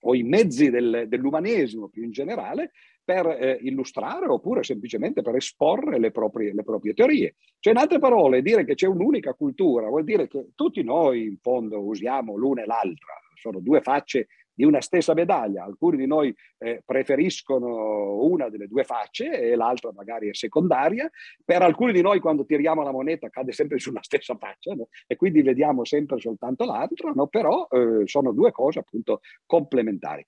o 0.03 0.15
i 0.15 0.23
mezzi 0.23 0.69
del, 0.69 1.07
dell'umanesimo 1.09 1.89
più 1.89 2.05
in 2.05 2.11
generale 2.11 2.71
per 3.03 3.27
eh, 3.27 3.59
illustrare 3.63 4.27
oppure 4.27 4.63
semplicemente 4.63 5.21
per 5.21 5.35
esporre 5.35 5.99
le 5.99 6.11
proprie, 6.11 6.53
le 6.53 6.63
proprie 6.63 6.93
teorie. 6.93 7.35
Cioè, 7.59 7.73
in 7.73 7.79
altre 7.79 7.99
parole, 7.99 8.41
dire 8.41 8.63
che 8.63 8.75
c'è 8.75 8.87
un'unica 8.87 9.33
cultura 9.33 9.89
vuol 9.89 10.05
dire 10.05 10.29
che 10.29 10.51
tutti 10.55 10.81
noi, 10.81 11.25
in 11.25 11.37
fondo, 11.41 11.83
usiamo 11.83 12.37
l'una 12.37 12.63
e 12.63 12.67
l'altra, 12.67 13.19
sono 13.33 13.59
due 13.59 13.81
facce 13.81 14.27
di 14.57 14.65
una 14.65 14.81
stessa 14.81 15.13
medaglia. 15.13 15.63
Alcuni 15.63 15.97
di 15.97 16.07
noi 16.07 16.35
eh, 16.57 16.81
preferiscono 16.83 18.23
una 18.23 18.49
delle 18.49 18.67
due 18.67 18.83
facce 18.83 19.39
e 19.39 19.55
l'altra 19.55 19.91
magari 19.93 20.29
è 20.29 20.33
secondaria. 20.33 21.07
Per 21.45 21.61
alcuni 21.61 21.93
di 21.93 22.01
noi 22.01 22.19
quando 22.19 22.43
tiriamo 22.43 22.81
la 22.81 22.91
moneta 22.91 23.29
cade 23.29 23.51
sempre 23.51 23.77
sulla 23.77 24.01
stessa 24.01 24.35
faccia 24.35 24.73
no? 24.73 24.87
e 25.05 25.15
quindi 25.15 25.43
vediamo 25.43 25.85
sempre 25.85 26.19
soltanto 26.19 26.65
l'altra, 26.65 27.11
no? 27.11 27.27
però 27.27 27.67
eh, 27.69 28.07
sono 28.07 28.31
due 28.31 28.51
cose 28.51 28.79
appunto 28.79 29.21
complementari. 29.45 30.25